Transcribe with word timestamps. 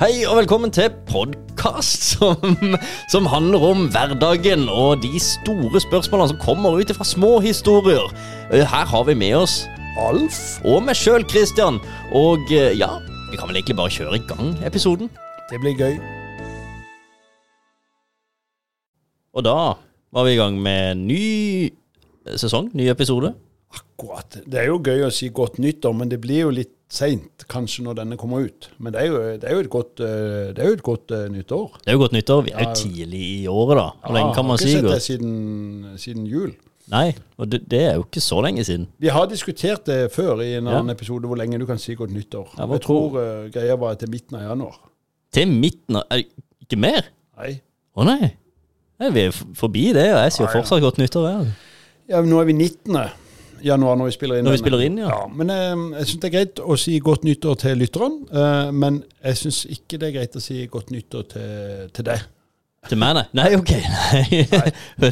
Hei 0.00 0.22
og 0.24 0.38
velkommen 0.38 0.70
til 0.72 0.86
podkast 1.10 2.06
som, 2.14 2.54
som 3.12 3.26
handler 3.28 3.64
om 3.68 3.82
hverdagen 3.92 4.62
og 4.72 5.02
de 5.02 5.18
store 5.20 5.82
spørsmålene 5.84 6.30
som 6.30 6.38
kommer 6.40 6.78
ut 6.80 6.92
fra 6.96 7.04
små 7.04 7.34
historier. 7.44 8.06
Eh, 8.48 8.64
Her 8.64 8.88
har 8.88 9.04
vi 9.04 9.14
med 9.14 9.36
oss 9.42 9.58
Alf 10.00 10.38
og 10.64 10.86
meg 10.86 10.96
sjøl, 10.96 11.26
Christian. 11.28 11.76
Og 12.16 12.48
eh, 12.48 12.72
ja, 12.80 12.88
vi 13.28 13.36
kan 13.36 13.50
vel 13.50 13.60
egentlig 13.60 13.76
bare 13.76 13.92
kjøre 13.92 14.16
i 14.16 14.24
gang 14.30 14.54
episoden. 14.64 15.12
Det 15.52 15.60
blir 15.60 15.76
gøy. 15.76 16.00
Og 19.36 19.44
da 19.44 19.58
var 20.16 20.24
vi 20.24 20.32
i 20.32 20.40
gang 20.40 20.56
med 20.64 21.04
ny 21.04 21.24
sesong, 22.40 22.72
ny 22.72 22.88
episode. 22.88 23.34
Akkurat. 24.00 24.36
Det 24.46 24.60
er 24.62 24.66
jo 24.70 24.78
gøy 24.80 25.02
å 25.04 25.10
si 25.12 25.28
godt 25.28 25.58
nyttår, 25.60 25.92
men 25.96 26.08
det 26.08 26.20
blir 26.22 26.46
jo 26.46 26.50
litt 26.56 26.72
seint 26.90 27.44
kanskje 27.52 27.84
når 27.86 27.98
denne 28.00 28.16
kommer 28.18 28.46
ut. 28.48 28.70
Men 28.82 28.94
det 28.94 29.02
er 29.02 29.06
jo, 29.10 29.18
det 29.38 29.46
er 29.46 29.52
jo 29.54 29.60
et 29.60 29.68
godt, 29.70 30.00
eh, 30.00 30.48
det 30.56 30.58
er 30.64 30.70
jo 30.72 30.78
et 30.78 30.82
godt 30.82 31.12
uh, 31.14 31.26
nyttår. 31.30 31.76
Det 31.84 31.92
er 31.92 31.98
jo 31.98 32.00
godt 32.02 32.16
nyttår. 32.16 32.42
Vi 32.48 32.54
er 32.54 32.64
jo 32.64 32.68
Ja. 32.70 32.74
tidlig 32.74 33.20
i 33.42 33.46
året, 33.46 33.76
da. 33.78 33.84
Hvor 34.06 34.16
lenge 34.16 34.34
kan 34.34 34.46
man 34.48 34.58
si? 34.58 34.72
godt? 34.72 34.74
har 34.74 34.80
ikke 34.80 35.00
sett 35.04 35.20
det 35.20 35.20
siden, 35.20 35.98
siden 35.98 36.26
jul. 36.26 36.50
Nei, 36.90 37.14
og 37.38 37.46
det, 37.52 37.60
det 37.70 37.82
er 37.86 37.94
jo 37.94 38.02
ikke 38.08 38.20
så 38.24 38.40
lenge 38.42 38.64
siden. 38.66 38.88
Vi 38.98 39.12
har 39.14 39.26
diskutert 39.30 39.84
det 39.86 40.10
før 40.10 40.40
i 40.42 40.54
en 40.56 40.66
Ja. 40.66 40.80
annen 40.80 40.90
episode 40.96 41.28
hvor 41.28 41.36
lenge 41.38 41.58
du 41.60 41.66
kan 41.66 41.78
si 41.78 41.94
godt 41.94 42.10
nyttår. 42.10 42.48
Ja, 42.58 42.66
jeg 42.66 42.80
tror 42.88 43.14
uh, 43.20 43.50
greia 43.52 43.76
var 43.78 43.94
til 44.00 44.10
midten 44.10 44.40
av 44.40 44.48
januar. 44.48 44.80
Til 45.32 45.46
midten 45.46 45.96
av 46.00 46.04
Ikke 46.16 46.76
mer? 46.80 47.06
Nei. 47.38 47.60
Å 47.94 48.04
nei. 48.04 48.32
nei. 48.98 49.10
Vi 49.10 49.20
er 49.28 49.30
forbi 49.54 49.92
det, 49.92 50.08
og 50.14 50.24
jeg 50.24 50.32
sier 50.32 50.46
Ja, 50.48 50.50
ja. 50.50 50.58
fortsatt 50.58 50.82
godt 50.82 50.98
nyttår. 50.98 51.28
Ja. 51.30 51.44
Ja, 52.10 52.20
men 52.22 52.30
nå 52.32 52.40
er 52.40 52.44
vi 52.48 52.52
19. 52.58 52.96
januar 53.64 53.96
når 54.00 54.10
vi 54.10 54.16
spiller 54.16 54.40
inn. 54.40 54.44
Når 54.48 54.56
vi 54.56 54.62
spiller 54.62 54.82
inn, 54.86 54.98
ja. 55.02 55.20
men 55.34 55.50
eh, 55.54 55.86
jeg 56.00 56.10
syns 56.10 56.20
det 56.22 56.28
er 56.30 56.34
greit 56.38 56.60
å 56.64 56.76
si 56.80 56.98
godt 57.04 57.24
nyttår 57.28 57.56
til 57.62 57.80
lytteren. 57.80 58.18
eh, 58.32 58.68
men 58.72 59.00
jeg 59.24 59.40
syns 59.44 59.62
ikke 59.76 60.00
det 60.00 60.10
er 60.10 60.18
greit 60.18 60.36
å 60.36 60.42
si 60.44 60.60
godt 60.70 60.92
nyttår 60.94 61.26
til, 61.34 61.88
til 61.96 62.08
deg. 62.10 62.28
Til 62.88 62.96
meg, 62.96 63.12
nei? 63.18 63.24
Nei, 63.36 63.48
ok. 63.58 63.70
Nei. 64.16 64.38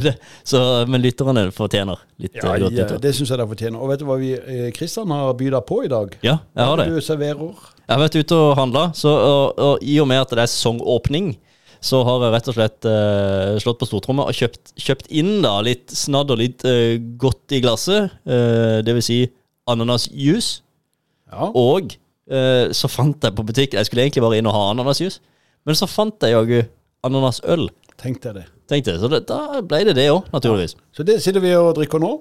nei. 0.01 0.13
så, 0.51 0.61
men 0.89 1.03
lytterne 1.03 1.43
fortjener 1.53 1.99
litt 2.17 2.39
Ja, 2.39 2.47
godt 2.47 2.73
nyttår. 2.73 2.95
ja, 2.95 3.01
det 3.03 3.11
syns 3.13 3.29
jeg 3.29 3.37
de 3.37 3.45
fortjener. 3.51 3.77
Og 3.83 3.91
vet 3.91 4.01
du 4.01 4.07
hva 4.09 4.15
vi, 4.17 4.31
eh, 4.33 4.71
Kristian 4.73 5.13
har 5.13 5.35
bydd 5.37 5.59
på 5.69 5.83
i 5.85 5.91
dag? 5.91 6.15
Ja, 6.25 6.39
jeg 6.57 6.65
har 6.71 6.81
det. 6.81 6.87
Du 6.95 6.97
serverer. 7.05 7.51
Jeg 7.85 7.93
har 7.93 8.01
vært 8.01 8.17
ute 8.17 8.39
og 8.41 8.55
handla, 8.57 8.87
så 8.97 9.13
og, 9.13 9.61
og 9.67 9.85
i 9.85 9.99
og 10.01 10.09
med 10.09 10.23
at 10.23 10.33
det 10.33 10.43
er 10.47 10.49
sesongåpning, 10.49 11.35
så 11.79 12.01
har 12.03 12.25
jeg 12.25 12.33
rett 12.33 12.49
og 12.51 12.55
slett 12.57 12.87
uh, 12.89 13.55
slått 13.63 13.79
på 13.79 13.87
stortrommet 13.87 14.27
og 14.27 14.35
kjøpt, 14.35 14.73
kjøpt 14.79 15.09
inn 15.15 15.39
da 15.45 15.55
litt 15.63 15.93
snadd 15.95 16.33
og 16.33 16.41
litt 16.41 16.65
uh, 16.67 16.99
godt 17.21 17.55
i 17.55 17.61
glasset. 17.63 18.11
Uh, 18.27 18.79
det 18.83 18.95
vil 18.97 19.05
si 19.05 19.19
ananasjuice. 19.69 20.61
Ja. 21.29 21.51
Og 21.53 21.95
så 22.29 22.85
fant 22.93 23.23
jeg 23.25 23.33
på 23.33 23.41
butikk 23.41 23.71
Jeg 23.73 23.87
skulle 23.87 24.03
egentlig 24.03 24.21
bare 24.21 24.37
inn 24.37 24.45
og 24.45 24.53
ha 24.53 24.67
ananasjuice, 24.69 25.17
men 25.65 25.73
så 25.73 25.87
fant 25.89 26.21
jeg 26.21 26.35
jaggu 26.35 26.59
ananasøl. 27.07 27.63
Tenkte 27.97 28.29
jeg 28.29 28.37
det. 28.37 28.43
Tenkte 28.69 28.93
jeg, 28.93 29.01
Så 29.01 29.09
det, 29.09 29.23
da 29.31 29.63
ble 29.65 29.79
det 29.87 29.95
det 29.97 30.05
òg, 30.13 30.27
naturligvis. 30.29 30.75
Så 30.93 31.01
det 31.07 31.17
sitter 31.23 31.41
vi 31.41 31.55
og 31.57 31.71
drikker 31.79 32.01
nå. 32.03 32.11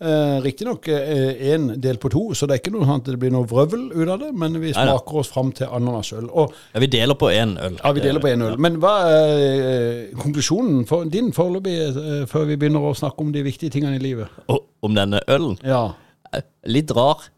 Eh, 0.00 0.36
Riktignok 0.42 0.86
én 0.88 1.68
del 1.80 1.98
på 2.02 2.10
to, 2.10 2.22
så 2.34 2.46
det 2.48 2.56
er 2.56 2.62
ikke 2.62 2.72
noe 2.74 2.86
sånn 2.88 3.02
at 3.02 3.10
det 3.10 3.18
blir 3.22 3.30
noe 3.34 3.46
vrøvl 3.46 3.84
ut 3.92 4.08
av 4.08 4.18
det. 4.22 4.30
Men 4.34 4.56
vi 4.62 4.72
smaker 4.72 5.18
oss 5.22 5.28
fram 5.34 5.52
til 5.52 5.66
ananasøl. 5.70 6.30
Ja, 6.74 6.80
vi 6.82 6.88
deler 6.94 7.14
på 7.18 7.28
én 7.30 7.56
øl. 7.60 7.76
ja, 7.82 7.92
vi 7.92 8.00
deler 8.06 8.20
på 8.24 8.30
én 8.32 8.42
øl. 8.46 8.56
Men 8.62 8.80
hva 8.82 8.94
er 9.10 9.44
eh, 9.66 10.16
konklusjonen 10.22 10.86
for 10.88 11.04
din 11.10 11.32
foreløpig, 11.36 11.76
eh, 11.90 12.24
før 12.30 12.48
vi 12.48 12.56
begynner 12.56 12.88
å 12.88 12.94
snakke 12.96 13.20
om 13.26 13.32
de 13.34 13.42
viktige 13.46 13.70
tingene 13.76 13.96
i 14.00 14.02
livet? 14.02 14.28
Og 14.48 14.64
om 14.82 14.94
denne 14.96 15.20
ølen. 15.28 15.58
Ja. 15.66 15.90
Eh, 16.32 16.42
Litt 16.66 16.90
rar. 16.96 17.28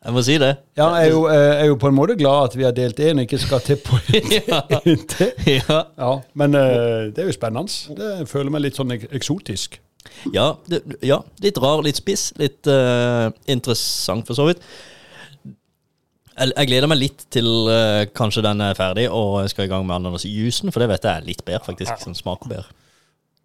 Jeg 0.00 0.14
må 0.16 0.22
si 0.24 0.38
det. 0.40 0.54
Ja, 0.80 0.86
jeg 0.96 1.10
er 1.10 1.12
jo, 1.12 1.26
jeg 1.28 1.56
er 1.60 1.66
jo 1.68 1.74
på 1.76 1.88
en 1.90 1.94
måte 1.98 2.14
glad 2.16 2.46
at 2.46 2.54
vi 2.56 2.64
har 2.64 2.72
delt 2.72 2.96
én 3.04 3.20
ikke 3.20 3.36
skal 3.38 3.60
til 3.60 3.76
på 3.84 3.98
Ja. 4.48 4.62
en 4.88 5.02
til. 5.12 5.32
ja. 5.58 5.82
Ja, 6.00 6.12
men 6.40 6.54
eh, 6.56 7.10
det 7.12 7.20
er 7.20 7.28
jo 7.28 7.34
spennende. 7.36 7.68
Det 7.98 8.28
føler 8.30 8.48
meg 8.54 8.62
litt 8.64 8.78
sånn 8.80 8.94
eksotisk. 8.96 9.76
Ja, 10.34 10.54
det, 10.70 10.82
ja, 11.06 11.20
litt 11.44 11.58
rar, 11.60 11.82
litt 11.84 11.98
spiss. 12.00 12.30
Litt 12.40 12.66
uh, 12.70 13.28
interessant, 13.50 14.26
for 14.28 14.38
så 14.38 14.48
vidt. 14.48 14.62
Jeg, 15.44 16.52
jeg 16.54 16.68
gleder 16.70 16.88
meg 16.88 17.00
litt 17.00 17.24
til 17.32 17.48
uh, 17.68 18.04
kanskje 18.16 18.44
den 18.46 18.62
er 18.64 18.76
ferdig 18.78 19.08
og 19.12 19.40
jeg 19.42 19.52
skal 19.52 19.66
i 19.66 19.72
gang 19.72 19.84
med 19.88 19.98
ananasjuicen, 19.98 20.72
for 20.72 20.82
det 20.82 20.88
vet 20.92 21.08
jeg 21.08 21.20
er 21.22 21.26
litt 21.26 21.42
bedre, 21.44 21.64
faktisk. 21.68 21.98
Som 22.04 22.16
smaker 22.16 22.52
bedre. 22.52 22.76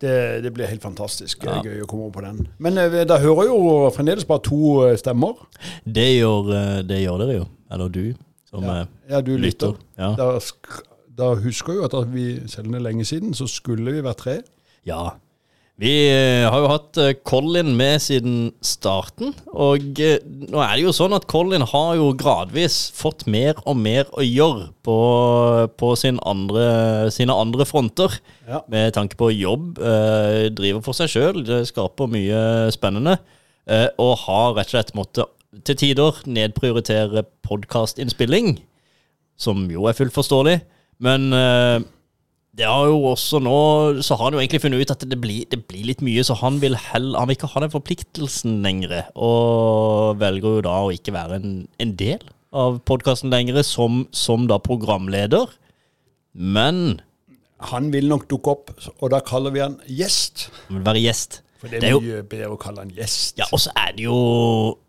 Det, 0.02 0.16
det 0.44 0.52
blir 0.52 0.68
helt 0.68 0.84
fantastisk 0.84 1.46
Ja. 1.48 1.62
gøy 1.64 1.84
å 1.86 1.88
komme 1.88 2.08
over 2.10 2.18
på 2.18 2.24
den. 2.26 2.42
Men 2.60 2.78
eh, 2.82 2.98
da 3.08 3.16
hører 3.24 3.48
jo 3.48 3.60
fremdeles 3.96 4.28
bare 4.28 4.44
to 4.44 4.82
stemmer. 5.00 5.40
Det 5.88 6.10
gjør, 6.18 6.50
det 6.84 6.98
gjør 7.00 7.22
dere 7.24 7.38
jo. 7.38 7.46
Eller 7.72 7.94
du, 7.96 8.02
som 8.50 8.68
Ja, 8.68 8.82
ja 9.10 9.22
du 9.24 9.32
lytter. 9.38 9.72
lytter. 9.72 9.86
Ja. 9.98 10.10
Da, 10.20 10.84
da 11.16 11.30
husker 11.40 11.80
jo 11.80 11.86
at 11.88 11.96
vi, 12.12 12.42
selv 12.52 12.68
om 12.68 12.76
det 12.76 12.82
er 12.82 12.88
lenge 12.90 13.08
siden, 13.08 13.32
så 13.34 13.48
skulle 13.48 13.96
vi 13.96 14.04
vært 14.04 14.20
tre. 14.26 14.36
Ja. 14.88 15.14
Vi 15.76 15.92
eh, 16.08 16.46
har 16.48 16.62
jo 16.64 16.70
hatt 16.72 16.98
eh, 17.04 17.18
Colin 17.28 17.74
med 17.76 18.00
siden 18.00 18.36
starten, 18.64 19.34
og 19.52 20.00
eh, 20.00 20.22
nå 20.24 20.62
er 20.64 20.78
det 20.78 20.86
jo 20.86 20.94
sånn 20.96 21.16
at 21.18 21.26
Colin 21.28 21.66
har 21.68 21.98
jo 22.00 22.14
gradvis 22.16 22.78
fått 22.96 23.26
mer 23.28 23.60
og 23.68 23.76
mer 23.84 24.08
å 24.16 24.24
gjøre 24.24 24.70
på, 24.88 24.96
på 25.76 25.90
sin 26.00 26.22
andre, 26.24 27.12
sine 27.12 27.36
andre 27.36 27.68
fronter. 27.68 28.16
Ja. 28.48 28.62
Med 28.72 28.96
tanke 28.96 29.20
på 29.20 29.34
jobb, 29.36 29.82
driver 30.56 30.86
for 30.86 30.96
seg 30.96 31.12
sjøl, 31.12 31.42
skaper 31.68 32.08
mye 32.14 32.40
spennende, 32.72 33.18
og 33.98 34.14
har 34.22 34.54
rett 34.56 34.70
og 34.70 34.76
slett 34.78 34.94
måttet 34.96 35.66
til 35.66 35.80
tider 35.82 36.22
nedprioritere 36.30 37.26
podkastinnspilling, 37.48 38.60
som 39.36 39.66
jo 39.74 39.90
er 39.90 39.98
fullt 39.98 40.16
forståelig, 40.16 40.60
men 41.04 41.28
det 42.56 42.66
har 42.70 42.86
jo 42.88 43.02
også 43.12 43.40
nå 43.44 43.56
Så 44.06 44.16
har 44.16 44.30
han 44.30 44.34
jo 44.38 44.40
egentlig 44.40 44.62
funnet 44.64 44.80
ut 44.86 44.92
at 44.94 45.02
det 45.12 45.18
blir, 45.20 45.44
det 45.52 45.60
blir 45.68 45.84
litt 45.90 46.00
mye, 46.06 46.24
så 46.24 46.38
han 46.40 46.62
vil 46.62 46.78
heller 46.80 47.20
Han 47.20 47.28
vil 47.28 47.36
ikke 47.36 47.50
ha 47.52 47.64
den 47.66 47.74
forpliktelsen 47.74 48.62
lenger, 48.64 48.94
og 49.16 50.16
velger 50.22 50.60
jo 50.60 50.62
da 50.64 50.76
å 50.86 50.94
ikke 50.96 51.12
være 51.16 51.42
en, 51.42 51.56
en 51.84 51.92
del 52.00 52.24
av 52.56 52.78
podkasten 52.88 53.34
lenger, 53.34 53.60
som, 53.68 54.06
som 54.16 54.46
da 54.48 54.56
programleder. 54.64 55.50
Men 56.34 57.02
Han 57.72 57.90
vil 57.94 58.08
nok 58.12 58.28
dukke 58.32 58.52
opp, 58.54 58.72
og 59.00 59.12
da 59.12 59.20
kaller 59.26 59.52
vi 59.56 59.60
han 59.64 59.76
gjest. 59.88 60.50
han 60.68 60.78
vil 60.80 60.86
være 60.88 61.02
gjest. 61.04 61.42
For 61.60 61.72
det 61.72 61.82
Det 61.82 61.90
er, 61.90 62.00
mye 62.00 62.18
jo- 62.20 62.24
bedre 62.32 62.50
å 62.56 62.60
kalle 62.60 62.84
han 62.84 62.92
gjest. 62.96 63.38
Ja, 63.40 63.46
og 63.52 63.60
så 63.64 63.72
er 63.76 63.94
det 63.96 64.04
jo 64.08 64.16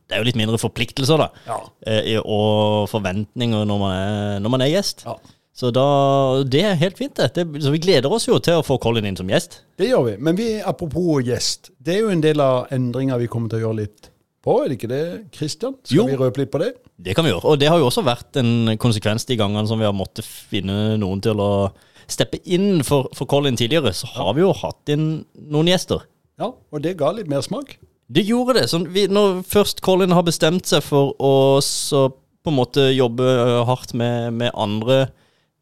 Det 0.07 0.15
er 0.15 0.21
jo 0.23 0.27
litt 0.29 0.37
mindre 0.39 0.59
forpliktelser, 0.63 1.19
da. 1.19 1.29
Ja. 1.49 1.59
eh, 1.87 2.21
Og 2.23 2.87
forventninger 2.91 3.65
når 3.67 3.79
man 3.83 3.93
er, 3.97 4.39
når 4.39 4.51
man 4.55 4.63
er 4.63 4.71
gjest. 4.71 5.03
Ja. 5.07 5.17
Så 5.57 5.71
da 5.73 6.43
Det 6.45 6.61
er 6.69 6.75
helt 6.77 6.99
fint, 6.99 7.15
det. 7.17 7.31
det. 7.35 7.63
Så 7.65 7.71
vi 7.73 7.81
gleder 7.81 8.13
oss 8.13 8.27
jo 8.29 8.37
til 8.45 8.59
å 8.61 8.65
få 8.67 8.77
Colin 8.83 9.07
inn 9.09 9.17
som 9.17 9.29
gjest. 9.33 9.63
Det 9.81 9.89
gjør 9.89 10.05
vi. 10.11 10.17
Men 10.21 10.37
vi, 10.37 10.51
apropos 10.61 11.23
gjest, 11.25 11.71
det 11.81 11.95
er 11.97 12.03
jo 12.05 12.11
en 12.13 12.21
del 12.25 12.43
av 12.45 12.67
endringa 12.77 13.17
vi 13.23 13.29
kommer 13.33 13.49
til 13.49 13.63
å 13.63 13.69
gjøre 13.69 13.81
litt 13.81 14.11
på, 14.47 14.59
er 14.63 14.69
det 14.71 14.77
ikke 14.77 14.91
det, 14.93 15.01
Kristian? 15.35 15.75
Skal 15.83 15.97
Jo. 15.97 16.05
vi 16.07 16.19
røpe 16.21 16.39
litt 16.45 16.53
på 16.53 16.61
det? 16.63 16.75
Det 17.03 17.17
kan 17.17 17.25
vi 17.27 17.33
gjøre. 17.33 17.49
Og 17.51 17.59
det 17.59 17.67
har 17.73 17.81
jo 17.81 17.89
også 17.89 18.05
vært 18.07 18.37
en 18.39 18.77
konsekvens 18.79 19.25
de 19.27 19.35
gangene 19.41 19.67
som 19.67 19.81
vi 19.81 19.89
har 19.89 19.97
måttet 19.97 20.25
finne 20.29 20.97
noen 21.01 21.21
til 21.25 21.41
å 21.43 21.73
steppe 22.07 22.39
inn 22.45 22.85
for, 22.87 23.09
for 23.17 23.27
Colin 23.27 23.57
tidligere. 23.59 23.91
Så 23.97 24.07
har 24.13 24.37
vi 24.37 24.45
jo 24.45 24.53
hatt 24.55 24.93
inn 24.93 25.25
noen 25.35 25.67
gjester. 25.73 26.05
Ja, 26.39 26.53
og 26.53 26.83
det 26.85 26.95
ga 27.01 27.11
litt 27.17 27.27
mersmak. 27.33 27.79
Det 28.07 28.23
gjorde 28.29 28.61
det. 28.61 28.69
Sånn, 28.71 28.87
vi, 28.95 29.09
når 29.11 29.41
først 29.49 29.81
Colin 29.83 30.13
har 30.15 30.23
bestemt 30.23 30.69
seg 30.71 30.85
for 30.87 31.17
å 31.19 31.33
så 31.65 32.11
på 32.47 32.53
en 32.53 32.61
måte 32.61 32.85
jobbe 32.95 33.25
hardt 33.67 33.97
med, 33.99 34.31
med 34.39 34.53
andre 34.55 35.09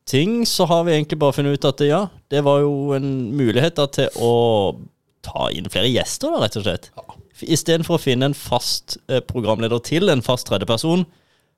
ting, 0.08 0.42
så 0.46 0.66
har 0.68 0.84
vi 0.84 0.94
egentlig 0.94 1.18
bare 1.20 1.36
funnet 1.36 1.58
ut 1.58 1.68
at 1.68 1.82
ja, 1.86 2.00
det 2.32 2.44
var 2.44 2.60
jo 2.64 2.92
en 2.96 3.08
mulighet 3.36 3.76
da, 3.78 3.86
til 3.88 4.08
å 4.20 4.32
ta 5.24 5.48
inn 5.56 5.68
flere 5.72 5.88
gjester, 5.88 6.34
da, 6.34 6.42
rett 6.44 6.58
og 6.60 6.66
slett. 6.66 6.90
Istedenfor 7.44 7.96
å 7.96 8.02
finne 8.02 8.30
en 8.30 8.36
fast 8.36 8.98
eh, 9.08 9.22
programleder 9.24 9.80
til 9.84 10.12
en 10.12 10.22
fast 10.24 10.48
tredjeperson, 10.50 11.06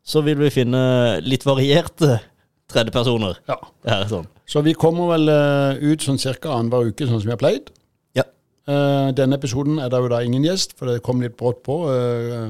så 0.07 0.23
vil 0.23 0.39
vi 0.39 0.53
finne 0.55 0.83
litt 1.27 1.47
varierte 1.47 2.21
tredjepersoner. 2.73 3.41
Ja. 3.51 3.59
Sånn. 4.11 4.29
Så 4.47 4.63
vi 4.67 4.77
kommer 4.79 5.11
vel 5.17 5.33
eh, 5.33 5.83
ut 5.93 6.07
sånn 6.07 6.21
ca. 6.23 6.55
annenhver 6.55 6.93
uke, 6.93 7.09
sånn 7.09 7.19
som 7.19 7.31
vi 7.31 7.35
har 7.35 7.43
pleid. 7.43 7.73
Ja. 8.17 8.29
Eh, 8.71 9.09
denne 9.19 9.41
episoden 9.41 9.83
er 9.83 9.91
det 9.91 10.05
jo 10.05 10.13
da 10.13 10.23
ingen 10.23 10.47
gjest, 10.47 10.79
for 10.79 10.91
det 10.91 11.03
kom 11.07 11.23
litt 11.23 11.37
brått 11.39 11.65
på 11.67 11.83
uh, 11.91 12.47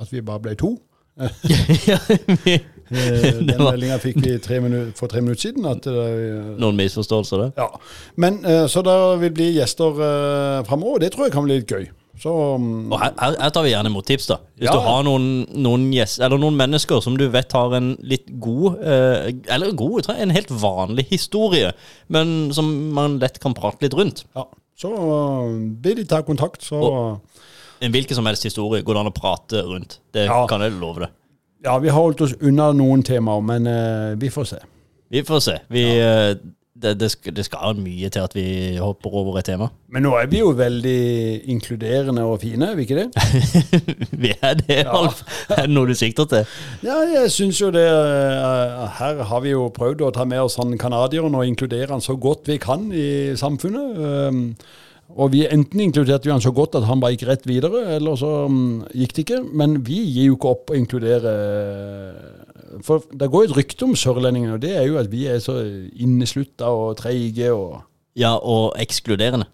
at 0.00 0.12
vi 0.12 0.24
bare 0.24 0.44
ble 0.44 0.58
to. 0.60 0.76
ja 1.88 1.98
vi, 2.44 2.60
Den 2.90 3.58
var- 3.58 3.72
meldinga 3.72 3.98
fikk 4.02 4.18
vi 4.24 4.38
tre 4.38 4.58
for 4.96 5.08
tre 5.08 5.20
minutter 5.20 5.42
siden. 5.48 5.66
At, 5.68 5.86
eh, 5.86 6.56
noen 6.60 6.76
misforståelser, 6.78 7.44
det. 7.46 7.52
ja. 7.60 7.68
Men 8.16 8.40
eh, 8.44 8.66
Så 8.66 8.82
det 8.86 8.96
vil 9.22 9.30
bli 9.36 9.50
gjester 9.58 9.96
framover. 10.68 11.00
Det 11.04 11.12
tror 11.14 11.26
jeg 11.28 11.32
kan 11.36 11.44
bli 11.48 11.60
litt 11.60 11.68
gøy. 11.72 11.88
Så 12.18 12.32
um, 12.58 12.88
Og 12.90 12.98
her, 12.98 13.12
her, 13.20 13.50
tar 13.54 13.62
vi 13.62 13.70
gjerne 13.70 13.92
imot 13.92 14.06
tips, 14.08 14.24
da. 14.26 14.40
Hvis 14.58 14.66
Ja. 14.66 14.72
du 14.74 14.80
har 14.82 15.04
noen, 15.06 15.46
noen, 15.54 15.84
gjest, 15.94 16.18
eller 16.18 16.40
noen 16.42 16.56
mennesker 16.58 16.98
som 17.04 17.14
du 17.16 17.28
vet 17.30 17.52
har 17.54 17.76
en 17.78 17.92
litt 18.02 18.26
god 18.42 18.80
eh, 18.82 19.28
Eller 19.54 19.70
god, 19.78 20.00
jeg 20.00 20.06
tror 20.08 20.22
en 20.24 20.34
helt 20.34 20.50
vanlig 20.50 21.04
historie, 21.12 21.70
men 22.10 22.50
som 22.56 22.66
man 22.96 23.20
lett 23.22 23.38
kan 23.38 23.54
prate 23.54 23.86
litt 23.86 23.94
rundt. 23.94 24.24
ja. 24.34 24.48
Så 24.78 24.90
uh, 24.94 25.46
be 25.82 25.94
de 25.98 26.04
ta 26.06 26.20
kontakt, 26.22 26.62
så 26.62 26.78
Og- 26.82 27.20
En 27.82 27.92
hvilken 27.94 28.14
som 28.18 28.26
helst 28.26 28.42
historie 28.42 28.82
går 28.82 28.94
det 28.94 29.00
an 29.04 29.10
å 29.12 29.14
prate 29.14 29.62
rundt. 29.62 30.00
Det 30.12 30.26
Ja. 30.26 30.44
kan 30.50 30.60
jeg 30.60 30.72
love 30.80 30.98
deg. 31.04 31.10
Ja, 31.64 31.78
vi 31.82 31.90
har 31.90 32.00
holdt 32.00 32.20
oss 32.22 32.36
unna 32.40 32.70
noen 32.76 33.02
temaer, 33.02 33.42
men 33.42 33.66
uh, 33.66 34.14
vi 34.20 34.30
får 34.30 34.52
se. 34.52 34.62
Vi 35.10 35.24
får 35.24 35.40
se. 35.40 35.56
Vi, 35.72 35.82
eh, 35.98 36.36
det, 36.82 36.92
det, 37.00 37.08
skal, 37.10 37.34
det 37.36 37.44
skal 37.46 37.78
mye 37.80 38.10
til 38.12 38.20
at 38.20 38.34
vi 38.36 38.76
hopper 38.76 39.14
over 39.22 39.38
et 39.40 39.48
tema. 39.48 39.70
Men 39.88 40.04
nå 40.04 40.12
er 40.20 40.28
vi 40.30 40.42
jo 40.42 40.50
veldig 40.54 41.48
inkluderende 41.50 42.22
og 42.28 42.42
fine, 42.44 42.68
er 42.68 42.76
vi 42.76 42.84
ikke 42.84 42.98
det? 43.00 43.08
vi 44.22 44.34
er 44.36 44.54
det, 44.60 44.82
Alf. 44.84 45.22
Er 45.48 45.64
det 45.64 45.72
noe 45.72 45.88
du 45.88 45.96
sikter 45.98 46.28
til? 46.28 46.44
Ja, 46.84 47.00
jeg 47.08 47.32
syns 47.34 47.60
jo 47.60 47.72
det 47.74 47.86
eh, 47.88 48.84
Her 49.00 49.24
har 49.30 49.40
vi 49.42 49.56
jo 49.56 49.70
prøvd 49.74 50.04
å 50.04 50.12
ta 50.14 50.28
med 50.28 50.44
oss 50.44 50.58
han 50.60 50.76
canadieren 50.78 51.34
og 51.34 51.48
inkludere 51.48 51.90
han 51.96 52.04
så 52.04 52.18
godt 52.20 52.52
vi 52.52 52.60
kan 52.62 52.90
i 52.92 53.34
samfunnet. 53.36 54.60
Og 55.16 55.30
vi 55.32 55.46
enten 55.48 55.80
inkluderte 55.80 56.28
vi 56.28 56.32
han 56.34 56.42
så 56.44 56.52
godt 56.52 56.76
at 56.76 56.84
han 56.84 57.00
bare 57.00 57.14
gikk 57.16 57.28
rett 57.30 57.46
videre, 57.48 57.80
eller 57.96 58.16
så 58.20 58.44
um, 58.44 58.82
gikk 58.92 59.14
det 59.16 59.24
ikke. 59.24 59.38
Men 59.56 59.78
vi 59.86 60.02
gir 60.04 60.28
jo 60.28 60.36
ikke 60.36 60.50
opp 60.52 60.72
å 60.72 60.76
inkludere 60.76 61.32
For 62.84 63.06
det 63.16 63.30
går 63.32 63.46
et 63.48 63.54
rykte 63.56 63.86
om 63.88 63.94
sørlendingene, 63.96 64.58
og 64.58 64.62
det 64.62 64.74
er 64.76 64.84
jo 64.90 64.98
at 65.00 65.08
vi 65.10 65.24
er 65.30 65.40
så 65.40 65.56
inneslutta 65.96 66.68
og 66.68 66.98
treige 67.00 67.52
og 67.54 67.80
Ja, 68.18 68.34
og 68.36 68.74
ekskluderende. 68.76 69.46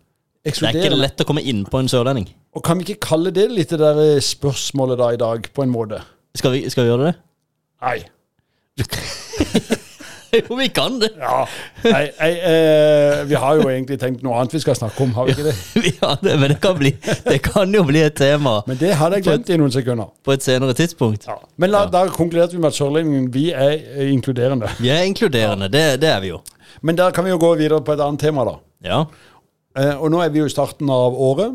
ekskluderende. 0.44 0.80
Det 0.80 0.88
er 0.88 0.96
ikke 0.96 1.04
lett 1.04 1.22
å 1.22 1.28
komme 1.28 1.44
inn 1.44 1.62
på 1.70 1.78
en 1.78 1.88
sørlending. 1.92 2.26
Og 2.54 2.64
kan 2.64 2.78
vi 2.78 2.88
ikke 2.88 3.06
kalle 3.10 3.30
det 3.34 3.46
litt 3.52 3.70
det 3.70 3.78
der 3.78 4.20
spørsmålet 4.24 4.98
da 4.98 5.12
i 5.12 5.20
dag, 5.20 5.48
på 5.54 5.62
en 5.62 5.72
måte? 5.72 6.02
Skal 6.34 6.56
vi, 6.56 6.64
skal 6.70 6.84
vi 6.84 6.90
gjøre 6.90 7.12
det? 7.12 7.16
Nei. 7.84 7.98
jo, 10.40 10.56
vi 10.58 10.68
kan 10.74 10.98
det. 11.02 11.10
Ja. 11.20 11.44
Nei, 11.84 12.04
nei 12.18 12.30
eh, 12.50 13.22
vi 13.28 13.38
har 13.40 13.60
jo 13.60 13.68
egentlig 13.70 13.98
tenkt 14.00 14.24
noe 14.26 14.38
annet 14.40 14.56
vi 14.56 14.62
skal 14.62 14.78
snakke 14.78 15.04
om, 15.04 15.12
har 15.18 15.28
vi 15.28 15.36
ikke 15.36 15.46
det? 15.48 15.54
Vi 15.84 15.92
har 16.00 16.16
det, 16.22 16.36
Men 16.40 16.54
det 16.54 16.58
kan, 16.62 16.76
bli, 16.78 16.94
det 17.26 17.38
kan 17.44 17.74
jo 17.74 17.82
bli 17.86 18.00
et 18.04 18.16
tema 18.16 18.56
Men 18.68 18.78
det 18.80 18.94
hadde 18.98 19.18
jeg 19.18 19.26
glemt 19.28 19.50
i 19.50 19.58
noen 19.60 19.74
sekunder. 19.74 20.10
på 20.24 20.34
et 20.34 20.46
senere 20.46 20.74
tidspunkt. 20.76 21.28
Ja. 21.28 21.36
Men 21.60 21.72
la, 21.74 21.84
da 21.90 22.06
konkluderte 22.12 22.56
vi 22.56 22.62
med 22.62 22.72
at 22.72 22.78
sørlendingen 22.78 23.28
vi 23.34 23.50
er 23.52 23.76
eh, 23.76 24.10
inkluderende. 24.12 24.70
Vi 24.80 24.90
er 24.94 25.04
inkluderende, 25.08 25.68
det, 25.72 25.84
det 26.02 26.10
er 26.10 26.24
vi 26.24 26.32
jo. 26.34 26.40
Men 26.82 26.98
der 26.98 27.14
kan 27.14 27.24
vi 27.24 27.32
jo 27.32 27.38
gå 27.40 27.54
videre 27.60 27.82
på 27.84 27.94
et 27.94 28.02
annet 28.04 28.20
tema, 28.20 28.44
da. 28.48 28.58
Ja. 28.84 29.04
Eh, 29.78 29.94
og 29.98 30.10
nå 30.12 30.22
er 30.22 30.32
vi 30.34 30.42
jo 30.42 30.48
i 30.48 30.52
starten 30.52 30.90
av 30.92 31.16
året. 31.18 31.54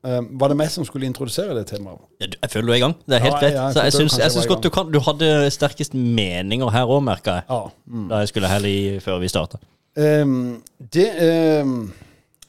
Eh, 0.00 0.20
var 0.40 0.48
det 0.48 0.56
meg 0.56 0.70
som 0.72 0.84
skulle 0.88 1.04
introdusere 1.08 1.54
det 1.58 1.66
temaet? 1.68 2.00
Jeg 2.22 2.50
føler 2.50 2.66
du 2.66 2.72
er 2.72 2.78
i 2.78 2.84
gang. 2.84 2.94
Det 3.04 3.18
er 3.18 3.24
helt 3.26 3.34
Ja, 3.34 3.40
greit. 3.40 3.54
ja, 3.54 3.66
jeg 3.68 3.84
jeg 3.84 3.92
syns, 3.92 4.18
jeg 4.18 4.32
syns 4.32 4.46
godt 4.46 4.62
du 4.64 4.70
kan 4.70 4.90
Du 4.92 5.00
hadde 5.00 5.50
sterkest 5.50 5.94
meninger 5.94 6.70
her 6.70 6.88
òg, 6.88 7.02
merka 7.04 7.30
jeg. 7.30 7.44
Ja. 7.50 7.62
Mm. 7.86 8.08
Da 8.08 8.22
jeg 8.22 8.28
skulle 8.28 8.48
helle 8.48 8.68
i 8.68 8.98
før 8.98 9.20
vi 9.20 9.28
starta. 9.28 9.58
Um, 9.96 10.62
det, 10.94 11.08
um, 11.62 11.92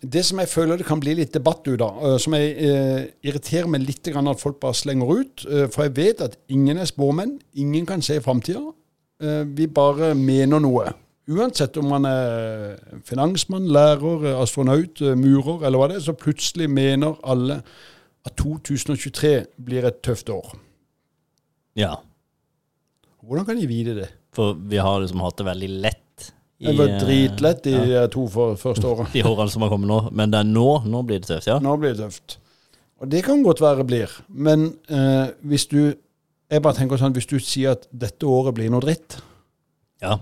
det 0.02 0.24
som 0.26 0.40
jeg 0.40 0.48
føler 0.48 0.78
det 0.78 0.86
kan 0.86 1.00
bli 1.00 1.14
litt 1.14 1.34
debatt 1.34 1.68
ut 1.68 1.82
av, 1.82 1.98
øh, 2.06 2.20
som 2.20 2.34
jeg 2.34 2.54
uh, 2.56 3.02
irriterer 3.24 3.68
meg 3.68 3.82
litt 3.82 4.04
grann 4.14 4.28
at 4.28 4.40
folk 4.40 4.60
bare 4.62 4.78
slenger 4.78 5.10
ut, 5.10 5.46
uh, 5.50 5.68
for 5.68 5.84
jeg 5.84 5.96
vet 5.96 6.22
at 6.22 6.38
ingen 6.50 6.78
er 6.78 6.86
spåmenn, 6.86 7.40
ingen 7.54 7.86
kan 7.86 8.02
se 8.02 8.22
framtida. 8.22 8.72
vi 9.46 9.68
bare 9.68 10.16
mener 10.16 10.60
noe. 10.60 10.94
Uansett 11.32 11.78
om 11.80 11.88
man 11.92 12.06
er 12.10 12.76
finansmann, 13.08 13.70
lærer, 13.72 14.26
astronaut, 14.42 15.02
eh, 15.02 15.16
murer 15.16 15.66
eller 15.68 15.80
hva 15.80 15.90
det 15.92 16.00
er, 16.00 16.06
så 16.10 16.16
plutselig 16.18 16.68
mener 16.72 17.16
alle 17.24 17.62
at 18.28 18.36
2023 18.38 19.34
blir 19.64 19.88
et 19.88 20.02
tøft 20.06 20.30
år. 20.34 20.54
Ja. 21.80 21.96
Hvordan 23.22 23.48
kan 23.48 23.58
de 23.60 23.68
vite 23.70 23.96
det? 23.98 24.10
For 24.36 24.56
vi 24.56 24.80
har 24.82 25.02
liksom 25.04 25.22
hatt 25.24 25.40
det 25.40 25.48
veldig 25.48 25.70
lett. 25.84 26.32
i, 26.62 26.68
Det 26.68 26.76
var 26.78 26.92
eh, 26.92 27.00
dritlett 27.02 27.64
de 27.66 27.74
ja, 27.76 28.04
eh, 28.04 28.10
to 28.12 28.28
for, 28.32 28.56
første 28.60 28.88
årene. 28.88 29.10
de 29.14 29.24
årene 29.32 29.52
som 29.54 29.66
har 29.66 29.72
kommet 29.74 29.90
nå. 29.92 30.00
Men 30.12 30.34
det 30.34 30.42
er 30.44 30.50
nå. 30.52 30.70
Nå 30.86 31.04
blir 31.08 31.22
det 31.24 31.30
tøft, 31.32 31.50
ja. 31.50 31.58
Nå 31.64 31.76
blir 31.82 31.96
det 31.96 32.06
tøft. 32.06 32.38
Og 33.02 33.10
det 33.10 33.24
kan 33.26 33.42
godt 33.44 33.62
være 33.64 33.82
det 33.82 33.88
blir. 33.90 34.16
Men 34.30 34.74
eh, 34.90 35.34
hvis 35.42 35.68
du 35.72 35.94
Jeg 36.52 36.60
bare 36.60 36.76
tenker 36.76 37.00
sånn, 37.00 37.14
hvis 37.16 37.30
du 37.32 37.38
sier 37.40 37.78
at 37.78 37.86
dette 37.96 38.28
året 38.28 38.52
blir 38.58 38.68
noe 38.68 38.84
dritt, 38.84 39.16
ja. 40.04 40.18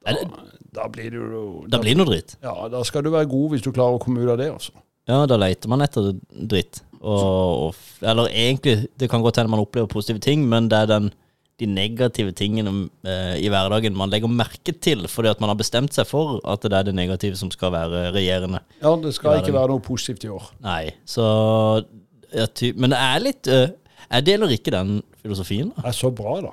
Da, 0.00 0.14
det, 0.16 0.26
da 0.74 0.86
blir 0.88 1.10
det 1.12 1.18
jo 1.20 1.42
det 1.68 1.80
blir 1.82 1.98
noe 1.98 2.08
dritt. 2.08 2.36
Ja, 2.44 2.54
da 2.72 2.80
skal 2.88 3.04
du 3.04 3.10
være 3.12 3.28
god 3.30 3.50
hvis 3.54 3.64
du 3.66 3.72
klarer 3.72 3.98
å 3.98 4.02
komme 4.02 4.22
ut 4.22 4.30
av 4.32 4.38
det, 4.40 4.48
altså. 4.52 4.72
Ja, 5.10 5.24
da 5.28 5.36
leter 5.40 5.68
man 5.72 5.82
etter 5.84 6.12
dritt. 6.30 6.82
Og, 7.00 7.24
og, 7.70 7.80
eller 8.04 8.28
egentlig, 8.28 8.86
det 9.00 9.08
kan 9.10 9.22
godt 9.24 9.40
hende 9.40 9.52
man 9.52 9.62
opplever 9.64 9.88
positive 9.90 10.20
ting, 10.22 10.44
men 10.48 10.68
det 10.70 10.82
er 10.84 10.90
den, 10.90 11.08
de 11.60 11.68
negative 11.68 12.32
tingene 12.36 12.86
eh, 13.08 13.36
i 13.40 13.48
hverdagen 13.52 13.96
man 13.96 14.12
legger 14.12 14.30
merke 14.32 14.72
til, 14.76 15.06
fordi 15.08 15.32
at 15.32 15.40
man 15.42 15.52
har 15.52 15.58
bestemt 15.60 15.96
seg 15.96 16.08
for 16.08 16.38
at 16.48 16.64
det 16.64 16.76
er 16.76 16.88
det 16.88 16.94
negative 16.96 17.36
som 17.40 17.52
skal 17.52 17.72
være 17.74 18.06
regjerende. 18.16 18.62
Ja, 18.84 18.94
det 19.00 19.14
skal 19.16 19.40
ikke 19.40 19.56
være 19.56 19.72
noe 19.74 19.84
positivt 19.84 20.24
i 20.28 20.32
år. 20.32 20.48
Nei, 20.64 20.82
så 21.08 21.26
ja, 22.30 22.46
ty, 22.46 22.70
Men 22.78 22.92
det 22.94 23.00
er 23.02 23.22
litt 23.24 23.48
eh, 23.50 23.72
Jeg 24.06 24.26
deler 24.28 24.52
ikke 24.54 24.70
den 24.70 25.00
filosofien. 25.20 25.72
da. 25.74 25.82
Det 25.88 25.90
er 25.90 25.98
så 25.98 26.12
bra, 26.14 26.36
da. 26.44 26.52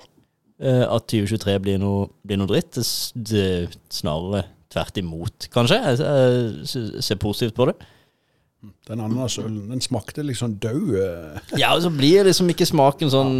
Eh, 0.57 0.85
at 0.85 1.09
2023 1.11 1.57
blir 1.61 1.81
noe, 1.81 2.07
blir 2.25 2.39
noe 2.41 2.49
dritt. 2.49 2.79
Det, 3.13 3.69
snarere 3.93 4.45
tvert 4.73 4.97
imot, 4.99 5.49
kanskje. 5.53 5.77
Jeg, 5.85 7.03
ser 7.05 7.21
positivt 7.21 7.55
på 7.57 7.69
det. 7.69 7.77
Den 8.87 9.03
ananasølen, 9.03 9.67
den 9.69 9.83
smakte 9.83 10.25
liksom 10.25 10.57
død. 10.59 10.95
eh. 10.97 11.43
Ja, 11.61 11.75
og 11.75 11.81
så 11.81 11.93
blir 11.93 12.25
liksom 12.27 12.49
ikke 12.49 12.65
smaken 12.65 13.13
sånn 13.13 13.35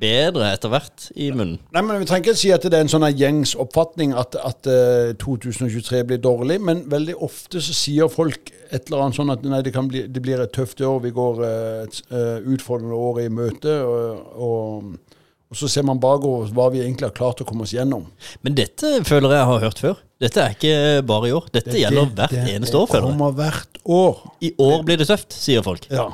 bedre 0.00 0.48
etter 0.54 0.72
hvert 0.72 1.06
i 1.12 1.28
munnen. 1.34 1.58
Nei, 1.74 1.82
men 1.84 2.00
Vi 2.00 2.08
trenger 2.08 2.30
ikke 2.30 2.40
si 2.40 2.50
at 2.54 2.64
det 2.64 2.76
er 2.76 2.86
en 2.86 2.92
sånn 2.92 3.06
gjengs 3.12 3.52
oppfatning 3.60 4.14
at, 4.16 4.36
at 4.40 4.68
eh, 4.70 5.12
2023 5.20 6.02
blir 6.08 6.22
dårlig, 6.24 6.56
men 6.64 6.82
veldig 6.90 7.18
ofte 7.20 7.60
så 7.64 7.76
sier 7.76 8.10
folk 8.12 8.52
et 8.70 8.88
eller 8.88 9.04
annet 9.04 9.18
sånn 9.18 9.34
at 9.34 9.44
nei, 9.44 9.60
det, 9.66 9.74
kan 9.74 9.90
bli, 9.90 10.06
det 10.08 10.22
blir 10.24 10.40
et 10.40 10.54
tøft 10.56 10.80
år, 10.80 11.02
vi 11.04 11.12
går 11.14 11.44
eh, 11.46 11.84
et 11.84 12.00
eh, 12.08 12.50
utfordrende 12.54 12.96
år 12.96 13.22
i 13.26 13.28
møte, 13.34 13.76
og, 13.84 14.36
og, 14.48 15.09
og 15.50 15.58
så 15.58 15.66
ser 15.66 15.82
man 15.86 15.98
bakover 15.98 16.50
hva 16.54 16.68
vi 16.70 16.78
egentlig 16.84 17.08
har 17.08 17.14
klart 17.16 17.40
å 17.42 17.46
komme 17.46 17.64
oss 17.66 17.72
gjennom. 17.74 18.04
Men 18.46 18.54
dette 18.54 19.00
føler 19.06 19.34
jeg 19.34 19.46
har 19.48 19.62
hørt 19.64 19.80
før. 19.82 19.96
Dette 20.22 20.42
er 20.44 20.54
ikke 20.54 20.74
bare 21.08 21.30
i 21.30 21.32
år. 21.34 21.48
Dette 21.50 21.74
gjelder 21.74 22.10
hvert 22.14 22.34
det, 22.36 22.44
eneste 22.54 22.78
år, 22.78 22.86
føler 22.90 23.08
jeg. 23.08 23.16
Det 23.16 23.18
kommer 23.18 23.38
hvert 23.40 23.80
år. 23.96 24.20
I 24.46 24.50
år 24.62 24.84
blir 24.86 25.00
det 25.00 25.08
tøft, 25.10 25.34
sier 25.34 25.64
folk. 25.66 25.88
Ja. 25.90 26.06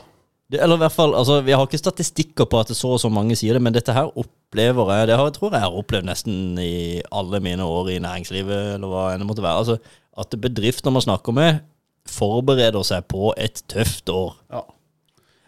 Det, 0.48 0.60
eller 0.62 0.78
i 0.78 0.82
hvert 0.84 0.94
fall, 0.94 1.12
altså, 1.18 1.40
Vi 1.42 1.52
har 1.52 1.66
ikke 1.66 1.80
statistikker 1.80 2.46
på 2.48 2.60
at 2.62 2.70
det 2.70 2.76
så 2.78 2.94
og 2.94 3.00
så 3.02 3.10
mange 3.12 3.36
sier 3.36 3.58
det, 3.58 3.62
men 3.66 3.74
dette 3.74 3.92
her 3.92 4.08
opplever 4.14 4.92
jeg 4.94 5.08
Det 5.10 5.18
har, 5.18 5.28
jeg 5.28 5.36
tror 5.36 5.56
jeg 5.56 5.64
har 5.66 5.78
opplevd 5.82 6.08
nesten 6.08 6.60
i 6.62 7.02
alle 7.10 7.42
mine 7.42 7.66
år 7.66 7.90
i 7.92 7.98
næringslivet, 8.04 8.76
eller 8.78 8.92
hva 8.92 9.08
enn 9.12 9.24
det 9.24 9.28
måtte 9.28 9.44
være. 9.44 9.64
altså 9.66 9.76
At 10.16 10.38
bedrifter 10.40 10.94
man 10.94 11.04
snakker 11.04 11.34
med, 11.36 11.60
forbereder 12.08 12.86
seg 12.86 13.04
på 13.10 13.34
et 13.36 13.60
tøft 13.68 14.08
år. 14.08 14.32
ja. 14.54 14.64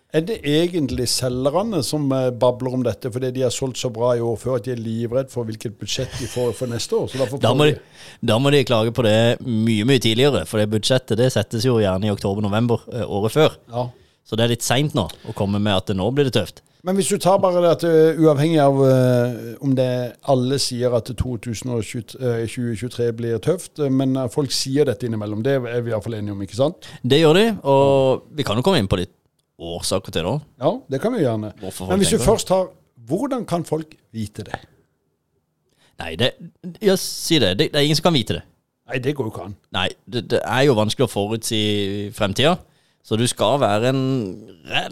Er 0.09 0.23
det 0.25 0.39
egentlig 0.41 1.05
selgerne 1.13 1.83
som 1.85 2.07
eh, 2.17 2.31
babler 2.33 2.79
om 2.79 2.85
dette 2.85 3.11
fordi 3.13 3.29
de 3.37 3.43
har 3.45 3.53
solgt 3.53 3.77
så 3.77 3.91
bra 3.93 4.15
i 4.17 4.23
år 4.25 4.39
før 4.41 4.55
at 4.57 4.65
de 4.65 4.73
er 4.73 4.81
livredd 4.81 5.29
for 5.29 5.45
hvilket 5.45 5.75
budsjett 5.77 6.15
de 6.17 6.29
får 6.33 6.55
for 6.57 6.71
neste 6.71 6.97
år? 6.97 7.11
Så 7.13 7.41
Da 7.43 7.51
må, 7.53 7.67
de, 7.69 7.75
da 8.25 8.39
må 8.41 8.49
de 8.55 8.63
klage 8.65 8.95
på 8.97 9.05
det 9.05 9.37
mye 9.45 9.85
mye 9.85 10.01
tidligere, 10.01 10.47
for 10.49 10.63
det 10.63 10.71
budsjettet 10.73 11.21
det 11.21 11.29
settes 11.35 11.67
jo 11.69 11.77
gjerne 11.83 12.09
i 12.09 12.15
oktober-november 12.15 12.87
eh, 12.89 13.05
året 13.05 13.35
før. 13.37 13.59
Ja. 13.69 13.85
Så 14.25 14.39
det 14.41 14.47
er 14.47 14.55
litt 14.55 14.65
seint 14.65 14.97
nå 14.97 15.05
å 15.29 15.37
komme 15.37 15.61
med 15.61 15.77
at 15.77 15.93
nå 15.93 16.09
blir 16.17 16.31
det 16.31 16.39
tøft. 16.39 16.65
Men 16.89 16.97
hvis 16.97 17.13
du 17.13 17.19
tar 17.21 17.37
bare 17.43 17.61
det 17.61 17.75
at 17.75 17.85
uh, 17.85 18.21
uavhengig 18.23 18.61
av 18.63 18.77
om 19.67 19.73
det 19.77 19.91
alle 20.31 20.61
sier 20.63 20.95
at 20.95 21.11
2023 21.11 22.17
uh, 22.23 22.45
2023 22.47 23.11
blir 23.19 23.41
tøft, 23.45 23.83
men 23.93 24.17
folk 24.33 24.55
sier 24.55 24.89
dette 24.89 25.09
innimellom, 25.09 25.43
det 25.45 25.59
er 25.59 25.83
vi 25.85 25.93
iallfall 25.93 26.17
enige 26.21 26.37
om, 26.37 26.45
ikke 26.47 26.61
sant? 26.61 26.89
Det 27.03 27.21
gjør 27.21 27.41
de, 27.41 27.47
og 27.69 28.29
vi 28.39 28.47
kan 28.47 28.57
jo 28.57 28.65
komme 28.65 28.81
inn 28.81 28.89
på 28.89 29.03
litt 29.03 29.13
årsaker 29.59 30.15
til 30.15 30.23
det 30.25 30.31
òg. 30.31 30.43
Ja, 30.63 30.73
det 30.91 31.01
kan 31.03 31.15
vi 31.15 31.25
gjerne. 31.25 31.53
Men 31.61 32.03
hvis 32.03 32.15
du 32.15 32.23
først 32.23 32.51
tar 32.51 32.71
Hvordan 33.09 33.47
kan 33.49 33.63
folk 33.65 33.95
vite 34.13 34.43
det? 34.45 34.59
Nei, 35.99 36.11
det, 36.19 36.33
ja, 36.85 36.97
si 37.01 37.39
det. 37.41 37.55
det. 37.57 37.71
Det 37.73 37.79
er 37.79 37.87
ingen 37.87 37.97
som 37.97 38.11
kan 38.11 38.17
vite 38.19 38.35
det. 38.37 38.43
Nei, 38.91 38.99
det 39.01 39.15
går 39.17 39.29
jo 39.29 39.33
ikke 39.33 39.47
an. 39.47 39.55
Nei, 39.73 39.87
det, 40.05 40.25
det 40.33 40.41
er 40.45 40.67
jo 40.67 40.77
vanskelig 40.77 41.07
å 41.07 41.13
forutsi 41.13 41.61
fremtida. 42.17 42.57
Så 43.07 43.17
du 43.17 43.25
skal 43.31 43.57
være 43.63 43.95
en 43.95 44.03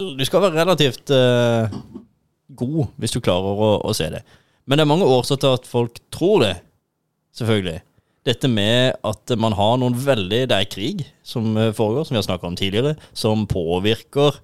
Du 0.01 0.23
skal 0.25 0.41
være 0.47 0.57
relativt 0.57 1.11
uh, 1.13 1.69
god 2.57 2.87
hvis 2.97 3.13
du 3.13 3.21
klarer 3.21 3.61
å, 3.67 3.71
å 3.85 3.93
se 3.93 4.09
det. 4.09 4.23
Men 4.65 4.79
det 4.79 4.87
er 4.87 4.89
mange 4.89 5.07
årsaker 5.07 5.43
til 5.43 5.59
at 5.59 5.69
folk 5.69 5.99
tror 6.11 6.41
det, 6.43 6.55
selvfølgelig. 7.37 7.79
Dette 8.27 8.49
med 8.51 8.97
at 9.07 9.31
man 9.39 9.55
har 9.55 9.77
noen 9.79 9.95
veldig 9.95 10.41
Det 10.51 10.57
er 10.57 10.69
krig 10.71 11.05
som 11.25 11.55
eh, 11.55 11.73
foregår, 11.75 12.07
som 12.07 12.15
vi 12.15 12.21
har 12.21 12.27
snakka 12.27 12.49
om 12.49 12.59
tidligere, 12.59 12.97
som 13.15 13.47
påvirker 13.47 14.41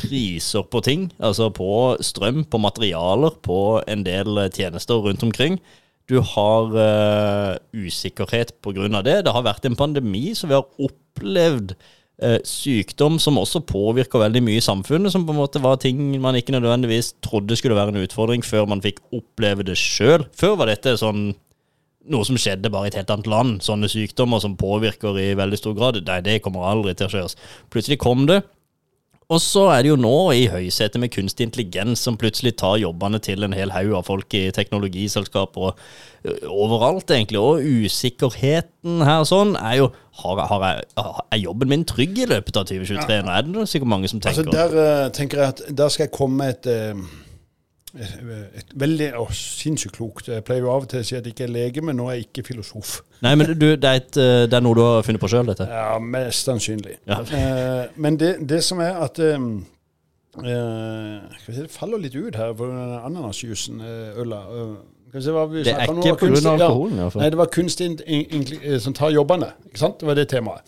priser 0.00 0.64
på 0.70 0.80
ting. 0.86 1.10
Altså 1.20 1.50
på 1.52 1.98
strøm, 2.04 2.44
på 2.48 2.60
materialer, 2.62 3.36
på 3.44 3.80
en 3.84 4.04
del 4.06 4.40
eh, 4.40 4.50
tjenester 4.54 5.02
rundt 5.04 5.24
omkring. 5.26 5.60
Du 6.10 6.18
har 6.26 6.72
uh, 6.74 7.54
usikkerhet 7.70 8.56
pga. 8.64 8.88
det. 9.06 9.20
Det 9.24 9.30
har 9.30 9.44
vært 9.46 9.68
en 9.68 9.76
pandemi, 9.78 10.32
så 10.34 10.48
vi 10.50 10.56
har 10.58 10.66
opplevd 10.82 11.76
sykdom 12.44 13.14
som 13.16 13.38
også 13.40 13.62
påvirker 13.64 14.20
veldig 14.20 14.42
mye 14.44 14.58
i 14.58 14.64
samfunnet, 14.64 15.08
som 15.08 15.22
på 15.24 15.32
en 15.32 15.38
måte 15.38 15.62
var 15.62 15.78
ting 15.80 16.02
man 16.20 16.36
ikke 16.36 16.52
nødvendigvis 16.52 17.14
trodde 17.24 17.56
skulle 17.56 17.78
være 17.78 17.94
en 17.94 18.02
utfordring 18.02 18.44
før 18.44 18.66
man 18.68 18.82
fikk 18.84 18.98
oppleve 19.16 19.64
det 19.64 19.78
sjøl. 19.80 20.26
Før 20.36 20.58
var 20.60 20.68
dette 20.68 20.98
sånn 21.00 21.30
noe 22.10 22.26
som 22.26 22.38
skjedde 22.40 22.72
bare 22.72 22.88
i 22.88 22.92
et 22.92 23.00
helt 23.00 23.12
annet 23.14 23.30
land. 23.30 23.58
Sånne 23.64 23.90
sykdommer 23.90 24.42
som 24.42 24.58
påvirker 24.60 25.18
i 25.20 25.32
veldig 25.38 25.60
stor 25.60 25.76
grad. 25.78 26.00
Nei, 26.06 26.22
det 26.26 26.40
kommer 26.44 26.68
aldri 26.70 26.96
til 26.96 27.08
å 27.08 27.12
skje 27.12 27.26
oss. 27.28 27.38
Plutselig 27.72 28.00
kom 28.02 28.26
det, 28.30 28.42
Og 29.30 29.38
så 29.38 29.68
er 29.70 29.84
det 29.84 29.92
jo 29.92 29.96
nå 30.00 30.32
i 30.34 30.48
høysetet 30.50 30.98
med 30.98 31.12
kunstig 31.14 31.46
intelligens 31.46 32.00
som 32.02 32.16
plutselig 32.18 32.56
tar 32.58 32.80
jobbene 32.82 33.20
til 33.22 33.46
en 33.46 33.52
hel 33.54 33.70
haug 33.70 33.92
av 34.00 34.08
folk 34.08 34.34
i 34.34 34.48
teknologiselskaper 34.50 35.68
og 35.68 35.78
overalt, 36.50 37.12
egentlig. 37.14 37.38
Og 37.38 37.62
usikkerheten 37.62 39.04
her 39.06 39.22
sånn 39.30 39.54
er 39.54 39.76
jo 39.84 39.86
har, 40.18 40.42
har 40.50 40.66
jeg, 40.66 40.84
Er 41.30 41.42
jobben 41.44 41.70
min 41.70 41.86
trygg 41.86 42.18
i 42.18 42.26
løpet 42.26 42.58
av 42.58 42.66
2023? 42.72 43.22
Nå 43.22 43.36
er 43.36 43.46
det 43.46 43.70
sikkert 43.70 43.92
mange 43.94 44.10
som 44.10 44.18
tenker. 44.18 44.42
Altså 44.42 44.74
Der 44.74 45.06
uh, 45.06 45.12
tenker 45.14 45.44
jeg 45.44 45.54
at 45.54 45.62
der 45.78 45.94
skal 45.94 46.08
jeg 46.08 46.16
komme 46.18 46.42
med 46.42 46.58
et, 46.58 46.66
eh, 46.74 47.29
et, 47.98 48.70
veldig 48.78 49.08
å, 49.18 49.24
sinnssykt 49.34 49.96
klokt. 49.96 50.28
Jeg 50.30 50.44
pleier 50.46 50.62
jo 50.62 50.70
av 50.70 50.84
og 50.84 50.88
til 50.92 51.00
å 51.00 51.06
si 51.06 51.16
at 51.18 51.24
jeg 51.26 51.34
ikke 51.34 51.44
er 51.48 51.52
lege, 51.54 51.82
men 51.82 51.96
nå 51.98 52.06
er 52.10 52.20
jeg 52.20 52.28
ikke 52.28 52.44
filosof. 52.52 53.00
Nei, 53.24 53.34
men 53.34 53.50
du, 53.58 53.66
det, 53.76 53.84
er 53.90 53.98
et, 54.00 54.12
det 54.50 54.56
er 54.56 54.62
noe 54.64 54.78
du 54.78 54.82
har 54.84 55.02
funnet 55.06 55.20
på 55.22 55.28
sjøl, 55.32 55.46
dette? 55.50 55.66
Ja, 55.68 55.98
Mest 55.98 56.46
sannsynlig. 56.46 56.96
Ja. 57.10 57.18
Eh, 57.24 57.90
men 58.00 58.16
det, 58.20 58.36
det 58.48 58.62
som 58.64 58.80
er 58.84 59.00
at 59.02 59.18
eh, 59.18 59.34
eh, 60.44 61.42
se, 61.42 61.56
Det 61.58 61.66
faller 61.74 61.98
litt 62.06 62.14
ut 62.16 62.38
her 62.38 62.54
på 62.56 62.70
den 62.70 62.96
ananasjuicen, 63.00 63.82
eh, 63.82 64.22
øla. 64.22 64.40
Eh, 64.54 64.72
vi 65.10 65.18
Det 65.66 65.72
er 65.74 65.88
ikke 65.90 66.14
pga. 66.20 66.50
alkoholen, 66.54 66.94
i 66.94 67.02
hvert 67.02 67.12
fall. 67.12 67.22
Nei, 67.24 67.30
det 67.34 67.38
var 67.40 67.48
kunstig 67.50 67.86
in- 67.90 67.98
in- 68.06 68.26
in- 68.30 68.60
eh, 68.62 68.78
som 68.78 68.94
tar 68.94 69.10
jobbene. 69.10 69.52
Ikke 69.66 69.78
sant? 69.82 69.98
Det 69.98 70.06
var 70.06 70.14
det 70.14 70.28
temaet. 70.30 70.62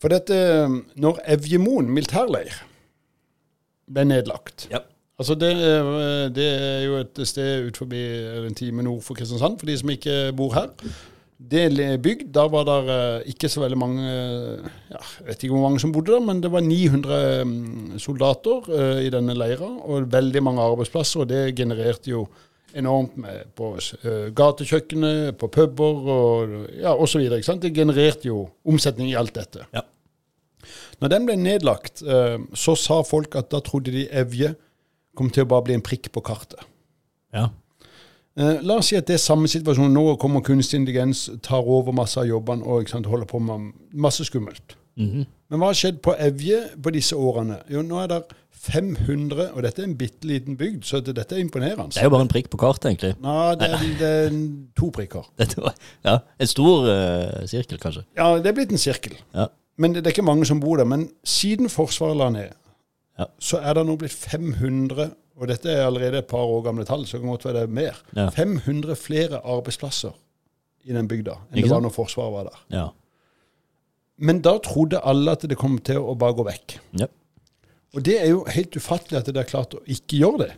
For 0.00 0.08
dette, 0.08 0.30
eh, 0.34 0.68
når 0.96 1.18
Evjemoen 1.26 1.90
militærleir 1.90 2.54
ble 3.92 4.04
nedlagt 4.04 4.68
Ja. 4.70 4.78
Altså 5.22 5.36
det, 5.38 5.52
eh, 5.54 6.26
det 6.34 6.48
er 6.50 6.84
jo 6.88 6.98
et 6.98 7.22
sted 7.30 7.68
ut 7.68 7.78
forbi 7.78 8.02
en 8.42 8.58
time 8.58 8.82
nord 8.82 9.04
for 9.06 9.14
Kristiansand, 9.14 9.60
for 9.60 9.70
de 9.70 9.78
som 9.78 9.92
ikke 9.94 10.16
bor 10.34 10.54
her. 10.56 10.72
Det 11.52 11.66
bygd, 12.02 12.28
da 12.34 12.46
var 12.50 12.66
det 12.66 13.30
ikke 13.32 13.48
så 13.50 13.64
veldig 13.64 13.78
mange 13.78 14.02
ja, 14.06 15.00
Jeg 15.00 15.26
vet 15.26 15.42
ikke 15.42 15.54
hvor 15.56 15.64
mange 15.64 15.80
som 15.82 15.92
bodde 15.94 16.12
der, 16.14 16.22
men 16.22 16.42
det 16.42 16.52
var 16.52 16.62
900 16.62 17.44
mm, 17.44 17.98
soldater 18.02 18.68
eh, 18.70 19.02
i 19.06 19.12
denne 19.14 19.34
leira, 19.38 19.70
og 19.82 20.10
veldig 20.12 20.42
mange 20.42 20.62
arbeidsplasser. 20.62 21.22
Og 21.22 21.30
det 21.30 21.54
genererte 21.58 22.10
jo 22.10 22.26
enormt 22.74 23.16
med 23.20 23.50
på 23.54 23.74
gatekjøkkenet, 24.34 25.36
på 25.38 25.50
puber 25.52 26.12
og 26.16 26.54
ja, 26.80 26.94
osv. 26.94 27.28
Det 27.30 27.74
genererte 27.74 28.30
jo 28.30 28.46
omsetning 28.64 29.10
i 29.12 29.18
alt 29.18 29.34
dette. 29.38 29.66
Ja. 29.74 29.86
Når 31.02 31.10
den 31.10 31.26
ble 31.26 31.38
nedlagt, 31.38 32.02
eh, 32.02 32.38
så 32.54 32.76
sa 32.78 33.02
folk 33.06 33.34
at 33.38 33.50
da 33.50 33.62
trodde 33.62 33.94
de 33.94 34.06
Evje 34.10 34.54
kom 35.16 35.30
til 35.30 35.44
å 35.44 35.48
bare 35.48 35.66
bli 35.66 35.74
en 35.78 35.84
prikk 35.84 36.10
på 36.12 36.22
kartet. 36.24 36.60
ja. 37.34 37.48
Eh, 38.34 38.62
la 38.64 38.78
oss 38.80 38.86
si 38.88 38.96
at 38.96 39.04
det 39.04 39.18
er 39.18 39.20
samme 39.20 39.44
situasjon 39.50 39.92
nå, 39.92 40.16
kommer 40.16 40.40
kunstig 40.40 40.78
intelligens, 40.80 41.26
tar 41.44 41.66
over 41.68 41.92
masse 41.92 42.16
av 42.16 42.24
jobbene 42.24 42.64
og 42.64 42.88
sant, 42.88 43.04
holder 43.04 43.28
på 43.28 43.36
med 43.44 43.72
masse 43.92 44.24
skummelt. 44.24 44.72
Mhm. 44.96 45.26
Men 45.50 45.60
hva 45.60 45.66
har 45.68 45.76
skjedd 45.76 45.98
på 46.00 46.14
Evje 46.16 46.62
på 46.82 46.92
disse 46.94 47.12
årene? 47.12 47.58
Jo, 47.68 47.82
nå 47.84 47.98
er 48.00 48.06
det 48.08 48.22
500, 48.62 49.50
og 49.52 49.62
dette 49.66 49.82
er 49.82 49.88
en 49.90 49.96
bitte 50.00 50.24
liten 50.24 50.56
bygd, 50.56 50.80
så 50.88 51.02
dette 51.04 51.34
er 51.36 51.42
imponerende. 51.44 51.90
Det 51.92 52.00
er 52.00 52.08
jo 52.08 52.14
bare 52.14 52.24
en 52.24 52.32
prikk 52.32 52.48
på 52.48 52.60
kartet, 52.62 52.88
egentlig. 52.88 53.12
Nei, 53.20 53.54
det, 53.60 53.68
er- 53.68 53.84
det 54.00 54.10
er 54.32 54.36
to 54.80 54.88
prikker. 54.96 55.28
Var, 55.66 55.74
ja, 56.08 56.16
En 56.40 56.46
stor 56.50 56.86
uh, 56.88 57.44
sirkel, 57.50 57.76
kanskje. 57.82 58.06
Ja, 58.16 58.30
det 58.40 58.48
er 58.48 58.56
blitt 58.56 58.72
en 58.72 58.80
sirkel. 58.80 59.18
Ja. 59.36 59.48
Men 59.76 59.92
det 59.96 60.06
er 60.06 60.14
ikke 60.14 60.24
mange 60.24 60.46
som 60.48 60.60
bor 60.62 60.78
der. 60.80 60.88
Men 60.88 61.10
siden 61.24 61.68
Forsvaret 61.68 62.16
la 62.16 62.30
ned, 62.32 62.56
Ja. 63.18 63.26
så 63.38 63.58
er 63.60 63.74
det 63.76 63.82
nå 63.86 63.96
blitt 64.00 64.12
500 64.16 65.10
Og 65.36 65.48
dette 65.48 65.68
er 65.68 65.86
allerede 65.86 66.18
et 66.22 66.26
par 66.28 66.44
år 66.48 66.62
gamle 66.64 66.84
tall, 66.84 67.06
så 67.06 67.16
det 67.16 67.22
kan 67.22 67.30
godt 67.32 67.44
være 67.44 67.54
det 67.54 67.62
er 67.62 67.72
mer. 67.76 67.98
Ja. 68.16 68.28
500 68.30 68.96
flere 68.96 69.40
arbeidsplasser 69.44 70.12
i 70.84 70.92
den 70.92 71.08
bygda 71.08 71.32
enn 71.50 71.58
Ikke 71.58 71.68
det 71.68 71.74
var 71.74 71.80
når 71.86 71.94
Forsvaret 71.96 72.32
var 72.34 72.44
der. 72.50 72.58
Ja. 72.76 72.84
Men 74.18 74.42
da 74.44 74.58
trodde 74.62 75.00
alle 75.08 75.32
at 75.34 75.44
det 75.48 75.56
kom 75.58 75.78
til 75.84 75.98
å 76.04 76.14
bare 76.18 76.36
gå 76.36 76.44
vekk. 76.46 76.76
Ja. 77.00 77.08
Og 77.96 78.04
det 78.06 78.18
er 78.20 78.28
jo 78.30 78.44
helt 78.48 78.76
ufattelig 78.76 79.18
at 79.18 79.26
det 79.32 79.40
er 79.40 79.48
klart 79.48 79.74
å 79.76 79.82
ikke 79.90 80.20
gjøre 80.20 80.44
det, 80.44 80.52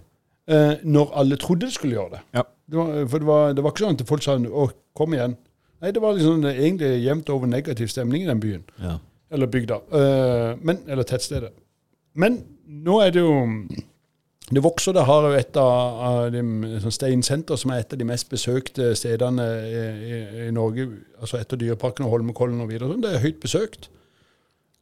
eh, 0.53 0.75
når 0.85 1.15
alle 1.23 1.39
trodde 1.41 1.67
det 1.67 1.75
skulle 1.79 1.97
gjøre 1.97 2.17
det. 2.19 2.23
Ja. 2.37 2.45
det 2.71 2.79
var, 2.79 2.93
for 3.09 3.19
det 3.25 3.27
var, 3.31 3.55
det 3.57 3.65
var 3.65 3.75
ikke 3.75 3.85
sånn 3.87 3.99
at 4.01 4.07
folk 4.09 4.23
sa 4.23 4.37
'å, 4.39 4.69
kom 4.95 5.15
igjen'. 5.15 5.37
Nei, 5.83 5.91
det 5.91 6.03
var 6.03 6.15
liksom 6.15 6.45
egentlig 6.45 7.03
jevnt 7.05 7.31
over 7.31 7.47
negativ 7.47 7.87
stemning 7.89 8.23
i 8.23 8.27
den 8.31 8.41
byen. 8.41 8.65
ja. 8.83 8.99
Eller 9.31 9.47
bygda. 9.47 9.75
Eh, 9.91 10.57
men, 10.63 10.79
eller 10.87 11.03
tettstedet. 11.03 11.51
Men 12.15 12.39
nå 12.67 13.01
er 13.03 13.11
det 13.11 13.21
jo 13.25 13.35
Det 14.53 14.61
vokser. 14.63 14.93
Det 14.93 15.05
har 15.09 15.25
jo 15.25 15.37
et 15.39 15.57
av, 15.57 16.01
av 16.05 16.33
de 16.35 16.43
sånn 16.83 16.93
Steinsenter, 16.93 17.57
som 17.57 17.71
er 17.73 17.81
et 17.81 17.93
av 17.97 17.99
de 17.99 18.05
mest 18.05 18.29
besøkte 18.31 18.91
stedene 18.95 19.47
i, 19.65 19.85
i, 20.05 20.19
i 20.47 20.51
Norge. 20.53 20.85
Altså 21.19 21.41
etter 21.41 21.57
Dyreparken 21.57 22.05
og 22.05 22.13
Holmenkollen 22.13 22.61
og 22.61 22.69
videre. 22.69 22.93
Det 23.01 23.15
er 23.15 23.23
høyt 23.25 23.41
besøkt. 23.43 23.89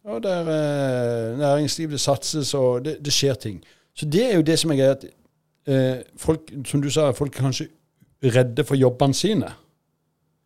Og 0.03 0.19
der 0.25 0.49
eh, 0.51 1.39
næringsliv, 1.39 1.93
det 1.95 2.01
satses, 2.03 2.51
og 2.59 2.85
det, 2.85 2.97
det 3.07 3.13
skjer 3.15 3.39
ting. 3.39 3.61
Så 3.95 4.09
det 4.11 4.25
er 4.33 4.35
jo 4.35 4.43
det 4.43 4.59
som 4.59 4.73
er 4.75 4.81
greia. 4.81 4.97
eh, 5.71 6.03
folk, 6.19 6.51
Som 6.67 6.83
du 6.83 6.91
sa, 6.91 7.13
folk 7.15 7.37
er 7.39 7.47
kanskje 7.47 7.69
redde 8.35 8.65
for 8.67 8.75
jobbene 8.75 9.15
sine. 9.15 9.53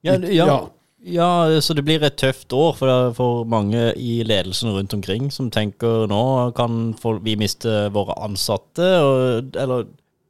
Ja, 0.05 0.19
ja, 0.21 0.47
Ja. 0.47 0.59
Ja, 1.05 1.61
så 1.61 1.75
det 1.77 1.85
blir 1.85 2.03
et 2.03 2.17
tøft 2.19 2.53
år 2.57 2.73
for, 2.79 3.13
for 3.15 3.45
mange 3.45 3.93
i 4.01 4.23
ledelsen 4.27 4.73
rundt 4.75 4.95
omkring 4.97 5.29
som 5.31 5.51
tenker 5.51 6.07
nå 6.11 6.23
kan 6.57 6.95
folk, 6.99 7.21
vi 7.25 7.37
miste 7.39 7.89
våre 7.95 8.17
ansatte, 8.25 8.89
og, 9.05 9.53
eller, 9.55 9.85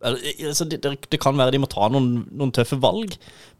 altså 0.05 0.67
det, 0.69 0.83
det- 0.85 1.21
kan 1.23 1.39
være 1.39 1.55
de 1.55 1.59
må 1.63 1.69
ta 1.71 1.89
noen, 1.89 2.27
noen 2.37 2.53
tøffe 2.53 2.77
valg, 2.83 3.15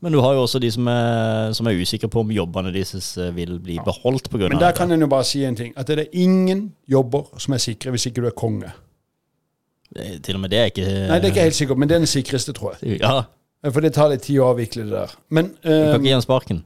men 0.05 0.13
du 0.13 0.21
har 0.21 0.35
jo 0.37 0.43
også 0.45 0.61
de 0.61 0.71
som 0.75 0.89
er, 0.93 1.53
som 1.57 1.67
er 1.71 1.79
usikre 1.81 2.11
på 2.13 2.21
om 2.21 2.31
jobbene 2.35 2.75
deres 2.75 3.17
eh, 3.17 3.31
vil 3.35 3.57
bli 3.65 3.79
beholdt 3.87 4.29
på 4.31 4.43
grunn 4.43 4.53
Men 4.53 4.61
der 4.61 4.77
kan 4.77 4.93
en 4.93 5.01
jo 5.01 5.09
bare 5.09 5.25
si 5.25 5.45
en 5.49 5.57
ting. 5.57 5.73
At 5.77 5.89
det 5.89 5.99
er 5.99 6.13
ingen 6.13 6.73
jobber 6.91 7.31
som 7.41 7.55
er 7.57 7.63
sikre 7.65 7.95
hvis 7.95 8.11
ikke 8.11 8.21
du 8.27 8.29
er 8.29 8.37
konge. 8.37 8.75
Det, 9.97 10.23
Til 10.27 10.37
og 10.37 10.43
med 10.43 10.51
det 10.53 10.59
er 10.61 10.71
ikke 10.75 10.85
Nei, 10.85 11.17
det 11.23 11.31
er 11.31 11.33
ikke 11.33 11.47
helt 11.49 11.55
sikkert, 11.63 11.79
men 11.81 11.89
det 11.89 11.95
er 11.97 12.03
den 12.05 12.11
sikreste, 12.11 12.53
tror 12.53 12.77
jeg. 12.77 12.99
Ja, 13.01 13.23
For 13.73 13.81
det 13.81 13.95
tar 13.97 14.11
litt 14.13 14.27
tid 14.27 14.43
å 14.43 14.51
avvikle 14.53 14.85
det 14.85 14.93
der. 14.99 15.15
Men 15.31 15.55
du 15.63 15.71
kan 15.71 15.73
eh, 15.73 15.95
ikke 15.97 16.11
gi 16.11 16.17
han 16.19 16.25
sparken. 16.27 16.65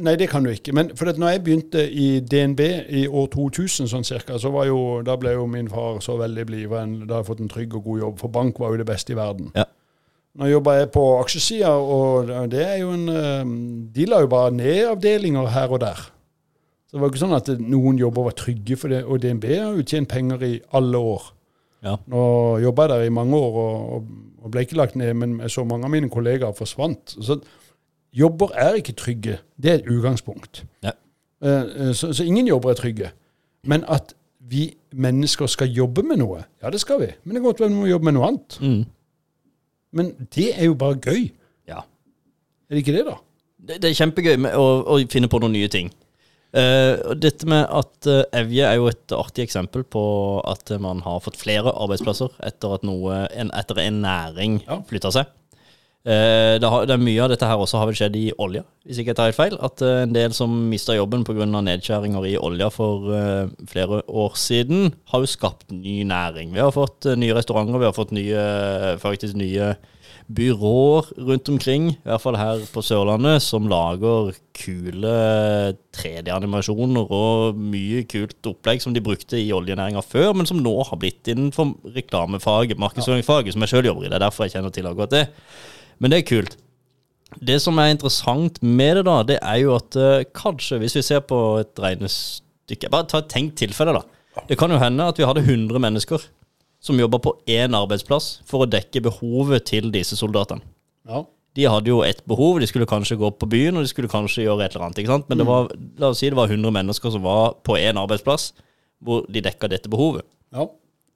Nei, 0.00 0.14
det 0.16 0.30
kan 0.32 0.44
du 0.44 0.50
ikke. 0.50 0.72
Men 0.72 0.90
for 0.96 1.10
at 1.10 1.18
når 1.20 1.34
jeg 1.34 1.42
begynte 1.44 1.82
i 1.92 2.20
DNB 2.20 2.60
i 2.88 3.04
år 3.06 3.26
2000, 3.32 3.88
sånn 3.90 4.06
cirka, 4.06 4.38
så 4.40 4.50
var 4.54 4.66
jo, 4.70 4.78
da 5.04 5.16
ble 5.20 5.34
jo 5.36 5.44
min 5.50 5.68
far 5.70 6.00
så 6.04 6.16
veldig 6.18 6.46
blid. 6.48 6.72
Da 6.72 7.18
har 7.18 7.22
jeg 7.22 7.28
fått 7.28 7.42
en 7.44 7.52
trygg 7.52 7.76
og 7.76 7.84
god 7.84 8.00
jobb, 8.00 8.18
for 8.22 8.32
bank 8.32 8.60
var 8.62 8.72
jo 8.72 8.80
det 8.80 8.88
beste 8.88 9.12
i 9.12 9.18
verden. 9.18 9.52
Ja. 9.54 9.66
Nå 10.34 10.48
jobber 10.50 10.80
jeg 10.80 10.90
på 10.96 11.04
aksjesida, 11.20 11.70
og 11.78 12.32
det 12.50 12.64
er 12.64 12.80
jo 12.80 12.90
en 12.90 13.04
eh, 13.12 13.52
De 13.94 14.06
la 14.10 14.18
jo 14.24 14.30
bare 14.32 14.50
ned 14.56 14.88
avdelinger 14.88 15.52
her 15.54 15.76
og 15.76 15.84
der. 15.84 16.00
Så 16.88 16.96
det 16.96 17.02
var 17.02 17.12
ikke 17.12 17.22
sånn 17.22 17.36
at 17.36 17.52
noen 17.60 18.00
jobber 18.00 18.26
var 18.30 18.36
trygge 18.38 18.78
for 18.80 18.90
det. 18.90 19.04
Og 19.06 19.22
DNB 19.22 19.46
har 19.52 19.76
jo 19.76 19.86
tjent 19.86 20.10
penger 20.10 20.42
i 20.46 20.56
alle 20.74 20.98
år. 20.98 21.28
Ja. 21.84 21.98
Nå 22.10 22.24
jobba 22.64 22.86
jeg 22.86 22.94
der 22.94 23.06
i 23.06 23.14
mange 23.14 23.38
år 23.38 23.58
og, 23.60 24.08
og 24.42 24.50
ble 24.50 24.64
ikke 24.64 24.78
lagt 24.80 24.96
ned, 24.98 25.12
men 25.20 25.36
jeg 25.44 25.52
så 25.52 25.66
mange 25.68 25.86
av 25.86 25.92
mine 25.92 26.10
kollegaer 26.10 26.56
forsvant. 26.56 27.14
Så 27.20 27.38
jobber 28.14 28.52
er 28.54 28.78
ikke 28.80 28.94
trygge. 28.98 29.38
Det 29.60 29.70
er 29.70 29.80
et 29.82 29.88
utgangspunkt. 29.90 30.64
Ja. 30.84 30.92
Eh, 31.44 31.88
eh, 31.88 31.92
Så, 31.94 32.12
så 32.12 32.24
ingen 32.24 32.46
jobber 32.48 32.70
er 32.70 32.78
trygge. 32.78 33.10
Men 33.64 33.84
at 33.88 34.14
vi 34.44 34.74
mennesker 34.92 35.46
skal 35.48 35.72
jobbe 35.72 36.02
med 36.04 36.20
noe, 36.20 36.42
ja 36.62 36.70
det 36.70 36.80
skal 36.82 37.00
vi. 37.00 37.08
Men 37.24 37.34
det 37.34 37.40
er 37.40 37.46
godt 37.48 37.60
være 37.60 37.72
vi 37.72 37.80
må 37.80 37.86
jobbe 37.88 38.04
med 38.04 38.16
noe 38.18 38.26
annet. 38.28 38.58
Mm. 38.60 38.82
Men 39.94 40.10
det 40.34 40.50
er 40.58 40.68
jo 40.68 40.74
bare 40.78 40.98
gøy. 41.00 41.30
Ja. 41.70 41.80
Er 42.68 42.76
det 42.76 42.82
ikke 42.84 42.96
det, 42.98 43.04
da? 43.08 43.14
Det, 43.64 43.78
det 43.82 43.90
er 43.90 43.96
kjempegøy 44.02 44.36
med 44.44 44.56
å, 44.58 44.66
å 44.84 44.98
finne 45.08 45.30
på 45.32 45.40
noen 45.40 45.54
nye 45.56 45.70
ting. 45.72 45.88
Uh, 46.54 47.14
dette 47.18 47.48
med 47.50 47.64
at 47.66 48.06
uh, 48.06 48.20
Evje 48.36 48.66
er 48.68 48.76
jo 48.78 48.84
et 48.86 49.14
artig 49.16 49.42
eksempel 49.48 49.82
på 49.90 50.02
at 50.46 50.70
man 50.78 51.00
har 51.02 51.22
fått 51.24 51.40
flere 51.40 51.72
arbeidsplasser 51.72 52.36
etter 52.46 52.76
at 52.76 52.84
noe, 52.86 53.24
en, 53.34 53.50
etter 53.58 53.80
en 53.82 53.96
næring 54.04 54.60
Ja. 54.68 54.76
flytta 54.86 55.10
seg. 55.16 55.32
Eh, 56.04 56.60
det, 56.60 56.68
har, 56.68 56.82
det 56.84 56.98
er 56.98 57.00
Mye 57.00 57.22
av 57.24 57.30
dette 57.32 57.48
her 57.48 57.56
også 57.56 57.78
har 57.80 57.88
vel 57.88 57.96
skjedd 57.96 58.16
i 58.20 58.26
olja, 58.36 58.60
hvis 58.84 58.98
ikke 59.00 59.14
jeg 59.14 59.16
tar 59.16 59.30
helt 59.30 59.38
feil. 59.38 59.56
At 59.64 59.80
eh, 59.80 60.02
en 60.04 60.12
del 60.12 60.36
som 60.36 60.52
mista 60.68 60.96
jobben 60.96 61.24
pga. 61.24 61.46
nedskjæringer 61.48 62.28
i 62.28 62.36
olja 62.36 62.68
for 62.72 63.08
eh, 63.16 63.48
flere 63.70 64.02
år 64.04 64.36
siden, 64.36 64.92
har 65.12 65.24
jo 65.24 65.32
skapt 65.32 65.72
ny 65.72 66.02
næring. 66.04 66.52
Vi 66.52 66.60
har 66.60 66.74
fått 66.76 67.08
nye 67.16 67.36
restauranter, 67.36 67.80
vi 67.80 67.88
har 67.88 67.96
fått 67.96 68.12
nye, 68.12 68.44
faktisk 69.00 69.38
nye 69.40 69.74
byråer 70.24 71.08
rundt 71.24 71.48
omkring, 71.52 71.90
i 71.92 72.08
hvert 72.08 72.22
fall 72.22 72.36
her 72.40 72.62
på 72.72 72.82
Sørlandet, 72.84 73.42
som 73.44 73.66
lager 73.68 74.32
kule 74.56 75.16
3D-animasjoner 75.96 77.12
og 77.12 77.60
mye 77.60 78.04
kult 78.08 78.48
opplegg 78.48 78.80
som 78.80 78.96
de 78.96 79.04
brukte 79.04 79.40
i 79.40 79.52
oljenæringa 79.56 80.04
før, 80.04 80.32
men 80.36 80.48
som 80.48 80.60
nå 80.64 80.74
har 80.88 81.00
blitt 81.00 81.28
innenfor 81.32 81.74
reklamefaget, 81.96 82.80
markedsføringsfaget, 82.80 83.56
som 83.56 83.64
jeg 83.64 83.74
sjøl 83.74 83.90
jobber 83.90 84.06
i. 84.06 84.12
Det 84.12 84.20
er 84.20 84.26
derfor 84.28 84.48
jeg 84.48 84.56
kjenner 84.56 84.72
til 84.72 84.88
akkurat 84.88 85.12
det. 85.12 85.26
Men 85.98 86.12
det 86.12 86.20
er 86.20 86.28
kult. 86.28 86.56
Det 87.42 87.58
som 87.62 87.78
er 87.82 87.92
interessant 87.94 88.60
med 88.62 89.00
det, 89.00 89.04
da, 89.08 89.16
det 89.26 89.38
er 89.42 89.60
jo 89.62 89.74
at 89.76 89.96
eh, 89.98 90.26
kanskje, 90.36 90.78
hvis 90.82 90.96
vi 90.98 91.02
ser 91.02 91.24
på 91.26 91.38
et 91.62 91.82
regnestykke 91.82 92.88
Bare 92.92 93.08
ta 93.10 93.20
et 93.20 93.28
tenkt 93.28 93.58
tilfelle, 93.60 93.92
da. 93.92 94.04
Det 94.48 94.56
kan 94.58 94.72
jo 94.72 94.78
hende 94.80 95.04
at 95.10 95.18
vi 95.20 95.26
hadde 95.26 95.42
100 95.44 95.78
mennesker 95.82 96.22
som 96.84 97.00
jobba 97.00 97.20
på 97.22 97.34
én 97.48 97.74
arbeidsplass 97.76 98.40
for 98.48 98.64
å 98.64 98.68
dekke 98.70 99.02
behovet 99.04 99.66
til 99.68 99.90
disse 99.92 100.16
soldatene. 100.18 100.64
Ja. 101.08 101.22
De 101.54 101.66
hadde 101.70 101.92
jo 101.92 102.00
ett 102.02 102.24
behov, 102.28 102.58
de 102.60 102.66
skulle 102.66 102.88
kanskje 102.88 103.18
gå 103.20 103.28
opp 103.28 103.38
på 103.42 103.48
byen, 103.52 103.76
og 103.78 103.84
de 103.84 103.90
skulle 103.90 104.10
kanskje 104.10 104.42
gjøre 104.46 104.64
et 104.64 104.74
eller 104.74 104.88
annet. 104.88 105.02
ikke 105.02 105.12
sant? 105.12 105.28
Men 105.30 105.38
det 105.40 105.46
var, 105.46 105.68
la 106.00 106.10
oss 106.10 106.22
si 106.22 106.30
det 106.32 106.38
var 106.38 106.50
100 106.50 106.74
mennesker 106.74 107.14
som 107.14 107.22
var 107.24 107.54
på 107.64 107.76
én 107.78 108.00
arbeidsplass, 108.00 108.50
hvor 109.04 109.22
de 109.30 109.44
dekka 109.44 109.70
dette 109.70 109.92
behovet. 109.92 110.26
ja. 110.54 110.66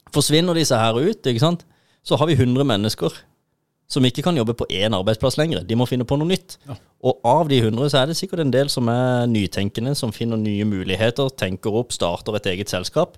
Forsvinner 0.08 0.56
disse 0.56 0.72
her 0.72 0.96
ut, 0.96 1.26
ikke 1.26 1.42
sant? 1.42 1.66
så 2.06 2.16
har 2.16 2.30
vi 2.30 2.36
100 2.38 2.64
mennesker 2.64 3.12
som 3.88 4.04
ikke 4.04 4.22
kan 4.26 4.36
jobbe 4.36 4.52
på 4.58 4.66
én 4.68 4.92
arbeidsplass 4.92 5.38
lenger. 5.40 5.62
De 5.64 5.76
må 5.78 5.86
finne 5.88 6.04
på 6.08 6.18
noe 6.20 6.28
nytt. 6.28 6.58
Ja. 6.68 6.76
Og 7.08 7.22
av 7.26 7.48
de 7.48 7.60
100 7.62 7.88
så 7.92 8.02
er 8.02 8.10
det 8.10 8.18
sikkert 8.18 8.42
en 8.44 8.52
del 8.52 8.68
som 8.72 8.88
er 8.92 9.28
nytenkende, 9.30 9.94
som 9.96 10.12
finner 10.12 10.40
nye 10.40 10.66
muligheter, 10.68 11.30
tenker 11.40 11.76
opp, 11.80 11.94
starter 11.96 12.36
et 12.36 12.50
eget 12.52 12.72
selskap. 12.72 13.16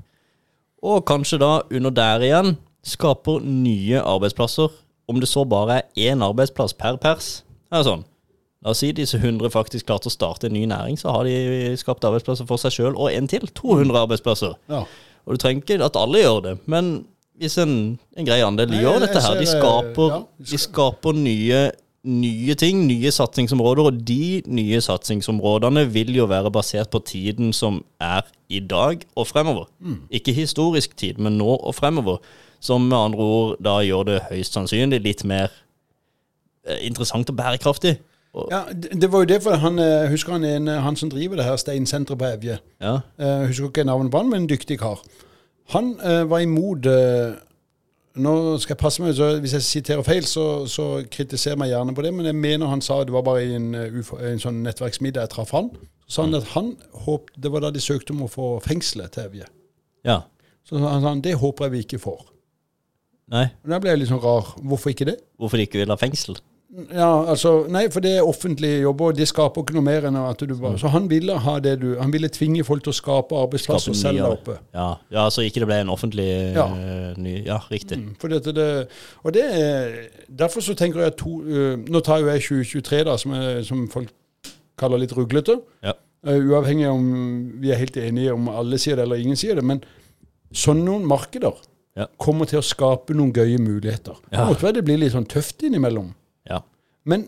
Og 0.80 1.02
kanskje 1.08 1.40
da 1.42 1.52
under 1.66 1.92
der 1.92 2.22
igjen 2.24 2.54
skaper 2.86 3.42
nye 3.42 4.00
arbeidsplasser. 4.00 4.70
Om 5.10 5.18
det 5.18 5.28
så 5.28 5.42
bare 5.48 5.80
er 5.80 6.12
én 6.12 6.22
arbeidsplass 6.22 6.76
per 6.78 7.00
pers. 7.02 7.40
Er 7.72 7.82
det 7.82 7.90
sånn? 7.90 8.06
La 8.60 8.74
oss 8.74 8.82
si 8.84 8.92
disse 8.92 9.16
100 9.16 9.50
faktisk 9.50 9.88
klarte 9.88 10.10
å 10.10 10.12
starte 10.12 10.46
en 10.46 10.54
ny 10.54 10.66
næring, 10.68 10.98
så 11.00 11.14
har 11.14 11.24
de 11.24 11.72
skapt 11.80 12.04
arbeidsplasser 12.04 12.46
for 12.48 12.60
seg 12.60 12.74
sjøl 12.76 12.92
og 12.92 13.08
en 13.08 13.28
til. 13.28 13.48
200 13.56 13.96
arbeidsplasser. 14.04 14.54
Ja. 14.70 14.84
Og 15.24 15.34
du 15.34 15.40
trenger 15.40 15.64
ikke 15.64 15.80
at 15.86 15.96
alle 15.98 16.20
gjør 16.20 16.44
det, 16.44 16.54
men 16.70 16.92
hvis 17.40 17.56
en, 17.62 17.76
en 18.18 18.26
grei 18.26 18.42
andel 18.44 18.68
Nei, 18.68 18.82
gjør 18.84 18.98
dette 19.06 19.22
her, 19.24 19.38
de 19.40 19.46
skaper, 19.48 20.10
ja. 20.12 20.18
de 20.50 20.58
skaper 20.60 21.16
nye, 21.16 21.60
nye 22.04 22.56
ting, 22.60 22.82
nye 22.88 23.12
satsingsområder, 23.16 23.88
og 23.88 24.02
de 24.08 24.42
nye 24.52 24.80
satsingsområdene 24.84 25.86
vil 25.94 26.12
jo 26.18 26.28
være 26.28 26.52
basert 26.52 26.92
på 26.92 27.00
tiden 27.08 27.54
som 27.56 27.80
er 27.96 28.28
i 28.52 28.60
dag 28.60 29.06
og 29.16 29.28
fremover. 29.30 29.70
Mm. 29.80 30.02
Ikke 30.20 30.34
historisk 30.36 30.92
tid, 31.00 31.22
men 31.22 31.38
nå 31.40 31.48
og 31.56 31.74
fremover. 31.78 32.20
Som 32.60 32.90
med 32.90 32.98
andre 32.98 33.24
ord 33.24 33.56
da 33.64 33.78
gjør 33.80 34.04
det 34.10 34.18
høyst 34.28 34.58
sannsynlig 34.58 35.00
litt 35.00 35.24
mer 35.24 35.48
eh, 36.68 36.82
interessant 36.84 37.32
og 37.32 37.38
bærekraftig. 37.40 37.94
Og, 38.36 38.52
Ja, 38.52 38.66
det, 38.68 38.92
det 39.00 39.08
var 39.12 39.24
jo 39.24 39.30
det, 39.32 39.40
for 39.42 39.56
han, 39.64 39.80
eh, 39.80 40.10
husker 40.12 40.36
han 40.36 40.44
en, 40.44 40.68
han 40.68 40.96
som 40.96 41.08
driver 41.10 41.40
det 41.40 41.48
her 41.48 41.56
steinsenteret 41.56 42.20
på 42.20 42.28
Evje. 42.28 42.60
ja, 42.84 43.00
Uh, 43.16 43.48
husker 43.48 43.72
ikke 43.72 43.88
navnet 43.88 44.12
på 44.12 44.20
han, 44.20 44.28
men 44.28 44.44
en 44.44 44.52
dyktig 44.52 44.78
kar. 44.84 45.00
Han 45.70 45.94
eh, 46.02 46.24
var 46.30 46.42
imot 46.42 46.86
eh, 46.90 47.38
Nå 48.20 48.32
skal 48.58 48.74
jeg 48.74 48.80
passe 48.80 49.02
meg, 49.02 49.14
så 49.14 49.36
hvis 49.38 49.52
jeg 49.54 49.62
siterer 49.62 50.02
feil, 50.02 50.24
så, 50.26 50.66
så 50.66 50.86
kritiser 51.14 51.54
meg 51.56 51.70
gjerne 51.70 51.94
på 51.94 52.02
det, 52.02 52.10
men 52.16 52.26
jeg 52.26 52.34
mener 52.34 52.66
han 52.66 52.82
sa 52.82 52.98
det 53.06 53.14
var 53.14 53.22
bare 53.22 53.44
i 53.46 53.52
en, 53.54 53.68
uh, 53.78 54.10
en 54.26 54.42
sånn 54.42 54.58
nettverksmiddag 54.64 55.28
jeg 55.28 55.32
traff 55.36 55.52
han. 55.54 55.70
Så 56.10 56.18
sa 56.18 56.24
han 56.26 56.34
at 56.34 56.48
han 56.56 56.72
håpet, 57.04 57.38
Det 57.38 57.52
var 57.54 57.62
da 57.62 57.70
de 57.70 57.80
søkte 57.80 58.10
om 58.16 58.24
å 58.26 58.28
få 58.28 58.48
fengselet 58.66 59.14
til 59.14 59.30
Evje. 59.30 59.46
ja. 60.04 60.18
Så 60.66 60.78
han 60.82 61.02
sa 61.02 61.14
det 61.22 61.38
håper 61.38 61.66
jeg 61.66 61.72
vi 61.72 61.78
ikke 61.86 62.02
får. 62.02 62.18
Nei, 63.32 63.46
Da 63.62 63.78
ble 63.80 63.94
jeg 63.94 64.02
litt 64.02 64.10
sånn 64.10 64.20
rar. 64.22 64.52
Hvorfor 64.58 64.92
ikke 64.92 65.06
det? 65.08 65.16
hvorfor 65.38 65.62
ikke 65.62 65.80
vil 65.80 65.90
ha 65.90 65.96
fengsel? 65.98 66.36
Ja, 66.70 67.24
altså, 67.32 67.64
Nei, 67.66 67.88
for 67.90 67.98
det 68.04 68.12
er 68.20 68.22
offentlige 68.26 68.82
jobber, 68.84 69.08
og 69.10 69.16
det 69.18 69.26
skaper 69.26 69.64
ikke 69.64 69.74
noe 69.74 69.82
mer 69.82 70.04
enn 70.06 70.14
at 70.20 70.38
du 70.46 70.52
bare 70.54 70.78
Så 70.78 70.86
han 70.92 71.08
ville 71.10 71.34
ha 71.42 71.54
det 71.58 71.72
du 71.82 71.96
Han 71.98 72.12
ville 72.14 72.28
tvinge 72.30 72.62
folk 72.62 72.84
til 72.86 72.92
å 72.92 72.94
skape 72.94 73.34
arbeidsplasser 73.34 73.96
selv 73.98 74.20
der 74.20 74.36
oppe. 74.36 74.54
Ja, 74.76 74.84
ja, 75.10 75.24
så 75.34 75.42
ikke 75.42 75.64
det 75.64 75.66
ble 75.66 75.80
en 75.82 75.90
offentlig 75.90 76.28
Ja. 76.54 76.68
eh, 76.70 77.18
ny 77.18 77.40
Ja, 77.48 77.56
riktig. 77.72 77.98
Mm, 77.98 78.12
For 78.22 78.28
dette, 78.30 78.54
det, 78.54 78.68
og 79.24 79.34
det 79.34 79.42
er, 79.50 79.96
Derfor 80.30 80.62
så 80.62 80.76
tenker 80.78 81.02
jeg 81.02 81.16
to, 81.18 81.40
uh, 81.42 81.74
Nå 81.90 82.00
tar 82.06 82.20
jo 82.22 82.30
jeg 82.30 82.40
2023, 82.46 83.02
da, 83.10 83.16
som, 83.18 83.34
er, 83.34 83.62
som 83.66 83.82
folk 83.90 84.12
kaller 84.78 85.02
litt 85.02 85.12
ruglete. 85.12 85.58
Ja. 85.82 85.96
Uh, 86.26 86.38
uavhengig 86.52 86.86
om 86.88 87.10
vi 87.60 87.72
er 87.74 87.82
helt 87.82 87.96
enige 87.96 88.32
om 88.32 88.46
alle 88.48 88.78
sier 88.78 88.94
det 88.96 89.08
eller 89.08 89.16
ingen 89.20 89.36
sier 89.36 89.58
det. 89.58 89.64
Men 89.66 89.82
sånne 90.54 90.84
noen 90.86 91.04
markeder 91.08 91.58
Ja. 91.98 92.06
kommer 92.16 92.46
til 92.46 92.60
å 92.60 92.62
skape 92.62 93.10
noen 93.18 93.32
gøye 93.34 93.58
muligheter. 93.58 94.14
Ja. 94.30 94.44
Det 94.44 94.48
måtte 94.54 94.62
være 94.68 94.78
det 94.78 94.84
blir 94.86 94.98
litt 95.02 95.12
sånn 95.12 95.26
tøft 95.26 95.66
innimellom. 95.66 96.14
Men 97.10 97.26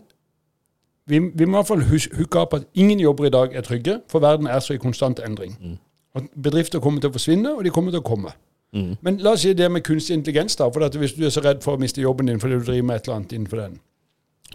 vi, 1.09 1.19
vi 1.19 1.45
må 1.45 1.57
i 1.57 1.59
hvert 1.59 1.67
fall 1.67 1.83
hooke 1.91 2.39
opp 2.39 2.55
at 2.57 2.67
ingen 2.79 3.01
jobber 3.03 3.27
i 3.27 3.33
dag 3.33 3.55
er 3.55 3.65
trygge, 3.65 3.99
for 4.11 4.23
verden 4.23 4.47
er 4.47 4.63
så 4.63 4.77
i 4.77 4.81
konstant 4.81 5.19
endring. 5.25 5.57
Mm. 5.59 5.77
Og 6.15 6.29
bedrifter 6.43 6.79
kommer 6.79 7.03
til 7.03 7.11
å 7.11 7.15
forsvinne, 7.17 7.55
og 7.57 7.63
de 7.65 7.73
kommer 7.73 7.91
til 7.91 8.03
å 8.03 8.07
komme. 8.07 8.31
Mm. 8.73 8.93
Men 9.05 9.17
la 9.21 9.35
oss 9.35 9.43
si 9.45 9.53
det 9.53 9.69
med 9.71 9.83
kunstig 9.85 10.15
intelligens, 10.17 10.55
da. 10.57 10.69
For 10.73 10.85
at 10.85 10.95
hvis 10.97 11.15
du 11.17 11.25
er 11.25 11.33
så 11.33 11.43
redd 11.45 11.61
for 11.65 11.75
å 11.75 11.81
miste 11.81 12.01
jobben 12.01 12.29
din 12.29 12.39
fordi 12.41 12.61
du 12.61 12.65
driver 12.69 12.87
med 12.89 13.01
et 13.01 13.07
eller 13.07 13.19
annet 13.19 13.35
innenfor 13.37 13.61
den. 13.61 13.75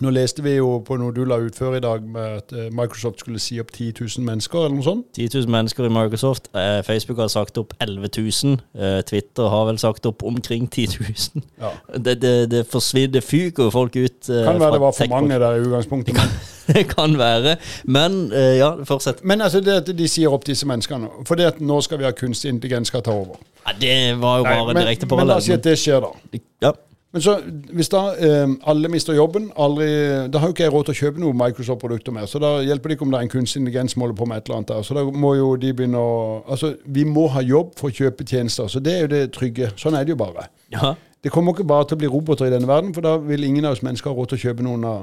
Nå 0.01 0.11
leste 0.15 0.43
vi 0.45 0.53
jo 0.55 0.77
på 0.87 0.95
noe 1.01 1.11
du 1.15 1.25
la 1.27 1.41
ut 1.43 1.57
før 1.59 1.75
i 1.79 1.83
dag, 1.83 2.05
med 2.07 2.43
at 2.43 2.53
eh, 2.55 2.69
Microsoft 2.75 3.25
skulle 3.25 3.41
si 3.43 3.59
opp 3.59 3.73
10 3.75 3.97
000 3.99 4.27
mennesker, 4.27 4.59
eller 4.67 4.77
noe 4.77 4.87
sånt. 4.87 5.09
10 5.17 5.41
000 5.43 5.51
mennesker 5.51 5.89
i 5.89 5.91
Microsoft. 5.91 6.47
Eh, 6.55 6.79
Facebook 6.87 7.19
har 7.19 7.31
sagt 7.33 7.59
opp 7.59 7.75
11 7.83 8.11
000. 8.17 8.61
Eh, 8.79 9.01
Twitter 9.09 9.51
har 9.51 9.67
vel 9.67 9.81
sagt 9.83 10.07
opp 10.07 10.23
omkring 10.23 10.69
10 10.71 10.87
000. 11.35 11.45
Ja. 11.59 11.75
Det, 12.09 12.15
det, 12.23 12.51
det 12.51 12.63
forsvinner, 12.71 13.21
fyker 13.21 13.71
folk 13.75 13.97
ut. 13.97 14.29
Kan 14.29 14.61
være 14.61 14.77
det 14.77 14.81
var 14.81 14.93
for 14.95 15.11
mange 15.11 15.39
der 15.41 15.57
i 15.59 15.65
utgangspunktet. 15.67 16.15
Men, 16.15 16.31
det 16.77 16.85
kan 16.93 17.19
være. 17.19 17.57
Men 17.85 18.19
ja, 18.33 18.71
fortsett. 18.85 19.25
men 19.25 19.41
altså 19.41 19.61
det 19.61 19.75
at 19.83 19.91
de 19.99 20.09
sier 20.09 20.33
opp 20.33 20.47
disse 20.47 20.67
menneskene 20.69 21.11
for 21.27 21.41
det 21.41 21.49
at 21.51 21.61
nå 21.61 21.81
skal 21.85 21.99
vi 21.99 22.07
ha 22.07 22.13
kunstig 22.17 22.53
intelligens 22.55 22.93
skal 22.93 23.03
ta 23.03 23.17
over. 23.19 23.41
Ja, 23.67 23.75
det 23.81 24.21
var 24.21 24.39
jo 24.39 24.47
Nei, 24.47 24.55
bare 24.55 24.75
men, 24.75 24.83
direkte 24.83 25.09
parallell. 25.11 25.27
men 25.27 25.35
la 25.35 25.41
oss 25.43 25.49
si 25.49 25.57
at 25.57 25.65
det 25.65 25.75
skjer, 25.81 26.07
da. 26.07 26.41
Ja. 26.63 26.73
Men 27.13 27.23
så, 27.25 27.39
hvis 27.73 27.89
da 27.89 28.03
eh, 28.21 28.51
alle 28.69 28.89
mister 28.93 29.17
jobben, 29.17 29.47
aldri, 29.57 29.87
da 30.29 30.43
har 30.43 30.51
jo 30.51 30.53
ikke 30.53 30.67
jeg 30.67 30.73
råd 30.75 30.89
til 30.91 30.93
å 30.93 30.99
kjøpe 30.99 31.23
noen 31.23 31.39
Microsoft-produkter 31.41 32.13
mer. 32.13 32.27
Så 32.29 32.41
da 32.43 32.51
hjelper 32.61 32.91
det 32.93 32.99
ikke 32.99 33.07
om 33.07 33.15
det 33.15 33.21
er 33.23 33.25
en 33.25 33.33
kunstig 33.33 33.63
intelligens 33.63 33.95
som 33.97 34.05
holder 34.05 34.19
på 34.19 34.27
med 34.29 34.43
et 34.43 34.51
eller 34.51 34.59
annet 34.59 34.73
der. 34.75 34.83
Så 34.85 34.97
da 34.99 35.05
må 35.09 35.31
jo 35.39 35.47
de 35.57 35.71
begynne 35.73 36.03
å 36.05 36.19
Altså, 36.45 36.75
vi 36.85 37.07
må 37.09 37.25
ha 37.33 37.41
jobb 37.41 37.73
for 37.81 37.89
å 37.89 37.97
kjøpe 37.97 38.27
tjenester. 38.29 38.69
Så 38.69 38.83
det 38.85 38.93
er 38.93 39.01
jo 39.07 39.11
det 39.15 39.23
trygge. 39.33 39.71
Sånn 39.81 39.97
er 39.97 40.05
det 40.05 40.13
jo 40.17 40.21
bare. 40.21 40.51
ja. 40.75 40.95
Det 41.19 41.33
kommer 41.35 41.51
ikke 41.51 41.65
bare 41.67 41.89
til 41.89 41.97
å 41.97 41.99
bli 41.99 42.09
roboter 42.13 42.47
i 42.47 42.53
denne 42.53 42.69
verden, 42.71 42.93
for 42.95 43.03
da 43.03 43.17
vil 43.19 43.43
ingen 43.43 43.65
av 43.67 43.73
oss 43.75 43.81
mennesker 43.83 44.13
ha 44.13 44.15
råd 44.15 44.29
til 44.31 44.39
å 44.39 44.43
kjøpe 44.45 44.63
noen 44.63 44.85
av 44.87 45.01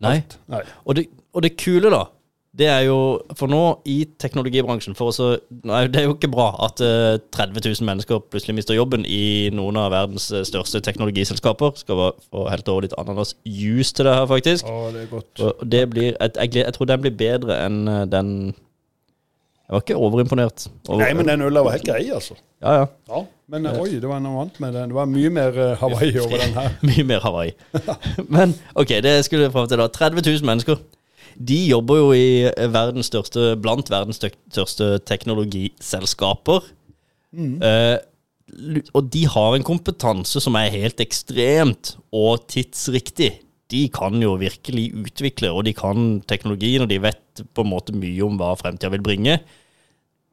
Nei. 0.00 0.14
alt. 0.22 0.38
Nei. 0.48 0.60
Og 0.88 0.96
det, 0.96 1.04
og 1.36 1.42
det 1.44 1.50
kule, 1.60 1.90
da, 1.92 2.06
det 2.58 2.66
er 2.66 2.80
jo 2.88 2.96
For 3.38 3.50
nå 3.50 3.60
i 3.88 4.00
teknologibransjen 4.18 4.96
for 4.98 5.12
også, 5.12 5.28
nei, 5.68 5.84
Det 5.86 6.00
er 6.00 6.08
jo 6.08 6.16
ikke 6.16 6.30
bra 6.32 6.48
at 6.66 6.82
uh, 6.82 7.20
30 7.36 7.62
000 7.62 7.86
mennesker 7.86 8.18
plutselig 8.26 8.56
mister 8.58 8.74
jobben 8.74 9.04
i 9.06 9.50
noen 9.54 9.78
av 9.78 9.92
verdens 9.94 10.26
eh, 10.34 10.42
største 10.46 10.80
teknologiselskaper. 10.82 11.76
Skal 11.78 12.00
bare 12.00 12.16
få 12.26 12.48
helt 12.50 12.72
over 12.72 12.86
litt 12.86 12.96
ananas-juice 12.98 13.94
til 13.94 14.08
det 14.08 14.16
her, 14.18 14.26
faktisk. 14.30 14.66
Å, 14.66 14.90
det 14.94 15.04
er 15.04 15.08
godt. 15.12 15.44
Og 15.46 15.62
det 15.70 15.84
blir, 15.92 16.10
jeg, 16.10 16.34
jeg, 16.40 16.54
jeg 16.64 16.74
tror 16.74 16.90
den 16.90 17.06
blir 17.06 17.16
bedre 17.22 17.62
enn 17.68 17.80
eh, 17.86 18.04
den 18.10 18.34
Jeg 18.50 19.76
var 19.76 19.84
ikke 19.86 20.02
overimponert. 20.02 20.66
Over, 20.88 21.04
Nei, 21.04 21.12
men 21.14 21.30
den 21.30 21.46
øla 21.46 21.62
var 21.62 21.78
helt 21.78 21.86
grei, 21.86 22.02
altså. 22.10 22.34
Ja, 22.58 22.80
ja. 22.80 22.86
Ja, 23.12 23.24
Men 23.54 23.70
eh, 23.70 23.78
oi, 23.78 23.92
det 24.02 24.10
var 24.10 24.18
noe 24.24 24.42
annet 24.42 24.58
med 24.62 24.74
den. 24.74 24.90
Det 24.90 24.98
var 24.98 25.10
mye 25.10 25.36
mer 25.38 25.60
Hawaii 25.84 26.16
over 26.18 26.42
den 26.42 26.56
her. 26.58 26.74
Mye 26.90 27.06
mer 27.06 27.22
Hawaii. 27.22 27.54
Men 28.34 28.58
ok, 28.74 28.98
det 29.06 29.20
skulle 29.28 29.46
jeg 29.46 29.54
fram 29.54 29.70
til 29.70 29.78
da. 29.78 29.86
30 29.86 30.26
000 30.26 30.50
mennesker. 30.50 30.82
De 31.40 31.56
jobber 31.70 31.96
jo 31.96 32.08
i 32.12 32.50
verdens 32.68 33.08
største, 33.08 33.54
blant 33.62 33.88
verdens 33.92 34.20
største 34.20 34.98
teknologiselskaper. 35.08 36.66
Eh, 37.64 37.96
lu- 38.50 38.90
og 38.92 39.08
de 39.14 39.24
har 39.26 39.56
en 39.56 39.64
kompetanse 39.64 40.42
som 40.42 40.58
er 40.60 40.74
helt 40.74 41.00
ekstremt 41.00 41.94
og 42.12 42.46
tidsriktig. 42.50 43.32
De 43.70 43.88
kan 43.88 44.18
jo 44.20 44.34
virkelig 44.34 44.90
utvikle, 44.98 45.52
og 45.54 45.64
de 45.64 45.72
kan 45.72 46.20
teknologien, 46.28 46.82
og 46.82 46.90
de 46.90 46.98
vet 46.98 47.44
på 47.54 47.64
en 47.64 47.70
måte 47.70 47.94
mye 47.94 48.20
om 48.26 48.36
hva 48.36 48.52
fremtida 48.58 48.90
vil 48.90 49.04
bringe. 49.06 49.38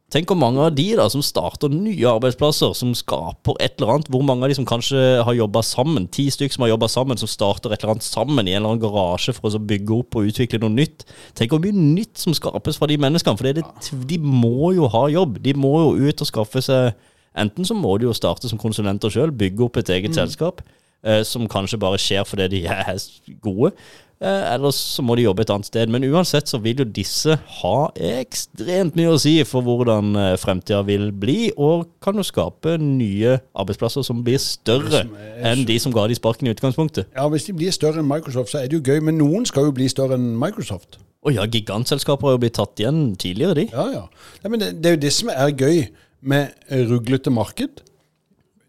Tenk 0.08 0.30
hvor 0.32 0.38
mange 0.40 0.62
av 0.64 0.72
de 0.72 0.86
da 0.96 1.04
som 1.12 1.20
starter 1.26 1.68
nye 1.74 2.08
arbeidsplasser, 2.08 2.72
som 2.80 2.94
skaper 2.96 3.58
et 3.60 3.74
eller 3.76 3.98
annet. 3.98 4.12
Hvor 4.14 4.22
mange 4.24 4.46
av 4.46 4.54
de 4.54 4.56
som 4.56 4.68
kanskje 4.68 5.02
har 5.28 5.36
jobba 5.36 5.60
sammen, 5.68 6.06
ti 6.08 6.30
stykker 6.32 6.56
som 6.56 6.64
har 6.64 6.72
jobba 6.72 6.88
sammen, 6.88 7.20
som 7.20 7.28
starter 7.28 7.76
et 7.76 7.84
eller 7.84 7.98
annet 7.98 8.08
sammen 8.08 8.48
i 8.48 8.54
en 8.54 8.62
eller 8.62 8.78
annen 8.78 8.84
garasje 8.86 9.36
for 9.36 9.50
å 9.50 9.54
så 9.58 9.60
bygge 9.60 9.98
opp 9.98 10.16
og 10.16 10.30
utvikle 10.30 10.62
noe 10.64 10.72
nytt. 10.72 11.04
Tenk 11.36 11.52
hvor 11.52 11.60
mye 11.60 11.76
nytt 11.76 12.24
som 12.24 12.36
skapes 12.38 12.80
fra 12.80 12.88
de 12.88 12.96
menneskene, 13.04 13.36
for 13.36 13.50
det 13.50 13.60
det, 13.60 13.68
de 14.08 14.22
må 14.24 14.72
jo 14.78 14.88
ha 14.96 15.04
jobb. 15.12 15.42
De 15.44 15.56
må 15.60 15.74
jo 15.82 16.08
ut 16.08 16.24
og 16.24 16.32
skaffe 16.32 16.64
seg 16.64 16.96
Enten 17.38 17.68
så 17.70 17.76
må 17.78 17.92
de 18.00 18.08
jo 18.08 18.16
starte 18.18 18.50
som 18.50 18.58
konsulenter 18.58 19.14
sjøl, 19.14 19.30
bygge 19.36 19.68
opp 19.68 19.78
et 19.78 19.92
eget 19.94 20.16
selskap, 20.18 20.64
eh, 21.06 21.22
som 21.22 21.46
kanskje 21.46 21.78
bare 21.78 22.00
skjer 22.02 22.26
fordi 22.26 22.48
de 22.56 22.62
er 22.66 22.98
gode. 23.46 23.76
Eh, 24.18 24.54
eller 24.54 24.74
så 24.74 25.04
må 25.06 25.14
de 25.18 25.28
jobbe 25.28 25.44
et 25.46 25.52
annet 25.54 25.68
sted. 25.70 25.92
Men 25.94 26.06
uansett 26.08 26.50
så 26.50 26.58
vil 26.62 26.82
jo 26.82 26.88
disse 26.90 27.36
ha 27.60 27.76
ekstremt 27.94 28.98
mye 28.98 29.14
å 29.14 29.20
si 29.22 29.36
for 29.46 29.66
hvordan 29.66 30.18
eh, 30.18 30.36
fremtida 30.42 30.82
vil 30.88 31.12
bli, 31.14 31.52
og 31.54 31.86
kan 32.04 32.18
jo 32.18 32.26
skape 32.26 32.78
nye 32.82 33.38
arbeidsplasser 33.54 34.06
som 34.08 34.24
blir 34.26 34.42
større 34.42 35.04
enn 35.38 35.66
de 35.70 35.78
som 35.82 35.94
ga 35.94 36.08
de 36.10 36.18
sparken 36.18 36.50
i 36.50 36.56
utgangspunktet. 36.56 37.12
Ja, 37.14 37.28
Hvis 37.30 37.46
de 37.50 37.58
blir 37.58 37.76
større 37.76 38.02
enn 38.02 38.10
Microsoft, 38.10 38.54
så 38.54 38.64
er 38.64 38.72
det 38.72 38.80
jo 38.80 38.86
gøy. 38.86 39.04
Men 39.06 39.22
noen 39.22 39.46
skal 39.50 39.70
jo 39.70 39.76
bli 39.78 39.90
større 39.92 40.18
enn 40.18 40.34
Microsoft. 40.42 40.98
Og 41.28 41.36
ja, 41.36 41.46
gigantselskaper 41.50 42.30
har 42.30 42.38
jo 42.38 42.42
blitt 42.42 42.58
tatt 42.58 42.80
igjen 42.82 43.12
tidligere, 43.20 43.58
de. 43.58 43.70
Ja, 43.74 43.90
ja. 43.94 44.06
Nei, 44.44 44.54
men 44.54 44.62
det, 44.64 44.76
det 44.82 44.90
er 44.90 44.98
jo 44.98 45.04
det 45.06 45.14
som 45.14 45.34
er 45.34 45.54
gøy 45.54 45.84
med 46.28 46.56
ruglete 46.90 47.30
marked. 47.34 47.84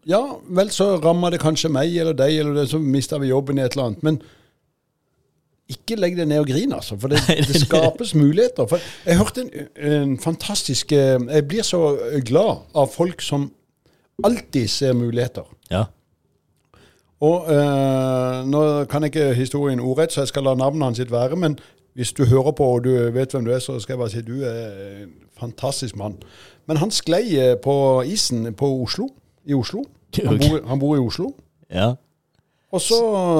Ja, 0.09 0.21
vel, 0.45 0.69
så 0.73 0.95
rammer 1.01 1.33
det 1.33 1.41
kanskje 1.41 1.71
meg 1.73 1.93
eller 1.97 2.15
deg, 2.17 2.37
eller 2.41 2.61
det, 2.61 2.69
så 2.71 2.79
mister 2.81 3.21
vi 3.21 3.31
jobben 3.31 3.59
i 3.59 3.65
et 3.65 3.75
eller 3.75 3.89
annet. 3.89 4.05
Men 4.05 4.19
ikke 5.69 5.99
legg 5.99 6.17
deg 6.17 6.27
ned 6.29 6.41
og 6.41 6.49
grin, 6.49 6.73
altså. 6.73 6.97
For 6.99 7.09
det, 7.13 7.21
det 7.27 7.61
skapes 7.61 8.15
muligheter. 8.17 8.67
For 8.69 8.81
jeg 9.05 9.17
hørte 9.19 9.45
en, 9.45 9.69
en 9.91 10.17
fantastisk 10.19 10.91
eh, 10.91 11.19
Jeg 11.29 11.47
blir 11.47 11.65
så 11.67 11.97
glad 12.25 12.65
av 12.75 12.91
folk 12.93 13.21
som 13.21 13.51
alltid 14.23 14.67
ser 14.67 14.93
muligheter. 14.93 15.47
Ja. 15.71 15.83
Og 17.19 17.51
øh, 17.51 18.47
Nå 18.47 18.85
kan 18.85 19.03
jeg 19.03 19.15
ikke 19.15 19.33
historien 19.33 19.79
ordrett, 19.79 20.13
så 20.13 20.21
jeg 20.21 20.27
skal 20.27 20.43
la 20.43 20.55
navnet 20.55 20.83
hans 20.83 20.97
sitt 20.97 21.11
være. 21.11 21.35
Men 21.35 21.59
hvis 21.93 22.13
du 22.13 22.25
hører 22.25 22.51
på 22.51 22.63
og 22.63 22.83
du 22.83 22.89
vet 22.89 23.31
hvem 23.31 23.45
du 23.45 23.51
er, 23.51 23.59
så 23.59 23.79
skal 23.79 23.93
jeg 23.93 23.99
bare 23.99 24.09
si 24.09 24.21
du 24.21 24.43
er 24.43 25.03
en 25.03 25.13
fantastisk 25.39 25.97
mann. 25.97 26.15
Men 26.67 26.77
han 26.77 26.91
sklei 26.91 27.37
eh, 27.37 27.55
på 27.63 28.03
isen 28.07 28.53
på 28.55 28.69
Oslo, 28.83 29.09
i 29.45 29.53
Oslo. 29.53 29.83
Han 30.25 30.39
bor, 30.39 30.61
han 30.67 30.79
bor 30.79 30.95
i 30.95 30.99
Oslo. 30.99 31.31
Ja. 31.73 31.93
Og 32.69 32.81
så 32.85 32.97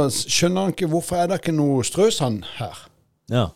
skjønner 0.10 0.66
han 0.68 0.74
ikke 0.74 0.90
hvorfor 0.90 1.20
er 1.22 1.28
det 1.30 1.40
ikke 1.42 1.54
noe 1.54 1.84
strøsand 1.86 2.44
her. 2.58 2.78
Ja. 3.30 3.48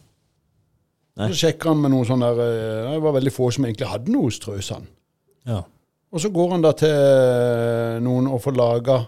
Nei. 1.18 1.30
Så 1.30 1.40
sjekker 1.44 1.70
han 1.74 1.82
med 1.82 1.94
noen 1.94 2.06
sånne 2.10 2.30
der, 2.38 2.42
eh, 2.44 2.92
Det 2.94 3.02
var 3.06 3.14
veldig 3.18 3.34
få 3.34 3.52
som 3.54 3.66
egentlig 3.66 3.90
hadde 3.90 4.14
noe 4.14 4.32
strøsand. 4.34 4.86
Ja. 5.50 5.64
Og 6.14 6.22
så 6.22 6.30
går 6.34 6.52
han 6.52 6.62
da 6.66 6.72
til 6.78 6.90
eh, 6.94 8.00
noen 8.06 8.30
og 8.30 8.42
får 8.46 8.58
laga 8.58 9.00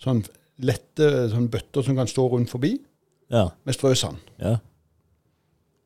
sånn 0.00 0.22
lette 0.60 1.08
sånn 1.32 1.48
bøtter 1.52 1.84
som 1.86 1.96
kan 1.96 2.08
stå 2.10 2.24
rundt 2.32 2.50
forbi, 2.50 2.78
Ja. 3.30 3.48
med 3.64 3.74
strøsand. 3.76 4.16
Ja. 4.40 4.56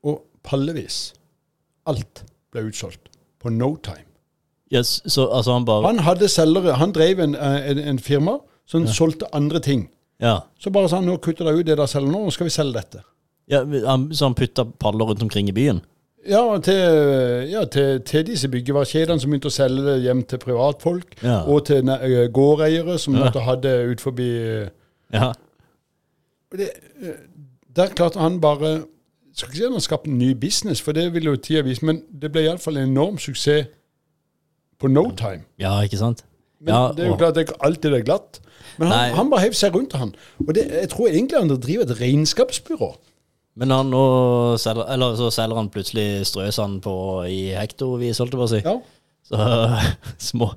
Og 0.04 0.22
pallevis. 0.42 1.12
Alt 1.86 2.24
ble 2.52 2.62
utsolgt 2.70 3.10
på 3.42 3.50
no 3.50 3.76
time. 3.76 4.06
Yes, 4.72 5.02
så 5.06 5.26
altså 5.28 5.52
han 5.52 5.64
bare 5.64 5.86
Han 5.86 5.98
hadde 5.98 6.28
selgere, 6.28 6.74
han 6.78 6.92
drev 6.92 7.20
en, 7.20 7.34
eh, 7.34 7.70
en, 7.70 7.78
en 7.78 7.98
firma 7.98 8.38
som 8.72 8.86
solgte 8.88 9.28
andre 9.36 9.60
ting. 9.62 9.86
Ja. 10.22 10.38
Så 10.58 10.70
bare 10.72 10.88
sa 10.88 11.00
han 11.00 11.06
nå 11.10 11.18
kutter 11.22 11.44
dere 11.48 11.60
ut 11.60 11.66
det 11.66 11.76
dere 11.76 11.88
selger 11.90 12.12
nå, 12.12 12.24
nå 12.26 12.32
skal 12.34 12.48
vi 12.48 12.54
selge 12.54 12.78
dette. 12.80 13.02
ja 13.50 13.62
så 14.14 14.28
han 14.28 14.34
putta 14.38 14.64
paller 14.80 15.04
rundt 15.10 15.22
omkring 15.24 15.48
i 15.50 15.52
byen? 15.56 15.80
Ja, 16.28 16.44
til, 16.62 17.48
ja, 17.50 17.64
til, 17.66 17.96
til 18.06 18.22
disse 18.28 18.46
byggevarekjedene 18.48 19.18
som 19.20 19.32
begynte 19.32 19.50
å 19.50 19.54
selge 19.54 19.82
det 19.88 19.96
hjem 20.04 20.20
til 20.30 20.38
privatfolk, 20.38 21.16
Ja. 21.22 21.40
og 21.50 21.64
til 21.66 21.82
gårdeiere 22.32 22.94
som 22.98 23.14
Ja. 23.16 23.24
måtte 23.24 23.40
ha 23.42 23.56
det 23.56 23.74
ut 23.90 24.00
forbi 24.00 24.28
Ja. 25.12 25.32
det, 26.56 26.70
Der 27.76 27.88
klarte 27.88 28.18
han 28.20 28.40
bare 28.40 28.84
Skal 29.34 29.48
ikke 29.48 29.56
si 29.56 29.64
at 29.64 29.72
han 29.72 29.80
skapte 29.80 30.10
en 30.10 30.18
ny 30.18 30.34
business, 30.34 30.80
for 30.80 30.92
det 30.92 31.06
ville 31.14 31.30
jo 31.30 31.36
tida 31.36 31.62
vise, 31.64 31.82
men 31.84 32.02
det 32.12 32.28
ble 32.34 32.42
iallfall 32.44 32.76
en 32.76 32.90
enorm 32.90 33.16
suksess 33.18 33.64
på 34.78 34.90
no 34.92 35.06
time. 35.16 35.46
Ja, 35.58 35.78
ikke 35.80 35.96
sant? 35.96 36.24
Men 36.60 36.74
Ja, 36.74 36.92
det 36.92 37.04
er 37.06 37.08
jo 37.08 37.16
klart 37.16 37.34
det 37.34 37.40
er 37.48 37.52
ikke 37.52 37.64
alltid 37.64 37.90
det 37.90 38.00
er 38.00 38.04
glatt. 38.04 38.40
Men 38.78 38.88
Nei. 38.88 38.98
han, 39.08 39.16
han 39.16 39.30
bare 39.30 39.40
heiv 39.46 39.52
seg 39.58 39.74
rundt 39.74 39.92
han. 39.98 40.14
Og 40.46 40.54
det, 40.54 40.66
jeg 40.72 40.88
tror 40.92 41.08
egentlig 41.08 41.38
han 41.38 41.48
driver 41.60 41.82
et 41.90 42.00
regnskapsbyrå. 42.00 42.90
Men 43.60 43.70
han 43.70 43.90
nå 43.92 44.02
selger, 44.56 44.86
eller 44.94 45.16
så 45.18 45.28
selger 45.34 45.56
han 45.60 45.68
plutselig 45.68 46.26
strøsand 46.26 46.80
på 46.84 46.94
i 47.28 47.40
hektovis, 47.52 48.18
holdt 48.22 48.32
jeg 48.32 48.40
på 48.40 48.46
å 48.46 48.52
si. 48.54 48.62
Ja. 48.64 48.78
Så 49.28 49.36
små. 50.32 50.52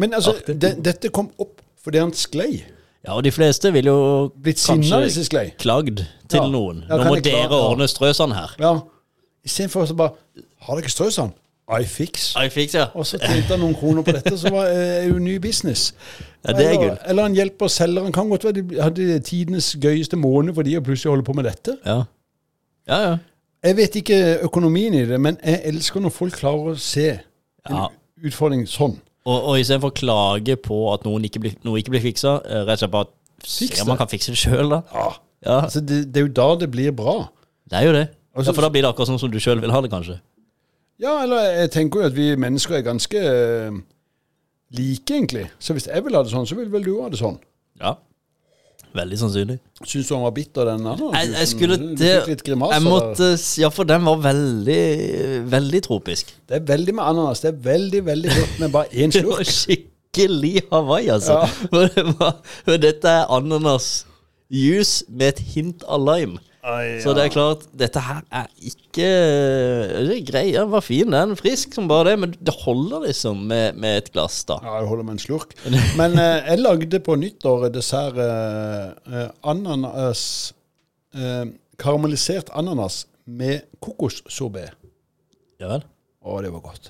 Men 0.00 0.14
altså, 0.16 0.32
de, 0.48 0.72
dette 0.84 1.08
kom 1.14 1.28
opp 1.40 1.60
fordi 1.84 2.00
han 2.02 2.12
sklei. 2.16 2.64
Ja, 3.06 3.14
og 3.14 3.22
de 3.22 3.30
fleste 3.30 3.70
vil 3.70 3.86
jo 3.86 3.98
Blitt 4.42 4.58
sinna 4.58 4.98
hvis 5.04 5.14
de 5.20 5.22
sklei. 5.28 5.44
klagd 5.62 6.00
til 6.28 6.40
Ja. 6.40 6.48
noen. 6.50 6.80
Ja, 6.88 6.96
Nå 6.98 7.04
må 7.12 7.20
dere 7.22 7.44
Ja. 7.46 7.60
ordne 7.68 7.86
strøsand 7.88 8.34
her. 8.34 8.56
Ja. 8.58 8.72
Istedenfor 9.46 9.86
så 9.86 9.94
bare 9.94 10.10
Har 10.66 10.80
dere 10.80 10.90
strøsand? 10.90 11.30
I 11.70 11.84
fix. 11.84 12.32
I 12.38 12.48
fix, 12.48 12.74
ja. 12.74 12.86
Og 12.94 13.06
så 13.06 13.18
tjente 13.18 13.48
han 13.54 13.60
noen 13.60 13.74
kroner 13.74 14.02
på 14.06 14.12
dette, 14.14 14.36
så 14.38 14.50
var 14.54 14.68
det 14.70 15.08
jo 15.10 15.16
ny 15.18 15.36
business. 15.42 15.92
Ja, 16.46 16.52
det 16.56 16.66
er 16.66 16.76
gull. 16.78 16.98
eller 17.06 17.22
han 17.26 17.34
hjelper 17.34 17.68
selgeren. 17.68 18.12
Kan 18.14 18.28
godt 18.30 18.44
være 18.44 18.60
de 18.62 18.80
hadde 18.82 19.20
tidenes 19.26 19.72
gøyeste 19.82 20.16
måned 20.16 20.54
for 20.54 20.62
de 20.62 20.76
å 20.78 20.82
plutselig 20.84 21.10
holde 21.10 21.24
på 21.26 21.34
med 21.34 21.44
dette. 21.48 21.76
Ja. 21.84 22.04
Ja, 22.88 22.98
ja. 23.10 23.16
Jeg 23.66 23.76
vet 23.76 23.96
ikke 23.98 24.18
økonomien 24.46 24.94
i 24.94 25.04
det, 25.08 25.18
men 25.20 25.38
jeg 25.42 25.60
elsker 25.72 26.00
når 26.04 26.12
folk 26.14 26.36
klarer 26.38 26.74
å 26.74 26.78
se 26.78 27.08
en 27.10 27.74
Ja. 27.74 27.88
utfordring 28.22 28.66
sånn. 28.70 28.98
Og, 29.26 29.42
og 29.42 29.58
istedenfor 29.58 29.90
å 29.90 29.96
klage 29.96 30.54
på 30.62 30.76
at 30.94 31.02
noen 31.04 31.24
ikke 31.26 31.40
blir, 31.42 31.56
noe 31.66 31.80
ikke 31.80 31.90
blir 31.96 32.04
fiksa, 32.04 32.36
eh, 32.46 32.62
rett 32.62 32.76
og 32.78 32.84
slett 32.84 32.90
bare 32.92 33.06
Fiks 33.42 33.76
se 33.76 33.82
om 33.82 33.88
man 33.88 33.98
kan 33.98 34.06
fikse 34.08 34.30
det 34.32 34.38
sjøl, 34.38 34.70
da. 34.70 34.82
Ja. 34.94 35.08
Ja, 35.46 35.56
Altså, 35.66 35.80
det, 35.84 36.12
det 36.14 36.16
er 36.22 36.26
jo 36.28 36.32
da 36.32 36.46
det 36.62 36.70
blir 36.70 36.92
bra. 36.92 37.28
det 37.68 37.80
er 37.80 37.84
jo 37.86 37.92
det. 37.92 38.08
Altså- 38.36 38.52
Ja, 38.52 38.54
For 38.54 38.62
da 38.62 38.68
blir 38.70 38.82
det 38.82 38.94
akkurat 38.94 39.08
sånn 39.08 39.18
som 39.18 39.30
du 39.30 39.38
sjøl 39.38 39.60
vil 39.60 39.70
ha 39.70 39.80
det, 39.80 39.90
kanskje. 39.90 40.20
Ja, 41.00 41.22
eller 41.22 41.36
jeg 41.60 41.70
tenker 41.72 42.00
jo 42.00 42.06
at 42.06 42.14
vi 42.14 42.36
mennesker 42.36 42.76
er 42.78 42.82
ganske 42.82 43.18
eh, 43.18 43.70
like, 44.74 45.06
egentlig. 45.14 45.46
Så 45.58 45.72
hvis 45.76 45.86
jeg 45.86 46.04
vil 46.04 46.14
ha 46.18 46.22
det 46.26 46.32
sånn, 46.32 46.46
så 46.48 46.56
vil 46.58 46.68
vel 46.72 46.84
du 46.86 46.96
ha 47.02 47.08
det 47.12 47.18
sånn. 47.20 47.38
Ja. 47.80 47.94
Veldig 48.96 49.18
sannsynlig. 49.20 49.58
Syns 49.84 50.08
du 50.08 50.14
han 50.14 50.22
var 50.24 50.32
bitter, 50.32 50.64
den 50.70 50.86
andre? 50.88 51.10
Jeg, 51.18 51.32
jeg 51.34 51.48
skulle 51.50 51.76
til 52.00 52.54
Jeg 52.56 52.82
måtte 52.86 53.26
Ja, 53.60 53.68
for 53.68 53.84
den 53.84 54.06
var 54.06 54.22
veldig 54.24 54.78
Veldig 55.52 55.80
tropisk. 55.84 56.32
Det 56.48 56.62
er 56.62 56.64
veldig 56.70 56.94
med 56.96 57.04
ananas. 57.04 57.42
Det 57.44 57.50
er 57.52 57.58
veldig, 57.66 58.00
veldig 58.06 58.30
godt 58.38 58.56
med 58.62 58.72
bare 58.72 58.88
én 58.96 59.12
Det 59.16 59.24
var 59.26 59.42
slurk. 59.44 59.52
skikkelig 59.52 60.62
Hawaii, 60.72 61.10
altså. 61.12 61.42
Ja. 61.42 61.46
For 61.74 61.92
det 61.92 62.06
var, 62.16 62.38
for 62.64 62.80
dette 62.80 63.12
er 63.20 63.28
ananasjuice 63.36 65.04
med 65.12 65.28
et 65.34 65.42
hint 65.52 65.84
av 65.84 66.00
lime. 66.08 66.40
Så 67.02 67.12
det 67.14 67.24
er 67.24 67.30
klart, 67.30 67.66
dette 67.78 68.00
her 68.02 68.24
er 68.34 68.48
ikke 68.58 69.06
det 70.06 70.16
er 70.16 70.22
grei. 70.26 70.44
Den 70.56 70.72
var 70.72 70.82
fin, 70.82 71.12
den. 71.14 71.34
Frisk 71.38 71.76
som 71.76 71.86
bare 71.90 72.10
det. 72.10 72.16
Men 72.24 72.34
det 72.34 72.54
holder 72.64 73.06
liksom 73.06 73.44
med, 73.50 73.78
med 73.78 74.00
et 74.02 74.10
glass, 74.14 74.40
da. 74.48 74.58
Ja, 74.64 74.80
det 74.82 74.90
holder 74.90 75.06
med 75.06 75.16
en 75.18 75.22
slurk. 75.22 75.54
Men 76.00 76.18
eh, 76.18 76.48
jeg 76.50 76.64
lagde 76.64 77.02
på 77.06 77.18
nyttår 77.20 77.68
dessert 77.74 78.18
eh, 78.18 78.88
eh, 79.12 79.28
ananas 79.46 80.24
eh, 81.14 81.44
Karamellisert 81.76 82.50
ananas 82.56 83.04
med 83.26 83.66
kokossorbé. 83.84 84.70
Ja 85.60 85.68
vel. 85.74 85.84
Å, 86.26 86.38
det 86.42 86.50
var 86.54 86.62
godt. 86.64 86.88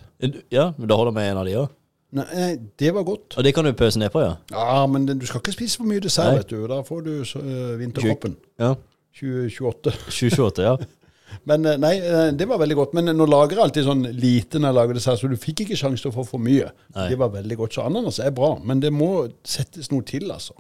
Ja, 0.53 0.71
men 0.79 0.89
det 0.89 0.97
holder 0.97 1.13
med 1.13 1.27
en 1.31 1.41
av 1.41 1.49
de 1.49 1.57
òg. 1.61 1.73
Nei, 2.17 2.27
eh, 2.33 2.53
det 2.79 2.93
var 2.95 3.05
godt. 3.05 3.35
Og 3.37 3.45
det 3.45 3.53
kan 3.55 3.67
du 3.67 3.73
pøse 3.77 3.99
ned 4.01 4.13
på, 4.15 4.23
ja? 4.23 4.37
Ja, 4.53 4.85
men 4.89 5.09
du 5.09 5.27
skal 5.27 5.43
ikke 5.43 5.53
spise 5.57 5.81
for 5.81 5.89
mye 5.91 6.01
dessert, 6.01 6.31
Nei. 6.31 6.43
vet 6.45 6.53
du. 6.55 6.61
Da 6.71 6.79
får 6.87 7.03
du 7.05 7.11
uh, 7.19 7.35
eh, 7.41 7.73
vinterkroppen. 7.81 8.37
Ja. 8.63 8.75
2028. 9.21 9.93
2028, 10.11 10.63
ja. 10.67 10.77
Men 11.49 11.67
eh, 11.67 11.77
nei, 11.83 11.95
eh, 11.99 12.29
det 12.39 12.47
var 12.49 12.61
veldig 12.63 12.77
godt. 12.79 12.95
Men 12.97 13.11
nå 13.17 13.27
lager 13.29 13.59
jeg 13.59 13.65
alltid 13.67 13.87
sånn 13.89 14.05
lite 14.17 14.61
når 14.61 14.71
jeg 14.73 14.79
lager 14.79 14.99
dessert, 15.01 15.21
så 15.21 15.31
du 15.31 15.37
fikk 15.41 15.65
ikke 15.67 15.79
sjanse 15.79 16.05
til 16.05 16.13
å 16.13 16.17
få 16.17 16.25
for 16.29 16.43
mye. 16.43 16.71
Nei. 16.97 17.09
Det 17.13 17.19
var 17.21 17.33
veldig 17.35 17.59
godt. 17.63 17.77
Så 17.77 17.85
ananas 17.87 18.21
er 18.23 18.33
bra, 18.37 18.55
men 18.63 18.81
det 18.85 18.93
må 18.95 19.11
settes 19.47 19.91
noe 19.93 20.07
til, 20.07 20.29
altså. 20.33 20.57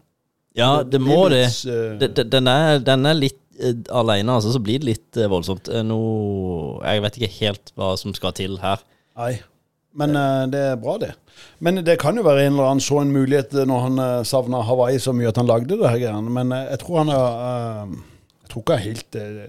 Ja, 0.56 0.80
det 0.88 1.00
må 1.04 1.26
det. 1.28 1.42
litt, 1.46 1.66
eh, 1.68 1.98
Det- 2.00 2.14
det- 2.16 2.30
Den 2.32 2.48
er, 2.48 2.78
den 2.80 3.04
er 3.06 3.14
litt 3.14 3.40
uh, 3.60 3.72
aleine, 4.00 4.32
altså, 4.36 4.52
så 4.52 4.60
blir 4.62 4.78
det 4.80 4.88
litt 4.88 5.16
uh, 5.20 5.28
voldsomt. 5.28 5.68
Eh, 5.68 5.82
Nå 5.84 5.98
Jeg 6.84 7.02
vet 7.02 7.16
ikke 7.20 7.34
helt 7.40 7.72
hva 7.76 7.94
som 7.98 8.14
skal 8.16 8.32
til 8.36 8.56
her. 8.58 8.80
Nei. 9.16 9.34
Men 9.96 10.12
eh, 10.16 10.46
det 10.52 10.60
er 10.72 10.76
bra, 10.76 10.98
det. 11.00 11.12
Men 11.64 11.80
det 11.84 11.98
kan 12.00 12.16
jo 12.16 12.24
være 12.24 12.46
en 12.46 12.52
eller 12.56 12.68
annen 12.70 12.84
så 12.84 12.98
en 13.00 13.12
mulighet 13.12 13.54
eh, 13.56 13.64
når 13.68 13.80
han 13.86 13.98
uh, 13.98 14.22
savna 14.28 14.60
Hawaii 14.64 14.98
så 15.00 15.12
mye 15.16 15.28
at 15.32 15.36
han 15.40 15.48
lagde 15.48 15.76
det 15.76 15.88
her 15.88 15.98
greiene. 16.02 16.32
Men 16.36 16.52
eh, 16.52 16.66
jeg 16.74 16.82
tror 16.82 16.98
han 17.04 17.12
er 17.16 17.94
eh, 18.56 18.74
Jeg 18.76 18.84
helt 18.86 19.18
eh, 19.20 19.46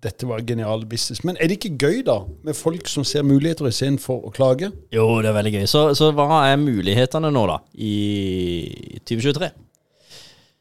dette 0.00 0.26
var 0.28 0.44
genial 0.48 0.84
business. 0.88 1.22
Men 1.24 1.36
er 1.36 1.50
det 1.50 1.58
ikke 1.58 1.76
gøy, 1.76 2.02
da, 2.06 2.22
med 2.46 2.56
folk 2.56 2.88
som 2.88 3.04
ser 3.04 3.26
muligheter 3.26 3.68
istedenfor 3.68 4.22
å 4.28 4.32
klage? 4.32 4.70
Jo, 4.94 5.06
det 5.20 5.28
er 5.28 5.36
veldig 5.36 5.52
gøy. 5.58 5.66
Så, 5.68 5.82
så 5.98 6.10
hva 6.16 6.46
er 6.48 6.60
mulighetene 6.60 7.32
nå, 7.34 7.42
da, 7.50 7.58
i 7.76 9.00
2023? 9.04 9.50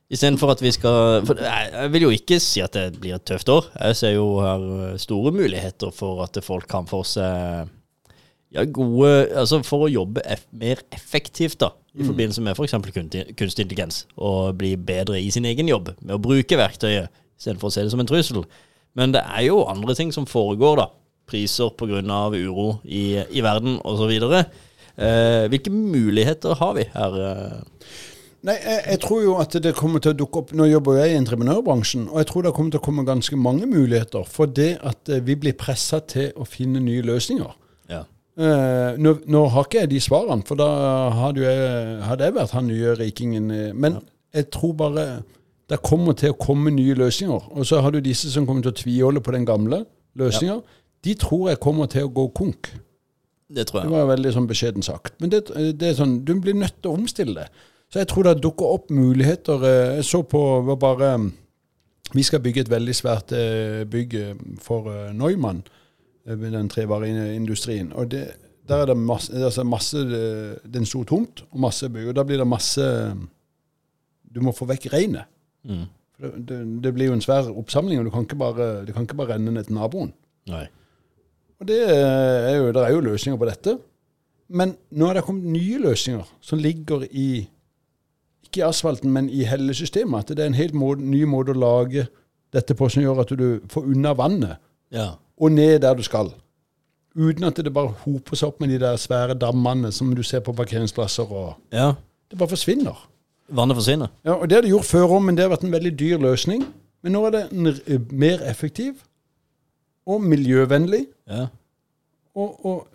Istedenfor 0.09 0.55
at 0.55 0.61
vi 0.63 0.71
skal 0.73 1.19
for 1.27 1.37
jeg, 1.37 1.89
vil 1.93 2.07
jo 2.07 2.13
ikke 2.15 2.39
si 2.41 2.63
at 2.65 2.73
det 2.73 2.97
blir 2.97 3.13
et 3.15 3.25
tøft 3.29 3.51
år. 3.53 3.67
Jeg 3.77 3.99
ser 3.99 4.15
jo 4.15 4.29
her 4.41 4.63
eh, 4.89 4.95
store 5.01 5.31
muligheter 5.35 5.93
for 5.95 6.23
at 6.25 6.39
folk 6.43 6.65
kan 6.69 6.89
få 6.89 7.03
seg 7.05 7.69
ja, 8.49 8.63
gode 8.65 9.11
Altså 9.37 9.59
for 9.61 9.85
å 9.85 9.91
jobbe 9.93 10.23
eff 10.25 10.47
mer 10.49 10.81
effektivt, 10.95 11.59
da. 11.61 11.75
I 11.93 12.05
forbindelse 12.07 12.41
med 12.41 12.57
f.eks. 12.57 12.73
For 12.73 13.33
kunstig 13.37 13.67
intelligens. 13.67 14.03
Og 14.17 14.57
bli 14.57 14.73
bedre 14.75 15.21
i 15.21 15.29
sin 15.33 15.45
egen 15.45 15.69
jobb 15.69 15.93
med 15.99 16.17
å 16.17 16.21
bruke 16.21 16.57
verktøyet 16.57 17.13
istedenfor 17.39 17.71
å 17.71 17.73
se 17.73 17.85
det 17.85 17.93
som 17.93 18.03
en 18.03 18.09
trussel. 18.09 18.43
Men 18.99 19.13
det 19.15 19.23
er 19.23 19.47
jo 19.47 19.63
andre 19.69 19.95
ting 19.95 20.11
som 20.15 20.27
foregår, 20.29 20.81
da. 20.81 20.89
Priser 21.29 21.69
pga. 21.77 22.01
uro 22.33 22.79
i, 22.83 23.21
i 23.31 23.41
verden 23.45 23.79
osv. 23.85 24.11
Eh, 24.99 25.47
hvilke 25.47 25.71
muligheter 25.71 26.55
har 26.59 26.73
vi 26.75 26.87
her? 26.93 27.19
eh? 27.23 27.59
Nei, 28.41 28.55
jeg, 28.55 28.83
jeg 28.87 28.99
tror 29.03 29.21
jo 29.23 29.33
at 29.39 29.55
det 29.63 29.75
kommer 29.75 29.99
til 29.99 30.13
å 30.13 30.15
dukke 30.15 30.39
opp 30.39 30.51
Nå 30.55 30.63
jobber 30.69 31.01
jeg 31.01 31.11
i 31.11 31.17
entreprenørbransjen, 31.19 32.05
og 32.07 32.21
jeg 32.21 32.27
tror 32.29 32.45
det 32.45 32.53
kommer 32.55 32.71
til 32.71 32.79
å 32.79 32.85
komme 32.85 33.03
ganske 33.07 33.35
mange 33.35 33.67
muligheter 33.67 34.23
for 34.27 34.47
det 34.47 34.77
at 34.79 35.11
eh, 35.11 35.19
vi 35.23 35.35
blir 35.39 35.57
pressa 35.59 35.99
til 35.99 36.31
å 36.39 36.47
finne 36.47 36.79
nye 36.83 37.03
løsninger. 37.05 37.51
Ja. 37.91 38.05
Eh, 38.39 38.95
nå, 38.99 39.17
nå 39.27 39.41
har 39.53 39.67
ikke 39.67 39.83
jeg 39.83 39.91
de 39.91 39.99
svarene, 40.03 40.47
for 40.47 40.59
da 40.59 40.69
hadde, 41.17 41.43
jeg, 41.43 41.99
hadde 42.07 42.29
jeg 42.29 42.37
vært 42.39 42.55
han 42.55 42.71
nye 42.71 42.95
rikingen. 42.99 43.51
Men 43.75 43.99
Men 43.99 43.99
jeg 44.33 44.49
tror 44.55 44.73
bare 44.77 45.05
det 45.69 45.81
kommer 45.85 46.15
til 46.17 46.33
å 46.33 46.37
komme 46.41 46.71
nye 46.73 46.95
løsninger. 46.97 47.49
Og 47.53 47.65
så 47.69 47.79
har 47.85 47.93
du 47.93 47.99
disse 48.01 48.31
som 48.33 48.45
kommer 48.49 48.65
til 48.65 48.71
å 48.73 48.79
tviholde 48.79 49.21
på 49.21 49.33
den 49.35 49.45
gamle 49.45 49.83
løsninga. 50.17 50.59
De 51.05 51.13
tror 51.15 51.49
jeg 51.51 51.59
kommer 51.63 51.87
til 51.91 52.07
å 52.07 52.13
gå 52.13 52.25
konk. 52.35 52.71
Det 53.49 53.67
tror 53.69 53.81
jeg. 53.81 53.89
Det 53.89 53.93
var 53.95 54.07
veldig 54.11 54.31
sånn 54.35 54.47
beskjeden 54.49 54.83
sagt. 54.85 55.13
Men 55.21 55.31
det, 55.33 55.43
det 55.79 55.91
er 55.91 55.95
sånn, 55.97 56.19
du 56.25 56.33
blir 56.41 56.57
nødt 56.57 56.81
til 56.81 56.91
å 56.91 56.97
omstille 56.99 57.33
det. 57.37 57.47
Så 57.89 58.01
jeg 58.01 58.09
tror 58.11 58.27
det 58.27 58.35
dukker 58.43 58.73
opp 58.75 58.91
muligheter. 58.93 59.63
eh, 59.65 59.95
Jeg 59.99 60.05
så 60.09 60.19
på 60.23 60.41
var 60.67 60.75
bare 60.77 61.13
Vi 62.13 62.23
skal 62.25 62.41
bygge 62.41 62.61
et 62.65 62.69
veldig 62.69 62.93
svært 62.97 63.31
eh, 63.37 63.85
bygg 63.89 64.13
eh, 64.19 64.35
for 64.61 64.89
eh, 64.89 65.13
Neumann, 65.13 65.63
eh, 66.27 66.35
den 66.37 66.69
trevareindustrien. 66.69 67.91
Og 67.93 68.09
det, 68.11 68.27
der 68.69 68.83
er 68.83 68.91
det 68.91 68.97
masse, 68.97 69.33
altså 69.33 69.63
masse 69.65 69.97
eh, 69.97 70.57
Det 70.65 70.75
er 70.75 70.83
en 70.83 70.85
stor 70.89 71.05
tomt 71.09 71.43
og 71.51 71.59
masse 71.65 71.89
bygg. 71.89 72.09
Og 72.11 72.15
da 72.17 72.23
blir 72.25 72.37
det 72.41 72.47
masse 72.49 72.85
Du 74.29 74.41
må 74.45 74.53
få 74.53 74.67
vekk 74.69 74.89
regnet. 74.93 75.25
Mm. 75.67 75.85
Det, 76.19 76.31
det, 76.49 76.57
det 76.83 76.93
blir 76.93 77.05
jo 77.09 77.13
en 77.15 77.21
svær 77.23 77.47
oppsamling, 77.51 77.99
og 77.99 78.05
du 78.05 78.11
kan 78.11 78.25
ikke 78.27 78.35
bare, 78.39 78.85
kan 78.93 79.05
ikke 79.07 79.15
bare 79.19 79.33
renne 79.35 79.51
ned 79.55 79.63
til 79.69 79.75
naboen. 79.77 80.13
Nei. 80.51 80.65
Og 81.59 81.67
det 81.67 81.77
er 81.89 82.57
jo, 82.57 82.71
det 82.75 82.83
er 82.83 82.91
jo 82.95 82.99
løsninger 83.05 83.39
på 83.39 83.47
dette. 83.49 83.77
Men 84.49 84.73
nå 84.91 85.07
er 85.09 85.19
det 85.19 85.23
kommet 85.27 85.45
nye 85.53 85.77
løsninger 85.83 86.27
som 86.41 86.59
ligger 86.59 87.03
i 87.11 87.47
ikke 88.49 88.61
i 88.63 88.65
asfalten, 88.65 89.11
men 89.13 89.27
i 89.29 89.43
hele 89.45 89.73
systemet. 89.77 90.23
At 90.31 90.37
det 90.37 90.43
er 90.43 90.49
en 90.49 90.57
helt 90.57 90.73
måte, 90.73 91.03
ny 91.05 91.23
måte 91.29 91.53
å 91.53 91.59
lage 91.59 92.07
dette 92.55 92.73
på 92.73 92.87
som 92.89 93.03
gjør 93.03 93.19
at 93.21 93.33
du 93.37 93.59
får 93.69 93.91
unna 93.91 94.13
vannet 94.17 94.57
Ja. 94.91 95.11
og 95.37 95.51
ned 95.51 95.81
der 95.83 95.93
du 95.95 96.01
skal. 96.03 96.31
Uten 97.15 97.43
at 97.45 97.55
det 97.61 97.73
bare 97.73 97.93
hoper 98.05 98.35
seg 98.35 98.47
opp 98.49 98.59
med 98.63 98.69
de 98.73 98.79
der 98.81 98.97
svære 98.97 99.35
dammene 99.37 99.91
som 99.93 100.15
du 100.15 100.23
ser 100.23 100.39
på 100.41 100.53
parkeringsplasser. 100.53 101.29
og 101.31 101.55
ja. 101.71 101.91
Det 102.31 102.37
bare 102.39 102.49
forsvinner. 102.49 102.97
Vannet 103.51 103.77
forsvinner. 103.79 104.07
Ja, 104.25 104.33
og 104.37 104.49
Det 104.49 104.55
har 104.57 104.61
de 104.65 104.69
gjort 104.73 104.85
før 104.85 105.15
òg, 105.15 105.23
men 105.25 105.37
det 105.37 105.43
har 105.45 105.51
vært 105.53 105.63
en 105.67 105.73
veldig 105.73 105.91
dyr 105.99 106.17
løsning. 106.21 106.65
Men 107.03 107.15
nå 107.15 107.25
er 107.25 107.31
det 107.35 107.41
en 107.51 108.07
mer 108.11 108.41
effektiv 108.49 108.93
og 110.09 110.21
miljøvennlig 110.25 111.05
Ja. 111.29 111.45
og, 112.35 112.65
og, 112.65 112.87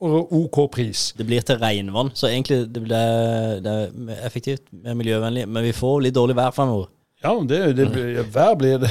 og 0.00 0.32
OK 0.32 0.58
pris. 0.72 1.14
Det 1.18 1.26
blir 1.26 1.40
til 1.40 1.56
regnvann, 1.62 2.10
så 2.14 2.26
egentlig 2.28 2.74
det 2.74 2.82
blir, 2.82 3.62
det 3.64 3.72
er 3.72 4.26
effektivt, 4.26 4.62
mer 4.72 4.94
miljøvennlig. 4.94 5.46
Men 5.48 5.64
vi 5.64 5.72
får 5.72 6.00
litt 6.04 6.14
dårlig 6.14 6.36
vær 6.36 6.50
fremover. 6.50 6.90
Ja, 7.24 7.32
det, 7.48 7.76
det 7.76 8.26
vær 8.34 8.54
blir 8.60 8.78
det. 8.82 8.90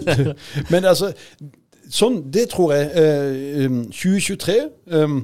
Men 0.72 0.84
altså, 0.84 1.12
sånn, 1.88 2.20
det 2.32 2.50
tror 2.52 2.74
jeg 2.76 2.90
eh, 3.00 3.64
um, 3.70 3.84
2023 3.90 4.56
eh, 4.92 5.16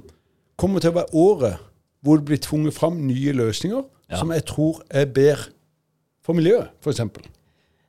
kommer 0.56 0.80
til 0.80 0.94
å 0.94 0.96
være 1.02 1.12
året 1.18 1.68
hvor 2.02 2.18
det 2.18 2.26
blir 2.30 2.40
tvunget 2.42 2.74
fram 2.74 2.96
nye 3.06 3.34
løsninger 3.36 3.82
Ja. 4.12 4.20
som 4.20 4.32
jeg 4.34 4.44
tror 4.48 4.82
er 4.90 5.08
bedre 5.10 5.50
for 6.22 6.36
miljøet, 6.38 6.70
f.eks. 6.84 7.00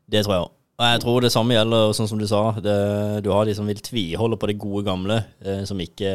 Det 0.09 0.23
tror 0.25 0.33
jeg 0.33 0.45
òg. 0.47 0.51
Og 0.81 0.85
jeg 0.89 1.01
tror 1.03 1.21
det 1.21 1.29
samme 1.31 1.53
gjelder, 1.53 1.91
sånn 1.93 2.09
som 2.09 2.19
du 2.19 2.25
sa. 2.27 2.39
Det, 2.63 2.75
du 3.23 3.29
har 3.31 3.45
de 3.45 3.53
som 3.55 3.67
vil 3.69 3.77
tviholde 3.83 4.39
på 4.41 4.49
det 4.49 4.55
gode 4.61 4.81
gamle, 4.87 5.19
eh, 5.45 5.61
som 5.69 5.79
ikke 5.79 6.09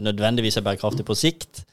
nødvendigvis 0.00 0.56
er 0.56 0.64
bærekraftig 0.64 1.04
på 1.04 1.16
sikt. 1.18 1.64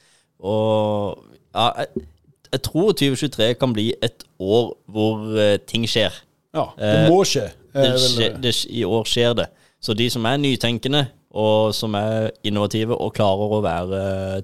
Og 0.43 1.15
ja, 1.55 1.69
jeg, 1.79 2.03
jeg 2.51 2.61
tror 2.67 2.91
2023 2.91 3.53
kan 3.61 3.73
bli 3.75 3.93
et 4.03 4.25
år 4.39 4.73
hvor 4.91 5.23
eh, 5.39 5.55
ting 5.63 5.87
skjer. 5.89 6.11
Ja, 6.55 6.67
det 6.75 6.91
Eh, 7.05 7.07
må 7.09 7.23
skje. 7.27 7.47
Eh, 7.71 7.85
det 7.85 8.03
skje 8.03 8.29
det, 8.43 8.53
I 8.73 8.83
år 8.83 9.07
skjer 9.07 9.35
det. 9.39 9.47
Så 9.79 9.95
de 9.95 10.09
som 10.11 10.25
er 10.27 10.41
nytenkende, 10.41 11.05
og 11.29 11.75
som 11.77 11.93
er 11.97 12.31
innovative 12.47 12.95
og 12.97 13.13
klarer 13.17 13.53
å 13.53 13.61
være 13.61 13.99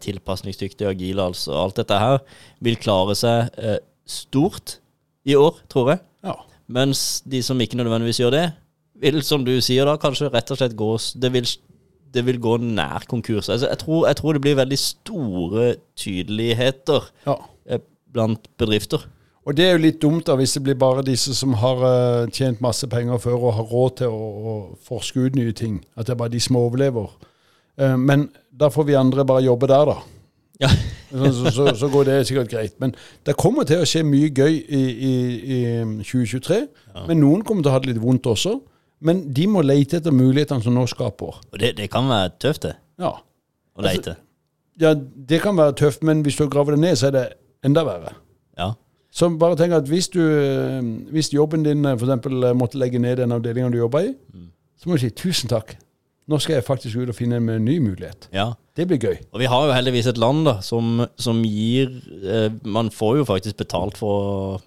tilpasningsdyktige 0.05 0.89
og 0.89 0.93
agile, 0.93 1.29
altså 1.31 1.55
alt 1.57 1.79
dette 1.79 1.97
her, 1.97 2.19
vil 2.61 2.77
klare 2.77 3.15
seg 3.17 3.57
eh, 3.57 3.79
stort 4.05 4.77
i 5.25 5.37
år, 5.39 5.57
tror 5.71 5.95
jeg. 5.95 6.03
ja. 6.27 6.37
Mens 6.65 7.21
de 7.29 7.41
som 7.45 7.59
ikke 7.61 7.77
nødvendigvis 7.77 8.19
gjør 8.21 8.33
det, 8.33 8.45
vil, 9.01 9.19
som 9.25 9.43
du 9.45 9.53
sier 9.61 9.85
da, 9.85 9.97
kanskje 10.01 10.31
rett 10.33 10.51
og 10.53 10.57
slett 10.57 10.75
gå 10.77 10.87
Det 11.21 11.29
vil, 11.33 11.49
det 12.15 12.23
vil 12.25 12.39
gå 12.41 12.55
nær 12.63 13.05
konkurs. 13.09 13.49
Altså, 13.49 13.67
jeg, 13.67 13.79
tror, 13.81 14.05
jeg 14.07 14.17
tror 14.21 14.37
det 14.37 14.41
blir 14.45 14.57
veldig 14.57 14.79
store 14.79 15.65
tydeligheter 15.99 17.09
ja. 17.27 17.35
eh, 17.69 17.83
blant 18.13 18.49
bedrifter. 18.61 19.03
Og 19.45 19.53
det 19.53 19.67
er 19.67 19.75
jo 19.75 19.83
litt 19.83 20.01
dumt 20.01 20.25
da, 20.25 20.33
hvis 20.39 20.55
det 20.57 20.63
blir 20.65 20.77
bare 20.81 21.05
disse 21.05 21.35
som 21.37 21.53
har 21.61 21.83
uh, 21.85 22.31
tjent 22.33 22.63
masse 22.65 22.87
penger 22.89 23.21
før 23.21 23.37
og 23.37 23.55
har 23.59 23.69
råd 23.69 23.97
til 24.01 24.13
å, 24.13 24.25
å 24.25 24.55
forske 24.87 25.21
ut 25.21 25.37
nye 25.37 25.53
ting. 25.53 25.77
At 25.93 26.07
det 26.07 26.15
er 26.15 26.21
bare 26.23 26.33
de 26.33 26.41
som 26.41 26.57
overlever. 26.57 27.11
Uh, 27.77 27.93
men 28.01 28.29
da 28.49 28.71
får 28.73 28.87
vi 28.89 28.97
andre 28.97 29.25
bare 29.27 29.45
jobbe 29.45 29.69
der, 29.69 29.91
da. 29.93 29.97
Ja. 30.65 30.73
Så, 31.15 31.51
så, 31.53 31.65
så, 31.79 31.87
går 31.87 32.09
det 32.09 32.13
sikkert 32.27 32.49
greit. 32.51 32.73
Men 32.81 32.91
det 33.23 33.37
kommer 33.39 33.63
til 33.63 33.79
å 33.79 33.85
skje 33.87 34.01
mye 34.03 34.27
gøy 34.35 34.57
i, 34.57 34.79
i, 34.91 35.11
i 35.55 35.59
2023. 36.01 36.57
Men 37.07 37.21
noen 37.21 37.45
kommer 37.47 37.63
til 37.63 37.71
å 37.71 37.75
ha 37.77 37.79
det 37.79 37.93
litt 37.93 38.01
vondt 38.03 38.27
også. 38.27 38.57
Men 39.05 39.21
de 39.37 39.45
må 39.47 39.63
lete 39.63 40.01
etter 40.01 40.11
mulighetene 40.11 40.65
som 40.65 40.75
nå 40.75 40.83
skaper. 40.91 41.39
Og 41.53 41.61
det, 41.61 41.75
det 41.77 41.87
kan 41.93 42.09
være 42.11 42.33
tøft, 42.41 42.65
det. 42.67 42.73
Ja. 42.99 43.13
Å 43.15 43.85
leite. 43.85 44.17
ja, 44.81 44.91
det 44.95 45.39
kan 45.45 45.55
være 45.55 45.77
tøft, 45.79 46.03
men 46.03 46.25
hvis 46.25 46.41
du 46.41 46.49
graver 46.51 46.75
det 46.75 46.83
ned, 46.83 46.99
så 46.99 47.07
er 47.07 47.15
det 47.15 47.25
enda 47.63 47.85
verre. 47.87 48.11
Ja. 48.59 48.73
Så 49.15 49.29
bare 49.39 49.55
tenk 49.59 49.71
at 49.77 49.87
hvis, 49.87 50.09
du, 50.11 50.19
eh, 50.19 50.83
hvis 51.15 51.31
jobben 51.33 51.63
din 51.63 51.85
f.eks. 51.85 51.99
for 52.01 52.09
eksempel 52.09 52.49
eh, 52.49 52.57
måtte 52.57 52.79
legge 52.81 52.99
ned 52.99 53.21
den 53.21 53.31
avdelingen 53.31 53.71
du 53.71 53.79
jobber 53.79 54.09
i, 54.09 54.13
så 54.75 54.89
må 54.89 54.97
du 54.97 55.05
si 55.05 55.13
tusen 55.15 55.51
takk. 55.51 55.77
Nå 56.27 56.39
skal 56.41 56.57
jeg 56.57 56.65
faktisk 56.67 56.97
ut 56.97 57.11
og 57.13 57.15
finne 57.15 57.37
en 57.37 57.65
ny 57.65 57.79
mulighet. 57.79 58.29
ja. 58.33 58.51
Det 58.75 58.83
blir 58.89 58.99
gøy. 58.99 59.19
Og 59.31 59.39
vi 59.39 59.47
har 59.47 59.67
jo 59.67 59.71
heldigvis 59.71 60.07
et 60.11 60.17
land 60.19 60.41
da, 60.43 60.57
som, 60.65 61.05
som 61.15 61.37
gir 61.47 61.93
eh, 62.27 62.49
Man 62.67 62.89
får 62.91 63.21
jo 63.21 63.27
faktisk 63.29 63.61
betalt 63.61 63.95
for, 63.95 64.57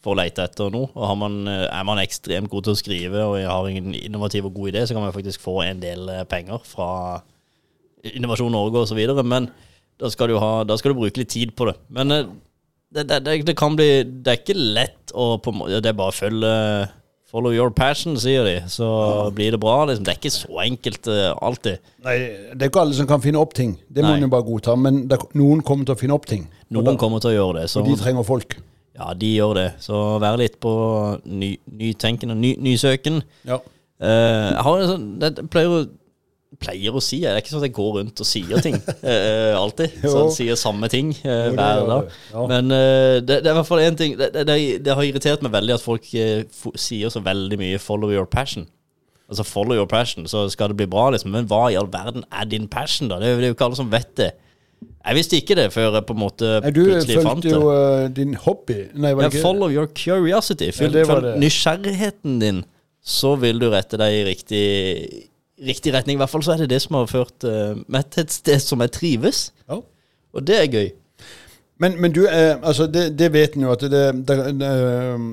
for 0.00 0.14
å 0.14 0.16
lete 0.16 0.46
etter 0.48 0.70
noe. 0.72 0.88
Og 0.94 1.04
har 1.04 1.18
man, 1.20 1.42
eh, 1.44 1.66
er 1.68 1.84
man 1.84 2.00
ekstremt 2.00 2.48
god 2.48 2.64
til 2.64 2.72
å 2.72 2.80
skrive 2.80 3.26
og 3.26 3.36
har 3.44 3.68
en 3.68 3.92
innovativ 3.98 4.48
og 4.48 4.56
god 4.56 4.72
idé, 4.72 4.86
så 4.86 4.96
kan 4.96 5.04
man 5.04 5.12
faktisk 5.12 5.44
få 5.44 5.58
en 5.66 5.82
del 5.82 6.08
eh, 6.08 6.24
penger 6.30 6.64
fra 6.64 6.88
Innovasjon 8.14 8.54
Norge 8.56 8.86
osv. 8.86 9.02
Men 9.28 9.50
da 10.00 10.08
skal, 10.08 10.32
du 10.32 10.40
ha, 10.40 10.52
da 10.64 10.78
skal 10.80 10.94
du 10.94 11.02
bruke 11.02 11.20
litt 11.20 11.34
tid 11.36 11.52
på 11.52 11.68
det. 11.68 11.76
Men 11.92 12.16
eh, 12.16 12.32
det, 12.90 13.04
det, 13.06 13.20
det, 13.26 13.34
det 13.46 13.54
kan 13.58 13.76
bli 13.78 14.02
Det 14.02 14.32
er 14.32 14.40
ikke 14.40 14.56
lett 14.58 15.12
å 15.14 15.36
på 15.42 15.52
Det 15.70 15.84
er 15.86 15.96
bare 15.96 16.10
å 16.10 16.16
følge 16.16 16.54
Follow 17.30 17.52
your 17.54 17.70
passion, 17.70 18.16
sier 18.18 18.42
de. 18.42 18.56
Så 18.66 18.86
blir 19.36 19.52
det 19.54 19.60
bra. 19.62 19.84
Liksom. 19.86 20.02
Det 20.02 20.10
er 20.10 20.16
ikke 20.18 20.32
så 20.34 20.56
enkelt 20.64 21.06
uh, 21.06 21.28
alltid. 21.38 21.78
Nei, 22.02 22.16
Det 22.50 22.66
er 22.66 22.72
ikke 22.72 22.82
alle 22.82 22.96
som 22.98 23.06
kan 23.06 23.22
finne 23.22 23.38
opp 23.38 23.54
ting. 23.54 23.76
Det 23.86 24.02
må 24.02 24.16
en 24.16 24.24
jo 24.24 24.30
bare 24.32 24.42
godta. 24.48 24.74
Men 24.74 25.04
det, 25.06 25.20
noen 25.38 25.62
kommer 25.62 25.86
til 25.86 25.94
å 25.94 26.00
finne 26.00 26.16
opp 26.18 26.26
ting. 26.26 26.48
Noen 26.74 26.88
da, 26.90 26.96
kommer 26.98 27.22
til 27.22 27.30
å 27.30 27.36
gjøre 27.36 27.60
det. 27.60 27.68
Så 27.70 27.84
og 27.84 27.86
de 27.86 27.94
trenger 28.00 28.26
folk. 28.26 28.58
Ja, 28.98 29.12
de 29.14 29.30
gjør 29.30 29.54
det. 29.60 29.68
Så 29.86 30.00
vær 30.24 30.40
litt 30.42 30.58
på 30.58 30.72
ny, 31.30 31.52
nytenkende, 31.70 32.34
ny, 32.34 32.56
nysøken. 32.66 33.22
Ja. 33.46 33.60
Uh, 34.02 34.50
jeg 34.50 34.66
har 34.66 34.82
en 34.82 34.90
sånn 34.90 35.08
det, 35.22 35.30
jeg 35.38 35.52
pleier, 35.54 35.70
å, 35.70 35.86
pleier 36.60 36.96
å 36.96 37.02
si 37.04 37.22
Det 37.22 37.30
er 37.32 37.40
ikke 37.40 37.54
sånn 37.54 37.62
at 37.62 37.68
jeg 37.70 37.76
går 37.78 37.92
rundt 37.98 38.22
og 38.22 38.28
sier 38.28 38.64
ting 38.64 38.76
eh, 39.12 39.54
alltid. 39.56 39.96
Jo. 40.04 40.12
Sånn, 40.14 40.34
sier 40.36 40.58
samme 40.60 40.90
ting 40.92 41.14
eh, 41.22 41.48
hver 41.56 41.86
dag. 41.88 42.18
Men 42.50 42.74
eh, 42.76 43.16
det, 43.24 43.40
det 43.40 43.48
er 43.48 43.54
i 43.54 43.58
hvert 43.60 43.70
fall 43.70 43.84
én 43.84 43.96
ting 43.98 44.18
det, 44.20 44.32
det, 44.34 44.58
det 44.84 44.98
har 44.98 45.06
irritert 45.06 45.46
meg 45.46 45.54
veldig 45.56 45.78
at 45.78 45.84
folk 45.84 46.12
eh, 46.14 46.44
sier 46.78 47.12
så 47.12 47.24
veldig 47.24 47.58
mye 47.60 47.80
'follow 47.80 48.12
your 48.12 48.28
passion'. 48.28 48.68
Altså 49.30 49.44
follow 49.46 49.76
your 49.78 49.86
passion, 49.86 50.26
så 50.26 50.48
skal 50.50 50.72
det 50.72 50.80
bli 50.80 50.88
bra, 50.90 51.10
liksom. 51.14 51.30
Men 51.30 51.46
hva 51.46 51.68
i 51.70 51.76
all 51.78 51.86
verden 51.90 52.24
er 52.34 52.48
din 52.50 52.66
passion, 52.68 53.06
da? 53.08 53.20
Det 53.22 53.28
er 53.30 53.44
jo 53.46 53.54
ikke 53.54 53.68
alle 53.68 53.78
som 53.78 53.92
vet 53.92 54.10
det. 54.18 54.32
Jeg 54.80 55.16
visste 55.16 55.38
ikke 55.38 55.56
det 55.56 55.68
før 55.72 55.94
jeg 55.96 56.06
på 56.08 56.16
en 56.16 56.20
måte 56.20 56.48
Nei, 56.64 56.72
Du 56.74 56.82
plutselig 56.82 57.22
fant 57.22 57.44
fulgte 57.44 57.48
det. 57.48 57.54
jo 57.54 57.70
uh, 57.70 58.08
din 58.16 58.34
hobby. 58.42 58.78
Nei, 58.92 59.14
var 59.16 59.28
det 59.28 59.38
ja, 59.38 59.44
follow 59.44 59.72
your 59.72 59.88
curiosity. 59.96 60.70
Følg, 60.76 60.98
det. 60.98 61.34
nysgjerrigheten 61.40 62.40
din, 62.42 62.62
så 63.00 63.36
vil 63.40 63.62
du 63.62 63.68
rette 63.72 64.00
deg 64.00 64.18
i 64.18 64.24
riktig, 64.28 64.64
riktig 65.66 65.94
retning. 65.94 66.16
I 66.16 66.22
hvert 66.22 66.32
fall 66.32 66.44
så 66.44 66.54
er 66.54 66.64
det 66.64 66.70
det 66.72 66.80
som 66.82 66.98
har 66.98 67.10
ført 67.10 67.46
uh, 67.46 67.78
meg 67.88 68.10
til 68.10 68.24
et 68.24 68.34
sted 68.34 68.62
som 68.64 68.82
jeg 68.84 68.92
trives. 68.96 69.50
Ja. 69.68 69.80
Og 70.34 70.46
det 70.46 70.58
er 70.58 70.70
gøy. 70.70 70.90
Men, 71.80 71.96
men 72.00 72.12
du, 72.12 72.26
eh, 72.28 72.56
altså 72.62 72.86
det, 72.86 73.18
det 73.18 73.32
vet 73.32 73.56
en 73.56 73.64
jo 73.64 73.72
at 73.72 73.80
det, 73.80 74.02
det, 74.28 74.36
det 74.60 74.70
um, 75.14 75.30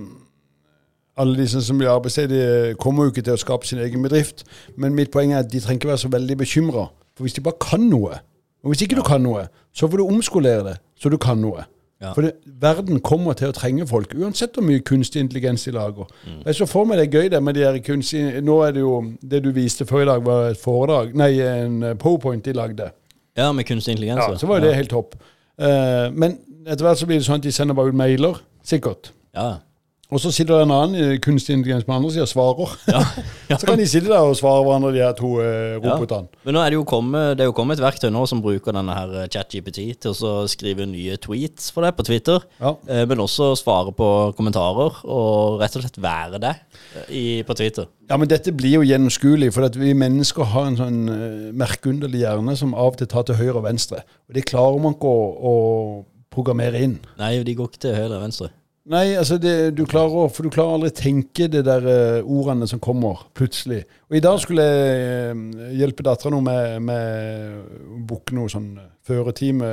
Alle 1.18 1.42
disse 1.42 1.60
som 1.66 1.78
blir 1.78 1.90
arbeidsledige, 1.90 2.76
kommer 2.80 3.04
jo 3.04 3.12
ikke 3.12 3.24
til 3.26 3.34
å 3.34 3.42
skape 3.42 3.68
sin 3.68 3.82
egen 3.84 4.04
bedrift. 4.06 4.46
Men 4.78 4.96
mitt 4.96 5.12
poeng 5.12 5.34
er 5.34 5.42
at 5.42 5.52
de 5.52 5.60
trenger 5.60 5.82
ikke 5.82 5.90
være 5.90 6.04
så 6.06 6.12
veldig 6.14 6.38
bekymra. 6.38 6.84
For 7.18 7.26
hvis 7.26 7.34
de 7.34 7.42
bare 7.42 7.58
kan 7.60 7.82
noe, 7.90 8.20
og 8.64 8.72
hvis 8.72 8.84
ikke 8.86 9.00
du 9.00 9.04
kan 9.06 9.24
noe, 9.26 9.48
så 9.74 9.90
får 9.90 9.98
du 9.98 10.06
omskolere 10.06 10.64
det 10.70 10.76
så 11.00 11.10
du 11.10 11.18
kan 11.18 11.42
noe. 11.42 11.66
Ja. 12.02 12.12
For 12.14 12.22
det, 12.22 12.32
verden 12.62 13.00
kommer 13.02 13.34
til 13.34 13.50
å 13.50 13.56
trenge 13.58 13.88
folk, 13.90 14.12
uansett 14.14 14.54
hvor 14.54 14.66
mye 14.68 14.84
kunstig 14.86 15.24
intelligens 15.24 15.64
de 15.66 15.74
lager. 15.74 16.06
Jeg 16.46 16.58
så 16.60 16.68
for 16.70 16.86
meg 16.86 17.00
det 17.02 17.08
er 17.08 17.16
gøy 17.18 17.32
det 17.34 17.42
med 17.42 17.58
de 17.58 17.64
her 17.66 17.80
kunstige 17.82 18.42
Nå 18.46 18.60
er 18.68 18.76
det 18.76 18.84
jo 18.84 19.00
Det 19.22 19.40
du 19.44 19.50
viste 19.56 19.86
før 19.90 20.04
i 20.04 20.10
dag, 20.12 20.22
var 20.26 20.52
et 20.52 20.62
foredrag 20.62 21.16
Nei, 21.18 21.32
en 21.42 21.82
eh, 21.84 21.96
powerpoint 21.98 22.46
de 22.46 22.54
lagde. 22.54 22.92
Ja, 23.38 23.50
med 23.52 23.66
kunstig 23.66 23.96
intelligens. 23.96 24.22
Ja, 24.22 24.38
så 24.38 24.50
var 24.50 24.62
jo 24.62 24.68
det 24.68 24.76
helt 24.78 24.94
topp. 24.94 25.18
Uh, 25.58 26.14
men 26.14 26.38
etter 26.68 26.86
hvert 26.86 27.02
så 27.02 27.08
blir 27.10 27.20
det 27.20 27.26
sånn 27.26 27.42
at 27.42 27.46
de 27.46 27.54
sender 27.54 27.78
bare 27.78 27.94
ut 27.94 27.98
mailer, 27.98 28.40
sikkert. 28.66 29.12
Ja. 29.38 29.60
Og 30.08 30.22
så 30.24 30.30
sitter 30.32 30.56
det 30.56 30.66
en 30.70 30.72
annen 30.72 30.96
eh, 31.04 31.18
kunstig 31.20 31.52
intelligens 31.58 31.84
på 31.84 31.92
andre 31.92 32.10
sida 32.14 32.24
og 32.24 32.30
svarer. 32.32 32.76
Ja. 32.88 33.02
ja. 33.50 33.58
så 33.60 33.68
kan 33.68 33.80
de 33.80 33.88
sitte 33.92 34.08
der 34.08 34.24
og 34.24 34.38
svare 34.40 34.62
hverandre, 34.64 34.94
de 34.96 35.02
her 35.04 35.16
to 35.18 35.34
eh, 35.44 35.76
robotene. 35.84 36.32
Men 36.48 36.56
nå 36.56 36.62
er 36.64 36.72
det 36.72 36.78
jo 36.78 36.86
kommet, 36.88 37.34
det 37.36 37.48
jo 37.50 37.56
kommet 37.56 37.76
et 37.76 37.84
verktøy 37.84 38.08
nå 38.16 38.22
som 38.32 38.40
bruker 38.44 38.76
denne 38.76 38.96
her 38.96 39.16
eh, 39.20 39.28
ChatGPT 39.34 39.82
til 40.06 40.14
å 40.30 40.32
skrive 40.48 40.88
nye 40.88 41.18
tweets 41.20 41.74
for 41.76 41.84
deg 41.84 41.98
på 41.98 42.06
Twitter. 42.08 42.46
Ja. 42.62 42.78
eh, 42.88 43.04
Men 43.10 43.26
også 43.26 43.52
svare 43.60 43.92
på 43.98 44.08
kommentarer, 44.38 45.02
og 45.04 45.60
rett 45.60 45.76
og 45.76 45.84
slett 45.84 46.00
være 46.00 46.40
det 46.40 46.54
eh, 46.56 47.10
i, 47.12 47.26
på 47.44 47.58
Twitter. 47.60 47.90
Ja, 48.08 48.16
men 48.16 48.32
dette 48.32 48.54
blir 48.56 48.78
jo 48.78 48.88
gjennomskuelig, 48.88 49.52
for 49.58 49.68
at 49.68 49.76
vi 49.76 49.92
mennesker 49.92 50.48
har 50.54 50.70
en 50.70 50.78
sånn 50.80 51.02
uh, 51.12 51.50
merkeunderlig 51.52 52.22
hjerne 52.22 52.56
som 52.56 52.72
av 52.72 52.94
og 52.94 53.02
til 53.02 53.10
tar 53.12 53.26
til 53.28 53.36
høyre 53.36 53.58
og 53.60 53.66
venstre. 53.66 54.06
Og 54.32 54.40
det 54.40 54.46
klarer 54.48 54.80
man 54.80 54.96
ikke 54.96 55.12
å, 55.12 55.26
å 55.36 55.54
programmere 56.32 56.80
inn. 56.86 56.96
Nei, 57.20 57.34
de 57.44 57.58
går 57.58 57.68
ikke 57.74 57.84
til 57.90 57.98
høyre 57.98 58.22
og 58.22 58.24
venstre. 58.24 58.54
Nei, 58.88 59.18
altså 59.20 59.36
det, 59.42 59.54
du 59.76 59.84
klarer, 59.90 60.30
for 60.32 60.48
du 60.48 60.52
klarer 60.54 60.78
aldri 60.78 60.94
tenke 60.96 61.50
de 61.52 61.60
der 61.66 61.88
eh, 61.92 62.20
ordene 62.24 62.68
som 62.72 62.80
kommer 62.80 63.26
plutselig. 63.36 63.82
Og 64.08 64.16
i 64.16 64.24
dag 64.24 64.40
skulle 64.40 64.64
jeg 64.64 65.34
eh, 65.34 65.72
hjelpe 65.82 66.06
dattera 66.08 66.40
med, 66.40 66.78
med 66.88 67.58
å 67.84 68.04
booke 68.08 68.36
noe 68.38 68.52
sånn 68.52 68.78
føretime, 69.08 69.72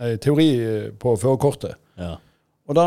nei, 0.00 0.10
teori 0.20 0.50
eh, 0.60 0.90
på 0.92 1.14
førerkortet. 1.22 1.78
Ja. 2.00 2.18
Og 2.70 2.76
da 2.76 2.84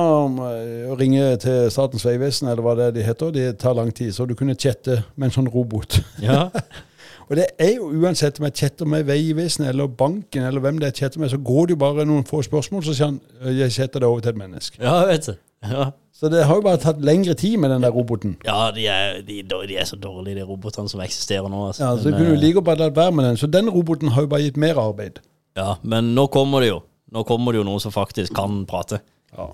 eh, 0.53 0.85
å 0.93 0.95
ringe 0.99 1.25
til 1.41 1.67
Statens 1.73 2.05
vegvesen, 2.05 2.51
eller 2.51 2.63
hva 2.63 2.77
det 2.77 2.91
er 2.91 2.95
de 2.95 3.07
heter, 3.09 3.33
det 3.35 3.47
tar 3.63 3.75
lang 3.75 3.89
tid. 3.91 4.13
Så 4.15 4.29
du 4.29 4.37
kunne 4.37 4.55
chatte 4.55 5.01
med 5.15 5.31
en 5.31 5.37
sånn 5.41 5.49
robot. 5.51 6.03
Ja. 6.23 6.47
Og 7.29 7.37
det 7.39 7.47
er 7.57 7.77
jo 7.77 7.87
uansett 8.03 8.37
om 8.37 8.45
jeg 8.49 8.57
chatter 8.59 8.87
med 8.89 9.07
Vegvesenet 9.07 9.69
eller 9.71 9.87
banken, 9.87 10.43
eller 10.43 10.61
hvem 10.61 10.77
det 10.81 10.89
er 10.89 10.97
chatter 10.97 11.21
med, 11.23 11.31
så 11.31 11.39
går 11.39 11.69
det 11.69 11.75
jo 11.75 11.81
bare 11.81 12.05
noen 12.05 12.25
få 12.27 12.41
spørsmål, 12.45 12.83
så 12.85 12.93
sier 12.93 13.09
han 13.09 13.19
eh, 13.41 13.55
jeg 13.61 13.75
chatter 13.79 14.03
det 14.03 14.09
over 14.09 14.21
til 14.21 14.33
et 14.35 14.41
menneske. 14.43 14.77
ja, 14.83 14.99
vet 15.09 15.31
det. 15.31 15.37
Ja, 15.63 15.89
Så 16.13 16.29
det 16.29 16.43
har 16.45 16.55
jo 16.55 16.61
bare 16.61 16.77
tatt 16.77 16.99
lengre 17.01 17.33
tid 17.33 17.57
med 17.57 17.71
den 17.71 17.81
der 17.83 17.89
roboten. 17.91 18.35
ja 18.45 18.71
de, 18.75 18.85
er, 18.87 19.21
de, 19.27 19.41
de 19.43 19.77
er 19.77 19.85
så 19.89 19.95
dårlige, 19.95 20.35
de 20.35 20.43
robotene 20.47 20.89
som 20.89 21.01
eksisterer 21.01 21.49
nå. 21.49 21.67
Altså. 21.67 21.83
Ja, 21.83 21.97
så 21.97 22.09
Men, 22.09 22.17
kunne 22.19 22.29
du 22.29 22.35
eh, 22.37 22.41
like 22.43 22.61
godt 22.61 22.79
latt 22.79 22.95
være 22.95 23.11
med 23.11 23.25
den. 23.25 23.37
Så 23.37 23.47
den 23.47 23.69
roboten 23.69 24.07
har 24.13 24.21
jo 24.21 24.27
bare 24.27 24.41
gitt 24.45 24.57
mer 24.57 24.79
arbeid. 24.79 25.19
ja, 25.57 25.75
men 25.83 26.13
nå 26.15 26.27
kommer 26.27 26.59
det 26.61 26.69
jo. 26.69 26.79
Nå 27.13 27.23
kommer 27.29 27.51
det 27.53 27.59
jo 27.61 27.63
noen 27.67 27.79
som 27.79 27.91
faktisk 27.91 28.33
kan 28.35 28.65
prate. 28.65 28.99
Ja. 29.37 29.49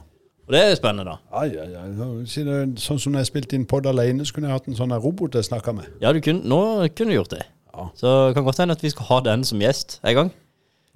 Og 0.50 0.54
det 0.56 0.62
er 0.66 0.76
spennende, 0.76 1.12
da. 1.12 1.46
Ja, 1.46 1.64
ja, 1.64 1.84
ja. 1.86 2.08
Sånn 2.26 3.00
som 3.00 3.14
når 3.14 3.20
jeg 3.20 3.30
spilte 3.30 3.56
inn 3.58 3.66
pod 3.70 3.86
alene, 3.86 4.26
så 4.26 4.34
kunne 4.34 4.48
jeg 4.50 4.56
hatt 4.58 4.68
en 4.72 4.78
sånn 4.80 4.94
robot 4.98 5.36
jeg 5.38 5.46
snakka 5.46 5.74
med. 5.78 5.90
Ja, 6.02 6.14
du 6.16 6.22
kunne, 6.26 6.42
nå 6.50 6.88
kunne 6.98 7.12
du 7.14 7.18
gjort 7.20 7.36
det. 7.36 7.44
Ja. 7.74 7.90
Så 8.00 8.14
det 8.28 8.36
kan 8.38 8.48
godt 8.48 8.58
hende 8.64 8.74
at 8.74 8.82
vi 8.84 8.90
skal 8.90 9.06
ha 9.12 9.20
den 9.28 9.44
som 9.46 9.62
gjest 9.62 10.00
en 10.04 10.16
gang. 10.18 10.32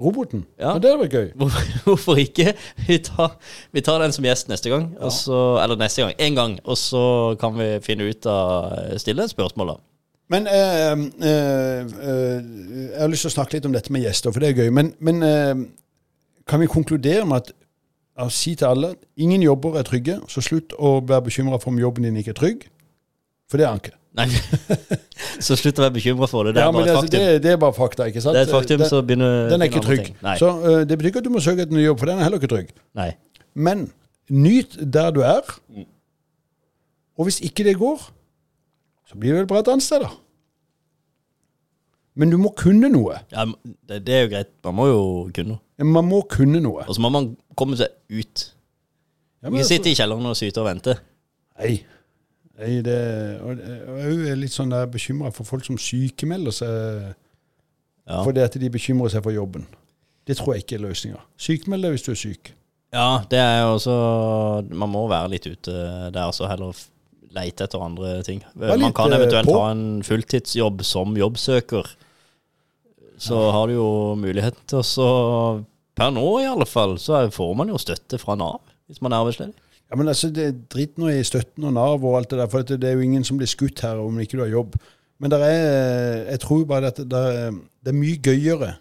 Roboten? 0.02 0.46
Ja. 0.58 0.74
Men 0.74 0.82
det 0.82 0.90
hadde 0.90 1.04
vært 1.04 1.16
gøy. 1.16 1.28
Hvorfor, 1.38 1.72
hvorfor 1.86 2.20
ikke? 2.22 2.54
Vi 2.88 2.98
tar, 3.06 3.36
vi 3.72 3.84
tar 3.86 4.02
den 4.02 4.16
som 4.16 4.26
gjest 4.26 4.50
neste 4.50 4.72
gang. 4.74 4.90
Og 5.00 5.14
så, 5.14 5.40
eller 5.64 5.78
neste 5.80 6.02
gang. 6.02 6.14
Én 6.18 6.38
gang. 6.38 6.58
Og 6.66 6.78
så 6.82 7.04
kan 7.42 7.56
vi 7.60 7.70
finne 7.86 8.10
ut 8.10 8.30
av 8.30 8.98
Stille 9.02 9.28
spørsmål, 9.30 9.76
da. 9.76 9.80
Men 10.34 10.48
eh, 10.50 10.92
eh, 11.30 11.80
eh, 11.84 12.46
jeg 12.90 13.02
har 13.02 13.12
lyst 13.12 13.28
til 13.28 13.34
å 13.34 13.36
snakke 13.36 13.58
litt 13.58 13.68
om 13.70 13.76
dette 13.76 13.94
med 13.94 14.06
gjester, 14.06 14.34
for 14.34 14.42
det 14.42 14.54
er 14.54 14.64
gøy. 14.64 14.72
Men, 14.74 14.94
men 15.04 15.26
eh, 15.28 15.66
kan 16.50 16.64
vi 16.64 16.72
konkludere 16.72 17.28
med 17.30 17.44
at 17.44 17.54
å 18.24 18.30
si 18.34 18.54
til 18.58 18.70
alle 18.70 18.94
ingen 19.18 19.44
jobber 19.46 19.80
er 19.80 19.86
trygge, 19.88 20.20
så 20.30 20.42
slutt 20.46 20.74
å 20.78 21.00
være 21.02 21.28
bekymra 21.28 21.60
for 21.62 21.74
om 21.74 21.82
jobben 21.82 22.06
din 22.08 22.18
ikke 22.22 22.34
er 22.34 22.40
trygg. 22.40 22.66
For 23.50 23.62
det 23.62 23.68
er 23.68 23.74
han 23.74 23.82
ikke. 23.84 23.98
Nei, 24.14 24.28
Så 25.46 25.56
slutt 25.58 25.80
å 25.82 25.86
være 25.88 25.96
bekymra 25.96 26.28
for 26.30 26.46
det. 26.46 26.54
Det 26.56 26.62
er 26.62 26.68
Ja, 26.68 26.74
bare 26.76 26.86
et 26.86 26.92
altså, 26.94 27.06
faktum. 27.08 27.20
det, 27.24 27.42
det 27.44 27.52
er 27.52 27.60
bare 27.64 27.74
fakta, 27.74 28.08
ikke 28.12 28.22
sant? 28.22 28.36
Det 28.38 28.44
er 28.44 28.48
et 28.50 28.54
faktum, 28.54 28.82
den, 28.84 28.90
så 28.92 29.02
begynner 29.02 29.50
den 29.50 29.64
er 29.66 29.72
ikke 29.72 29.82
trygg. 29.86 30.12
Så 30.38 30.50
uh, 30.62 30.82
det 30.86 30.98
betyr 31.00 31.10
ikke 31.14 31.24
at 31.24 31.28
du 31.30 31.34
må 31.34 31.42
søke 31.42 31.66
etter 31.66 31.74
ny 31.78 31.86
jobb, 31.88 32.02
for 32.04 32.12
den 32.12 32.20
er 32.22 32.28
heller 32.28 32.42
ikke 32.42 32.52
trygg. 32.52 32.70
Nei. 33.00 33.10
Men 33.58 33.88
nyt 34.30 34.78
der 34.94 35.10
du 35.16 35.24
er. 35.26 35.42
Og 37.18 37.28
hvis 37.30 37.40
ikke 37.46 37.66
det 37.66 37.74
går, 37.82 38.06
så 39.10 39.18
blir 39.18 39.34
det 39.34 39.44
vel 39.44 39.50
bra 39.50 39.62
et 39.64 39.72
annet 39.74 39.86
sted, 39.86 40.06
da. 40.06 40.12
Men 42.14 42.30
du 42.30 42.38
må 42.38 42.52
kunne 42.58 42.90
noe. 42.94 43.18
Ja, 43.34 43.48
det, 43.90 44.04
det 44.06 44.14
er 44.14 44.22
jo 44.28 44.32
greit. 44.36 44.52
Man 44.68 44.76
må 44.78 44.86
jo 44.92 45.00
kunne. 45.34 45.58
Man 45.82 46.06
må 46.06 46.20
kunne 46.30 46.62
noe. 46.62 46.86
Og 46.86 46.94
så 46.98 47.02
må 47.02 47.10
man 47.14 47.32
komme 47.58 47.78
seg 47.80 47.90
ut. 48.14 48.44
Ja, 49.42 49.50
men 49.50 49.58
Ikke 49.58 49.64
altså- 49.66 49.74
sitte 49.74 49.90
i 49.90 49.98
kjelleren 49.98 50.30
og 50.30 50.38
syte 50.38 50.62
og 50.62 50.70
vente. 50.70 50.94
Nei. 51.58 51.74
Nei, 52.60 52.82
det 52.86 52.98
og 53.42 53.58
Jeg 53.58 54.18
er 54.30 54.38
litt 54.38 54.54
sånn 54.54 54.74
bekymra 54.94 55.32
for 55.34 55.48
folk 55.48 55.66
som 55.66 55.78
sykemelder 55.82 56.54
seg 56.54 57.16
Ja. 58.06 58.20
fordi 58.24 58.44
at 58.44 58.58
de 58.60 58.70
bekymrer 58.70 59.10
seg 59.10 59.24
for 59.24 59.32
jobben. 59.34 59.66
Det 60.28 60.38
tror 60.38 60.54
jeg 60.54 60.64
ikke 60.66 60.76
er 60.76 60.84
løsninga. 60.90 61.22
Sykmeld 61.40 61.84
deg 61.84 61.96
hvis 61.96 62.04
du 62.06 62.12
er 62.12 62.20
syk. 62.20 62.52
ja, 62.94 63.24
det 63.30 63.40
er 63.40 63.62
jo 63.64 63.74
også 63.78 64.70
Man 64.70 64.90
må 64.92 65.08
være 65.10 65.30
litt 65.34 65.48
ute 65.48 66.12
der, 66.14 66.32
så 66.32 66.48
heller 66.48 66.74
leite 67.34 67.64
etter 67.66 67.82
andre 67.82 68.22
ting. 68.24 68.44
Man 68.56 68.94
kan 68.94 69.12
eh, 69.12 69.18
eventuelt 69.18 69.48
på. 69.50 69.58
ha 69.58 69.72
en 69.72 70.04
fulltidsjobb 70.06 70.84
som 70.86 71.16
jobbsøker. 71.18 71.88
Så 73.18 73.40
har 73.52 73.68
du 73.68 73.74
jo 73.74 73.90
mulighet 74.20 74.56
til 74.68 74.84
å 75.02 75.66
Per 75.96 76.10
nå 76.10 76.24
i 76.42 76.46
alle 76.50 76.66
fall, 76.66 76.96
så 76.98 77.20
får 77.30 77.52
man 77.56 77.70
jo 77.70 77.78
støtte 77.78 78.18
fra 78.18 78.34
Nav 78.36 78.60
hvis 78.90 79.00
man 79.02 79.14
er 79.14 79.22
arbeidsledig. 79.24 79.54
Ja, 79.94 79.98
men 79.98 80.08
altså, 80.10 80.30
det 80.34 80.70
Drit 80.74 80.98
nå 80.98 81.08
i 81.14 81.24
støtten 81.24 81.64
og 81.70 81.74
Nav 81.76 82.02
og 82.06 82.16
alt 82.18 82.32
det 82.32 82.40
der, 82.40 82.48
for 82.50 82.62
det 82.66 82.84
er 82.84 82.96
jo 82.98 83.00
ingen 83.06 83.24
som 83.24 83.38
blir 83.38 83.48
skutt 83.48 83.84
her 83.86 84.00
om 84.02 84.18
ikke 84.20 84.38
du 84.40 84.42
har 84.42 84.50
jobb. 84.50 84.76
Men 85.22 85.32
er, 85.32 86.24
jeg 86.32 86.40
tror 86.42 86.64
bare 86.66 86.88
at 86.90 86.98
det 86.98 87.14
er, 87.14 87.52
det 87.86 87.94
er 87.94 88.00
mye 88.00 88.18
gøyere 88.18 88.72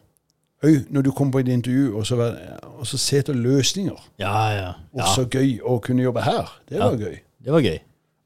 òg 0.65 0.89
når 0.91 1.03
du 1.03 1.11
kommer 1.11 1.33
på 1.33 1.39
et 1.43 1.49
intervju 1.53 1.97
og 1.99 2.07
så, 2.07 2.17
og 2.79 2.87
så 2.87 2.99
se 2.99 3.19
etter 3.19 3.35
løsninger. 3.37 4.09
Ja, 4.19 4.49
ja. 4.57 4.71
Og 4.97 5.03
så 5.15 5.27
gøy 5.29 5.59
å 5.61 5.77
kunne 5.85 6.03
jobbe 6.03 6.23
her. 6.25 6.49
Det 6.69 6.79
Ja. 6.79 6.89
var 6.89 6.97
gøy. 6.97 7.19
det 7.45 7.53
var 7.53 7.61
gøy. 7.61 7.79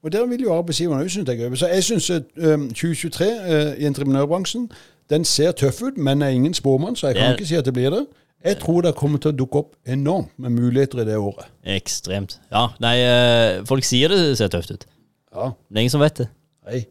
Og 0.03 0.11
der 0.11 0.25
vil 0.25 0.41
jo 0.41 0.53
arbeidsgiverne 0.53 1.03
òg 1.03 1.09
synes 1.09 1.25
det 1.25 1.33
er 1.41 1.49
gøy. 1.49 1.55
Så 1.55 1.67
jeg 1.67 1.83
syns 1.83 2.07
2023 2.07 3.25
eh, 3.25 3.73
i 3.81 3.85
entreprenørbransjen 3.85 4.69
den 5.09 5.25
ser 5.25 5.51
tøff 5.51 5.81
ut, 5.81 5.97
men 5.97 6.21
er 6.21 6.27
ingen 6.27 6.53
spåmann, 6.53 6.95
så 6.95 7.07
jeg 7.07 7.15
kan 7.15 7.31
Det 7.31 7.39
ikke 7.39 7.47
si 7.47 7.55
at 7.55 7.65
det 7.65 7.73
blir 7.73 7.89
det. 7.89 8.05
Jeg 8.45 8.59
tror 8.61 8.83
det 8.85 8.93
kommer 8.97 9.21
til 9.21 9.33
å 9.33 9.37
dukke 9.37 9.61
opp 9.63 9.71
enormt 9.89 10.29
med 10.37 10.53
muligheter 10.53 11.01
i 11.01 11.07
det 11.07 11.17
året. 11.17 11.49
Ekstremt. 11.73 12.37
Ja, 12.53 12.67
nei, 12.83 12.93
eh, 13.01 13.63
folk 13.67 13.85
sier 13.87 14.13
det 14.13 14.37
ser 14.37 14.51
tøft 14.53 14.71
ut. 14.71 14.85
Ja, 15.33 15.49
det 15.67 15.79
er 15.79 15.85
ingen 15.85 15.95
som 15.95 16.03
vet 16.03 16.21
det. 16.21 16.27
nei. 16.67 16.83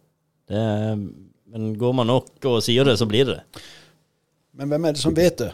det 0.51 0.59
er, 0.59 0.99
men 1.53 1.71
går 1.79 1.95
man 1.97 2.11
nok 2.11 2.49
og 2.51 2.59
sier 2.67 2.85
det, 2.85 2.99
så 2.99 3.07
blir 3.07 3.29
det 3.29 3.39
det. 3.39 3.63
Men 4.59 4.73
hvem 4.73 4.89
er 4.89 4.97
det 4.97 5.03
som 5.03 5.15
vet 5.17 5.39
det? 5.39 5.53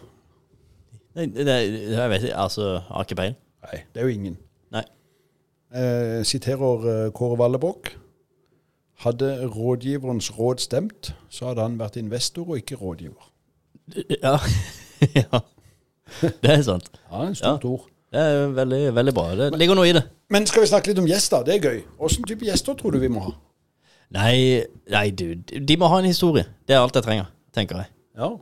Nei, 1.18 1.28
det, 1.28 1.58
jeg 1.92 2.10
vet 2.10 2.24
ikke, 2.24 2.40
altså, 2.40 2.72
har 2.88 3.04
ikke 3.04 3.18
peiling. 3.20 3.38
Nei, 3.66 3.82
det 3.92 4.00
er 4.00 4.08
jo 4.08 4.16
ingen. 4.16 4.38
Nei. 4.72 4.84
Jeg 5.76 6.26
siterer 6.32 6.88
eh, 6.92 7.08
Kåre 7.12 7.36
Vallebokk. 7.40 7.92
Hadde 9.04 9.32
rådgiverens 9.50 10.30
råd 10.38 10.62
stemt, 10.62 11.12
så 11.28 11.50
hadde 11.50 11.66
han 11.66 11.78
vært 11.80 11.98
investor 12.00 12.48
og 12.48 12.62
ikke 12.62 12.78
rådgiver. 12.80 13.28
Ja. 14.22 14.38
ja. 15.20 15.42
Det 16.20 16.52
er 16.52 16.62
sant. 16.66 16.90
Ja, 17.08 17.24
en 17.26 17.34
stort 17.38 17.64
ord. 17.68 17.88
Det 18.12 18.20
er 18.20 18.50
veldig, 18.52 18.80
veldig 18.94 19.14
bra. 19.16 19.24
Det 19.38 19.48
ligger 19.56 19.78
noe 19.78 19.88
i 19.88 19.94
det. 19.96 20.02
Men 20.32 20.44
skal 20.48 20.64
vi 20.64 20.68
snakke 20.68 20.92
litt 20.92 21.00
om 21.00 21.08
gjester? 21.08 21.44
Det 21.46 21.56
er 21.56 21.66
gøy. 21.70 21.82
Åssen 22.04 22.26
type 22.28 22.44
gjester 22.44 22.76
tror 22.76 22.92
du 22.92 23.00
vi 23.00 23.10
må 23.12 23.24
ha? 23.24 23.32
Nei, 24.12 24.64
nei, 24.92 25.06
du, 25.16 25.32
de 25.40 25.76
må 25.80 25.88
ha 25.88 26.02
en 26.02 26.08
historie. 26.10 26.44
Det 26.68 26.76
er 26.76 26.82
alt 26.82 26.96
jeg 26.98 27.06
trenger, 27.06 27.30
tenker 27.56 27.80
jeg. 27.80 27.88
Ja. 28.20 28.34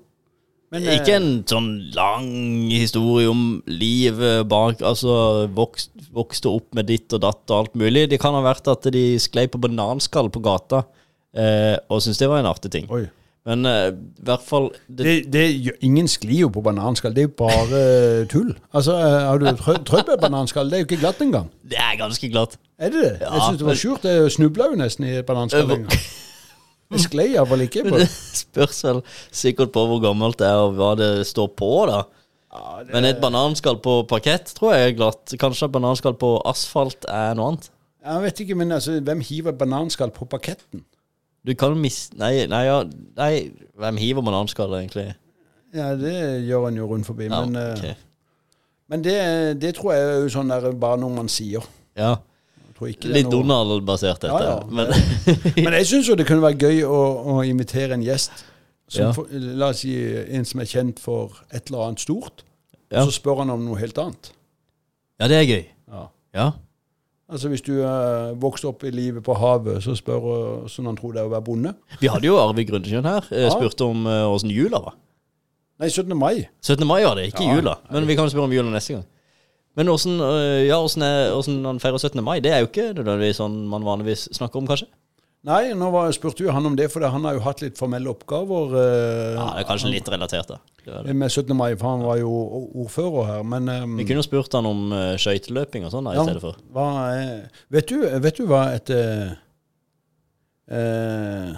Men, 0.70 0.87
eh, 0.87 0.98
Ikke 0.98 1.16
en 1.18 1.30
sånn 1.50 1.68
lang 1.94 2.28
historie 2.70 3.30
om 3.30 3.59
livet 3.66 4.44
bak 4.50 4.83
Altså 4.87 5.48
vokst, 5.50 5.90
vokste 6.14 6.50
opp 6.50 6.76
med 6.78 6.87
ditt 6.90 7.11
og 7.16 7.24
datt 7.24 7.42
og 7.50 7.56
alt 7.56 7.78
mulig. 7.78 8.06
Det 8.11 8.20
kan 8.22 8.37
ha 8.38 8.42
vært 8.44 8.70
at 8.70 8.87
de 8.94 9.04
sklei 9.22 9.48
på 9.50 9.59
bananskall 9.62 10.30
på 10.30 10.42
gata 10.42 10.85
eh, 11.35 11.74
og 11.90 12.02
syntes 12.02 12.22
det 12.22 12.30
var 12.30 12.42
en 12.42 12.50
artig 12.50 12.70
ting. 12.74 12.87
Oi. 12.90 13.09
Men 13.48 13.64
eh, 13.64 13.87
i 13.88 14.24
hvert 14.29 14.42
fall 14.44 14.66
det, 14.87 15.05
Det, 15.05 15.14
det, 15.33 15.44
ingen 15.87 16.09
sklir 16.09 16.42
jo 16.44 16.48
på 16.53 16.62
bananskall. 16.64 17.14
Det 17.16 17.22
er 17.22 17.29
jo 17.29 17.35
bare 17.40 17.81
tull. 18.29 18.50
Altså, 18.76 18.96
eh, 19.00 19.20
Har 19.26 19.40
du 19.40 19.48
prøvd 19.57 20.12
bananskall? 20.20 20.68
Det 20.68 20.76
er 20.76 20.85
jo 20.85 20.88
ikke 20.90 21.00
glatt 21.00 21.22
engang. 21.24 21.48
det 21.64 21.79
er 21.81 21.96
ganske 21.98 22.29
glatt. 22.29 22.59
Er 22.79 22.92
det 22.92 23.03
det? 23.05 23.14
Ja, 23.20 23.33
jeg 23.35 23.42
syns 23.46 23.59
det 23.62 23.66
var 23.66 23.81
surt. 23.81 24.05
Jeg 24.05 24.33
snubla 24.37 24.68
jo 24.72 24.81
nesten 24.81 25.09
i 25.09 25.22
bananskallinga. 25.22 26.00
Det 26.90 27.00
sklei 27.05 27.29
iallfall 27.33 27.64
ikke. 27.64 27.85
På. 27.88 27.98
det 28.00 28.09
spørs 28.44 28.85
vel 28.85 29.03
sikkert 29.31 29.72
på 29.72 29.85
hvor 29.87 30.00
gammelt 30.03 30.40
det 30.40 30.48
er 30.48 30.62
og 30.64 30.74
hva 30.79 30.94
det 30.98 31.11
står 31.29 31.53
på, 31.57 31.70
da. 31.90 32.03
Ja, 32.50 32.81
det, 32.83 32.92
Men 32.92 33.07
et 33.07 33.20
bananskall 33.22 33.79
på 33.83 34.00
parkett 34.11 34.50
tror 34.57 34.74
jeg 34.74 34.88
er 34.88 34.96
glatt. 34.98 35.37
Kanskje 35.38 35.68
et 35.68 35.74
bananskall 35.76 36.16
på 36.18 36.35
asfalt 36.50 37.07
er 37.09 37.37
noe 37.38 37.53
annet. 37.53 37.70
jeg 38.05 38.22
vet 38.24 38.40
ikke, 38.44 38.57
men 38.59 38.72
altså, 38.72 38.98
hvem 39.00 39.20
hiver 39.22 39.55
bananskall 39.55 40.11
på 40.11 40.26
parketten? 40.26 40.83
Du 41.46 41.55
kan 41.57 41.72
miste 41.81 42.16
Nei, 42.20 42.46
nei, 42.50 42.64
ja, 42.68 42.83
nei. 43.16 43.50
Hvem 43.81 43.96
hiver 43.96 44.22
bananskall, 44.26 44.74
egentlig? 44.81 45.14
Ja, 45.74 45.92
det 45.96 46.12
gjør 46.48 46.66
en 46.68 46.76
jo 46.81 46.87
rundt 46.90 47.07
forbi. 47.07 47.29
Ja, 47.31 47.44
men 47.46 47.57
eh, 47.57 47.72
ok. 47.79 47.96
men 48.90 49.05
det, 49.07 49.14
det 49.62 49.74
tror 49.79 49.94
jeg 49.94 50.03
er 50.09 50.18
jo 50.24 50.33
sånn 50.35 50.50
der 50.50 50.66
bare 50.76 50.98
noe 51.00 51.14
man 51.14 51.29
sier. 51.33 51.64
ja. 51.96 52.16
Jeg 52.61 52.74
tror 52.81 52.88
ikke 52.94 53.03
det 53.03 53.11
er 53.11 53.16
Litt 53.18 53.26
noe- 53.29 53.42
Donald-basert, 53.44 54.22
dette. 54.22 54.37
Ja, 54.40 54.53
ja. 54.55 54.61
Men 54.72 54.87
Men 55.66 55.74
jeg 55.76 55.87
syns 55.90 56.07
jo 56.09 56.14
det 56.16 56.24
kunne 56.29 56.40
være 56.40 56.57
gøy 56.64 56.79
å, 56.88 57.00
å 57.29 57.35
invitere 57.44 57.92
en 57.92 58.00
gjest 58.05 58.33
som 58.90 59.03
Ja. 59.05 59.11
for, 59.12 59.29
La 59.31 59.68
oss 59.74 59.83
si 59.85 59.92
en 60.33 60.46
som 60.48 60.62
er 60.64 60.68
kjent 60.70 60.98
for 61.03 61.37
et 61.53 61.68
eller 61.68 61.90
annet 61.90 62.00
stort, 62.00 62.40
Ja. 62.90 63.03
og 63.03 63.11
så 63.12 63.18
spør 63.20 63.42
han 63.44 63.53
om 63.53 63.66
noe 63.68 63.76
helt 63.79 63.98
annet. 64.00 64.33
ja, 65.20 65.29
det 65.29 65.37
er 65.37 65.44
gøy. 65.50 65.64
Ja. 65.92 66.07
Ja. 66.35 66.46
Altså 67.30 67.48
Hvis 67.48 67.62
du 67.62 67.72
uh, 67.78 68.32
vokste 68.42 68.66
opp 68.66 68.82
i 68.84 68.90
livet 68.90 69.22
på 69.22 69.34
havet, 69.38 69.78
så 69.84 69.94
spør 69.94 70.24
uh, 70.26 70.64
sånn 70.70 70.88
han 70.90 70.96
tror 70.98 71.12
det 71.14 71.22
er 71.22 71.28
å 71.28 71.32
være 71.32 71.44
bonde. 71.46 71.72
Vi 72.02 72.10
hadde 72.10 72.26
jo 72.26 72.36
Arvid 72.42 72.66
Grundesjøen 72.72 73.06
her. 73.06 73.28
eh, 73.30 73.44
Ja. 73.46 73.52
Spurte 73.54 73.86
om 73.86 74.04
åssen 74.10 74.50
uh, 74.50 74.56
jula 74.56 74.80
var. 74.82 74.96
Nei, 75.80 75.88
17. 75.88 76.10
mai. 76.18 76.48
17. 76.60 76.84
mai 76.86 77.04
var 77.06 77.14
det, 77.16 77.28
ikke 77.30 77.46
Ja, 77.46 77.54
jula. 77.56 77.76
Men 77.94 78.06
vi 78.10 78.16
kan 78.18 78.28
spørre 78.28 78.48
om 78.50 78.52
jula 78.52 78.70
neste 78.74 78.98
gang. 78.98 79.06
Men 79.78 79.88
åssen 79.88 80.18
ja, 80.66 80.76
er- 80.76 81.32
åssen 81.38 81.62
han 81.64 81.78
feirer 81.80 82.02
17. 82.02 82.20
mai, 82.26 82.40
det 82.42 82.50
er 82.52 82.59
jo 82.64 82.66
ikke 82.68 82.88
nødvendigvis 82.98 83.38
sånn 83.38 83.55
man 83.70 83.86
vanligvis 83.86 84.26
snakker 84.34 84.59
om, 84.61 84.66
kanskje? 84.66 84.88
Nei, 85.49 85.70
nå 85.72 85.86
var, 85.88 86.11
spurte 86.12 86.45
jo 86.45 86.53
han 86.53 86.66
om 86.68 86.74
det, 86.76 86.91
for 86.93 87.01
han 87.09 87.24
har 87.24 87.32
jo 87.38 87.41
hatt 87.47 87.62
litt 87.64 87.78
formelle 87.80 88.11
oppgaver 88.12 88.74
Eh, 88.76 89.36
Ja, 89.38 89.47
det 89.57 89.62
er 89.62 89.68
kanskje 89.70 89.88
litt 89.95 90.09
relatert, 90.12 90.51
da. 90.53 90.59
Det 90.84 90.99
det. 91.07 91.14
med 91.16 91.30
17. 91.32 91.55
mai, 91.57 91.70
for 91.80 91.88
han 91.95 92.03
var 92.05 92.18
jo 92.20 92.28
ordfører 92.84 93.24
her. 93.30 93.43
Men 93.49 93.68
um, 93.68 93.97
Vi 93.97 94.05
kunne 94.05 94.20
jo 94.20 94.26
spurt 94.26 94.53
han 94.53 94.66
om 94.68 94.93
uh, 94.93 95.14
skøyteløping 95.20 95.86
og 95.88 95.93
sånn 95.95 96.05
da, 96.09 96.12
i 96.12 96.18
Ja. 96.20 96.24
stedet 96.28 96.43
for. 96.45 96.57
hva 96.72 96.86
vet, 97.72 97.88
du, 97.88 98.05
vet 98.20 98.36
du 98.36 98.45
hva 98.51 98.62
et 98.74 98.91
eh, 98.93 99.30
eh, 100.76 101.53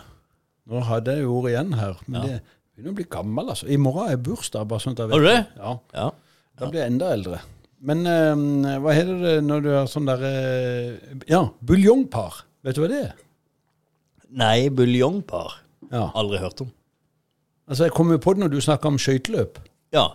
Nå 0.71 0.83
hadde 0.87 1.17
jeg 1.17 1.25
jo 1.27 1.33
ordet 1.41 1.53
igjen 1.57 1.73
her, 1.75 1.97
men 2.07 2.21
Ja. 2.23 2.27
det 2.29 2.43
begynner 2.77 2.93
å 2.95 2.99
bli 3.01 3.09
gammel, 3.11 3.49
altså. 3.51 3.67
I 3.69 3.77
morgen 3.83 4.13
er 4.13 4.17
bursdag, 4.17 4.69
bare 4.69 4.81
sånn 4.81 4.95
at 4.95 5.03
jeg 5.03 5.09
vet 5.11 5.17
Har 5.19 5.21
du 5.21 5.27
det? 5.27 5.47
Ja, 5.59 5.79
Ja. 5.95 6.11
Da 6.59 6.69
blir 6.71 6.81
jeg 6.85 6.93
enda 6.93 7.11
eldre. 7.17 7.41
Men 7.83 8.07
eh, 8.07 8.79
hva 8.79 8.95
heter 8.95 9.19
det 9.23 9.35
når 9.45 9.63
du 9.65 9.69
har 9.75 9.87
sånn 9.91 10.07
derre 10.07 10.33
Ja, 11.27 11.49
buljongpar. 11.65 12.45
Vet 12.63 12.77
du 12.77 12.83
hva 12.85 12.89
det 12.89 13.03
er? 13.09 13.15
Nei, 14.33 14.69
buljongpar. 14.73 15.59
Ja. 15.93 16.07
Aldri 16.17 16.39
hørt 16.41 16.61
om. 16.65 16.71
Altså, 17.69 17.85
jeg 17.87 17.93
kom 17.97 18.11
jo 18.13 18.19
på 18.23 18.35
det 18.35 18.43
når 18.45 18.53
du 18.55 18.61
snakka 18.65 18.89
om 18.91 18.99
skøyteløp. 19.01 19.59
Ja. 19.95 20.07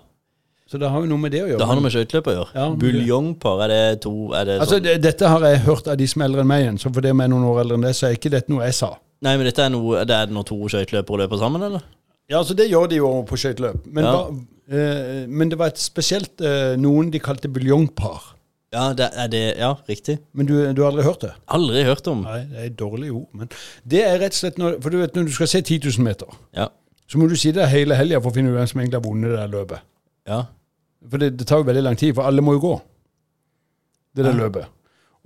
Så 0.68 0.80
det 0.82 0.89
har 0.91 0.99
jo 0.99 1.07
noe 1.07 1.22
med 1.22 1.32
det 1.32 1.43
å 1.45 1.47
gjøre. 1.47 1.59
Det 1.61 1.68
har 1.70 1.78
noe 1.80 1.86
med 1.86 1.93
skøyteløp 1.93 2.28
å 2.28 2.34
gjøre. 2.36 2.49
Ja, 2.57 2.65
Buljongpar, 2.82 3.61
er 3.63 3.72
det 3.72 4.01
to 4.03 4.13
er 4.36 4.49
det 4.49 4.57
Altså, 4.59 4.76
sånn? 4.80 4.84
det, 4.84 4.95
Dette 5.05 5.30
har 5.32 5.45
jeg 5.47 5.61
hørt 5.63 5.88
av 5.88 5.95
de 6.01 6.07
som 6.11 6.22
er 6.22 6.28
eldre 6.32 6.43
enn 6.43 6.49
meg 6.49 6.63
igjen, 6.65 6.80
så 6.82 6.91
fordi 6.91 7.13
vi 7.13 7.24
er 7.24 7.32
noen 7.32 7.45
år 7.47 7.61
eldre 7.63 7.78
enn 7.80 7.86
det, 7.88 7.93
så 7.95 8.09
er 8.09 8.18
ikke 8.18 8.34
dette 8.34 8.51
noe 8.51 8.65
jeg 8.68 8.76
sa. 8.76 8.89
Nei, 9.24 9.38
men 9.39 9.47
dette 9.47 9.63
er 9.63 9.72
noe 9.74 10.03
Det 10.05 10.13
er 10.13 10.28
når 10.36 10.43
to 10.49 10.57
skøyteløpere 10.70 11.24
løper 11.24 11.39
sammen, 11.41 11.63
eller? 11.70 11.86
Ja, 12.30 12.41
altså 12.41 12.53
Det 12.59 12.68
gjør 12.70 12.89
de 12.91 12.99
jo 12.99 13.13
på 13.30 13.39
skøyteløp. 13.39 13.86
Men, 13.88 14.03
Ja. 14.03 14.28
eh, 14.70 15.24
men 15.28 15.49
det 15.49 15.57
var 15.57 15.72
et 15.72 15.80
spesielt 15.80 16.41
eh, 16.43 16.76
noen 16.76 17.09
de 17.13 17.20
kalte 17.24 17.47
buljongpar. 17.47 18.34
Ja, 18.78 18.88
det 18.93 19.07
er 19.23 19.30
det 19.34 19.41
Ja, 19.57 19.71
riktig. 19.89 20.17
Men 20.38 20.45
du, 20.49 20.53
du 20.78 20.82
har 20.84 20.91
aldri 20.91 21.03
hørt 21.07 21.23
det? 21.25 21.32
Aldri 21.57 21.84
hørt 21.88 22.07
om. 22.11 22.21
Nei, 22.28 22.39
det 22.51 22.65
er 22.67 22.73
dårlig 22.78 23.09
ord. 23.17 23.28
Men 23.34 23.49
det 23.89 24.03
er 24.05 24.19
rett 24.21 24.36
og 24.36 24.41
slett 24.43 24.59
når, 24.61 24.78
For 24.86 24.93
du 24.93 24.99
vet, 25.01 25.15
når 25.17 25.30
du 25.32 25.34
skal 25.36 25.49
se 25.51 25.61
10 25.65 25.80
000 25.97 26.05
meter, 26.05 26.38
Ja. 26.57 26.67
så 27.09 27.17
må 27.21 27.28
du 27.32 27.36
si 27.39 27.51
det 27.55 27.65
hele 27.71 27.97
helga 27.97 28.19
for 28.21 28.30
å 28.32 28.38
finne 28.38 28.51
ut 28.53 28.57
hvem 28.59 28.69
som 28.69 28.82
egentlig 28.84 28.99
har 29.01 29.07
vunnet 29.09 29.34
det 29.34 29.39
der 29.41 29.53
løpet. 29.55 29.86
Ja. 30.30 30.41
For 31.09 31.21
det, 31.21 31.32
det 31.39 31.47
tar 31.49 31.61
jo 31.63 31.67
veldig 31.69 31.84
lang 31.89 31.97
tid, 31.99 32.13
for 32.17 32.28
alle 32.30 32.41
må 32.45 32.53
jo 32.57 32.63
gå. 32.67 32.75
Det 34.17 34.25
der 34.28 34.36
Ja. 34.36 34.43
løpet. 34.45 34.65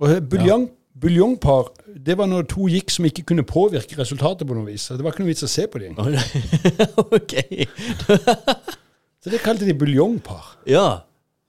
Og 0.02 0.16
buljong, 0.30 0.68
buljongpar, 1.02 1.68
det 2.06 2.16
var 2.18 2.26
når 2.30 2.48
to 2.50 2.66
gikk 2.72 2.90
som 2.92 3.04
ikke 3.08 3.22
kunne 3.28 3.44
påvirke 3.48 3.96
resultatet 3.98 4.46
på 4.48 4.54
noe 4.56 4.66
vis. 4.72 4.88
Så 4.88 4.96
Det 4.96 5.04
var 5.04 5.12
ikke 5.14 5.24
noe 5.24 5.32
vits 5.32 5.44
å 5.46 5.50
se 5.50 5.66
på 5.70 5.78
dem. 5.82 5.96
ok. 7.18 7.34
Så 9.22 9.30
det 9.30 9.40
kalte 9.44 9.66
de 9.68 9.74
buljongpar. 9.78 10.56
Ja. 10.66 10.86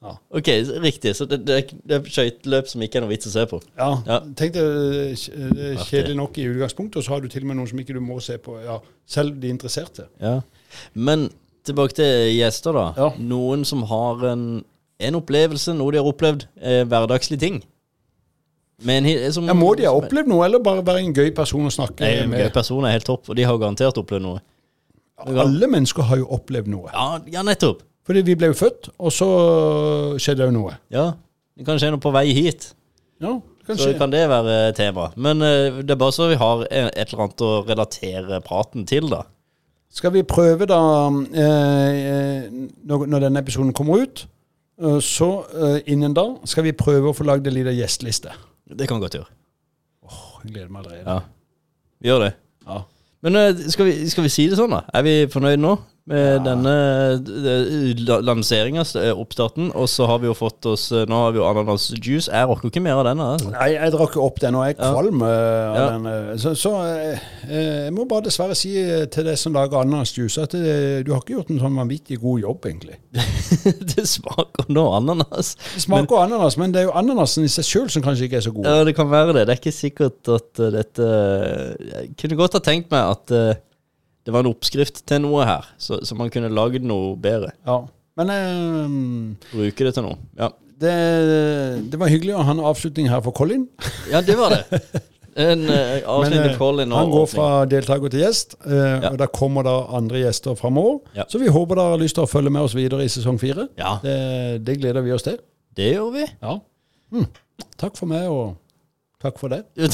Ja. 0.03 0.13
Ok, 0.35 0.49
riktig. 0.83 1.13
Så 1.15 1.25
det, 1.29 1.39
det, 1.47 1.57
det 1.87 1.95
er 1.95 2.09
skøyteløp 2.11 2.67
som 2.67 2.83
ikke 2.83 2.99
er 2.99 3.05
noe 3.05 3.13
vits 3.13 3.29
å 3.29 3.31
se 3.33 3.45
på. 3.47 3.61
Ja, 3.79 3.89
Ja. 4.07 4.19
Tenk 4.39 4.57
deg 4.57 4.65
eh, 4.67 5.53
det 5.55 5.69
er 5.69 5.85
kjedelig 5.87 6.17
nok 6.19 6.37
i 6.41 6.47
utgangspunktet, 6.51 6.99
og 6.99 7.05
så 7.05 7.15
har 7.15 7.23
du 7.23 7.29
til 7.31 7.45
og 7.45 7.51
med 7.51 7.59
noen 7.61 7.71
som 7.71 7.79
ikke 7.79 7.95
du 7.95 8.01
må 8.03 8.19
se 8.23 8.35
på. 8.41 8.57
Ja, 8.65 8.81
selv 9.07 9.39
de 9.39 9.51
interesserte. 9.53 10.09
Ja. 10.21 10.41
Men 10.93 11.29
tilbake 11.63 11.95
til 12.01 12.33
gjester, 12.35 12.75
da. 12.75 12.87
Ja. 12.99 13.11
Noen 13.19 13.63
som 13.67 13.85
har 13.87 14.25
en, 14.33 14.47
en 14.99 15.19
opplevelse, 15.21 15.75
noe 15.77 15.95
de 15.95 16.01
har 16.01 16.09
opplevd, 16.11 16.49
eh, 16.59 16.83
hverdagslige 16.89 17.39
ting. 17.45 17.61
Men 18.83 19.07
som, 19.31 19.45
Ja, 19.47 19.53
Må 19.55 19.71
de 19.79 19.85
ha 19.87 19.93
opplevd 19.95 20.27
noe, 20.27 20.43
eller 20.43 20.59
bare 20.59 20.83
være 20.83 21.05
en 21.05 21.13
gøy 21.15 21.29
person 21.35 21.63
å 21.63 21.71
snakke 21.71 22.03
Nei, 22.03 22.17
en 22.25 22.33
gøy 22.35 22.49
person 22.51 22.83
er 22.83 22.97
helt 22.97 23.07
topp, 23.07 23.29
og 23.31 23.37
de 23.39 23.45
har 23.47 23.55
garantert 23.61 23.99
opplevd 24.01 24.25
noe. 24.25 24.43
Alle 25.23 25.69
mennesker 25.71 26.03
har 26.09 26.19
jo 26.19 26.27
opplevd 26.35 26.67
noe. 26.73 26.89
Ja, 26.91 27.21
ja 27.37 27.43
nettopp. 27.47 27.85
Fordi 28.03 28.23
vi 28.27 28.35
ble 28.35 28.49
jo 28.51 28.57
født, 28.57 28.89
og 28.99 29.13
så 29.15 29.27
skjedde 30.19 30.47
jo 30.49 30.55
noe. 30.55 30.75
Ja. 30.91 31.13
Det 31.55 31.67
kan 31.67 31.79
skje 31.79 31.93
noe 31.93 32.03
på 32.03 32.11
vei 32.11 32.25
hit. 32.35 32.73
Ja, 33.23 33.37
det 33.37 33.67
kan 33.67 33.77
Så 33.79 33.91
skje. 33.91 33.97
kan 33.99 34.11
det 34.11 34.23
være 34.27 34.73
tema. 34.75 35.11
Men 35.15 35.41
eh, 35.45 35.79
det 35.83 35.95
er 35.95 36.01
bare 36.01 36.15
så 36.15 36.27
vi 36.31 36.39
har 36.39 36.65
et 36.67 36.97
eller 37.05 37.23
annet 37.27 37.43
å 37.45 37.51
relatere 37.67 38.41
praten 38.43 38.87
til, 38.89 39.07
da. 39.13 39.23
Skal 39.93 40.11
vi 40.15 40.23
prøve 40.25 40.65
da, 40.67 40.81
eh, 41.37 41.99
eh, 42.09 42.47
når, 42.89 43.19
denne 43.27 43.43
episoden 43.43 43.71
kommer 43.77 44.03
ut, 44.03 44.25
så 45.05 45.27
innen 45.85 46.15
da 46.17 46.23
skal 46.49 46.65
vi 46.65 46.71
prøve 46.73 47.11
å 47.11 47.15
få 47.15 47.23
lagd 47.29 47.45
en 47.47 47.53
liten 47.53 47.75
gjesteliste. 47.77 48.31
Det 48.73 48.87
kan 48.89 48.99
godt 48.99 49.13
gjøre. 49.19 49.29
Åh, 50.09 50.23
jeg 50.41 50.55
gleder 50.55 50.71
meg 50.73 50.81
allerede. 50.81 51.03
Ja. 51.05 51.19
Vi 52.01 52.09
gjør 52.09 52.23
det. 52.25 52.31
Ja. 52.65 52.79
Men 53.23 53.37
skal 53.69 53.85
vi, 53.85 53.93
skal 54.09 54.25
vi 54.25 54.31
si 54.33 54.47
det 54.49 54.57
sånn, 54.57 54.73
da? 54.73 54.81
Er 54.97 55.05
vi 55.05 55.13
fornøyd 55.31 55.61
nå 55.61 55.75
med 56.11 56.41
denne 56.43 56.71
uh, 57.15 58.19
lanseringa, 58.27 58.83
eh, 58.99 59.11
oppstarten? 59.15 59.69
Og 59.79 59.87
så 59.87 60.03
har 60.09 60.19
vi 60.19 60.27
jo 60.27 60.33
fått 60.35 60.65
oss 60.67 60.89
eh, 60.91 61.05
Nå 61.07 61.15
har 61.21 61.31
vi 61.31 61.39
jo 61.39 61.45
ananasjuice. 61.47 62.27
Jeg 62.27 62.49
rocker 62.49 62.67
ikke 62.67 62.81
mer 62.83 62.99
av 62.99 63.05
denne. 63.07 63.27
Altså. 63.37 63.51
Nei, 63.53 63.69
jeg 63.77 63.93
drakk 63.95 64.17
opp 64.19 64.41
den, 64.43 64.57
og 64.59 64.65
jeg 64.67 64.75
er 64.75 64.83
Ja. 64.83 64.91
kvalm 64.97 65.23
eh, 65.23 65.69
av 65.69 65.77
Ja. 65.79 65.85
den. 65.93 66.05
eh, 66.11 66.35
Så, 66.43 66.53
så 66.59 66.73
eh, 66.83 67.23
eh, 67.47 67.79
jeg 67.87 67.93
må 67.95 68.05
bare 68.11 68.25
dessverre 68.27 68.57
si 68.59 68.73
eh, 68.81 69.05
til 69.13 69.23
deg 69.29 69.39
som 69.39 69.55
lager 69.55 69.79
ananasjuice, 69.85 70.43
at 70.43 70.51
det, 70.59 71.05
du 71.07 71.13
har 71.15 71.23
ikke 71.23 71.37
gjort 71.37 71.51
en 71.55 71.63
sånn 71.63 71.79
vanvittig 71.79 72.19
god 72.19 72.43
jobb, 72.43 72.67
egentlig. 72.73 72.99
det 73.95 74.07
smaker 74.09 74.67
nå 74.75 74.85
ananas. 74.99 75.55
Det 75.73 75.85
smaker 75.87 76.25
ananas, 76.25 76.57
men 76.59 76.75
det 76.75 76.83
er 76.83 76.89
jo 76.91 76.97
ananasen 76.99 77.47
i 77.47 77.51
seg 77.53 77.63
sjøl 77.69 77.87
som 77.95 78.03
kanskje 78.03 78.27
ikke 78.27 78.41
er 78.41 78.47
så 78.49 78.51
god. 78.55 78.67
Ja, 78.67 78.83
det 78.83 78.95
kan 78.99 79.07
være 79.11 79.37
det. 79.39 79.47
Det 79.47 79.55
er 79.55 79.61
ikke 79.63 79.77
sikkert 79.79 80.33
at 80.35 80.59
eh, 80.67 80.73
dette 80.81 81.11
Jeg 81.93 82.09
kunne 82.19 82.41
godt 82.43 82.59
ha 82.59 82.63
tenkt 82.65 82.91
meg 82.91 83.07
at 83.15 83.31
eh, 83.39 83.53
det 84.23 84.33
var 84.33 84.43
en 84.45 84.51
oppskrift 84.53 85.01
til 85.09 85.21
noe 85.25 85.45
her, 85.47 85.65
så, 85.81 85.99
så 86.05 86.15
man 86.15 86.29
kunne 86.33 86.49
lagd 86.53 86.83
noe 86.87 87.15
bedre. 87.19 87.51
Ja. 87.67 87.81
Men 88.19 88.29
eh, 88.29 89.47
Bruke 89.53 89.87
det 89.87 89.95
til 89.97 90.05
noe. 90.05 90.19
Ja, 90.39 90.51
det, 90.83 90.93
det 91.91 91.99
var 91.99 92.11
hyggelig 92.11 92.35
å 92.37 92.43
ha 92.45 92.53
en 92.55 92.61
avslutning 92.63 93.09
her 93.11 93.23
for 93.25 93.35
Colin. 93.35 93.65
ja 94.13 94.21
det 94.25 94.35
var 94.39 94.53
det. 94.55 94.81
En 95.33 95.63
uh, 95.65 95.73
avslutning 96.05 96.35
Men, 96.35 96.43
med 96.45 96.51
eh, 96.51 96.57
Colin 96.59 96.91
Han 96.93 97.09
går 97.09 97.23
fra 97.31 97.45
deltaker 97.65 98.11
til 98.13 98.21
gjest, 98.21 98.53
eh, 98.69 98.99
Ja. 99.01 99.09
og 99.09 99.15
da 99.17 99.25
kommer 99.33 99.65
da 99.65 99.71
andre 99.97 100.19
gjester 100.21 100.53
framover. 100.59 100.99
Ja. 101.17 101.25
Så 101.31 101.41
vi 101.41 101.49
håper 101.49 101.79
dere 101.79 101.95
har 101.95 102.03
lyst 102.03 102.19
til 102.19 102.27
å 102.27 102.29
følge 102.29 102.51
med 102.53 102.61
oss 102.67 102.75
videre 102.77 103.01
i 103.01 103.09
sesong 103.09 103.39
fire. 103.41 103.65
Ja, 103.79 103.95
Det, 104.03 104.13
det 104.67 104.75
gleder 104.83 105.01
vi 105.01 105.15
oss 105.15 105.25
til. 105.25 105.39
det 105.73 105.95
gjør 105.95 106.11
vi. 106.13 106.27
Ja. 106.43 106.59
Mm. 107.13 107.25
Takk 107.81 107.97
for 107.97 108.09
meg, 108.13 108.29
og 108.29 108.53
takk 109.25 109.41
for 109.41 109.49
det. 109.55 109.63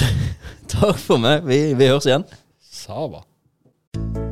Takk 0.75 0.99
for 0.99 1.23
meg. 1.23 1.47
Vi, 1.47 1.61
vi 1.79 1.87
høres 1.87 2.07
igjen. 2.09 2.27
Sava. 2.59 3.23
Thank 3.93 4.17
you 4.17 4.28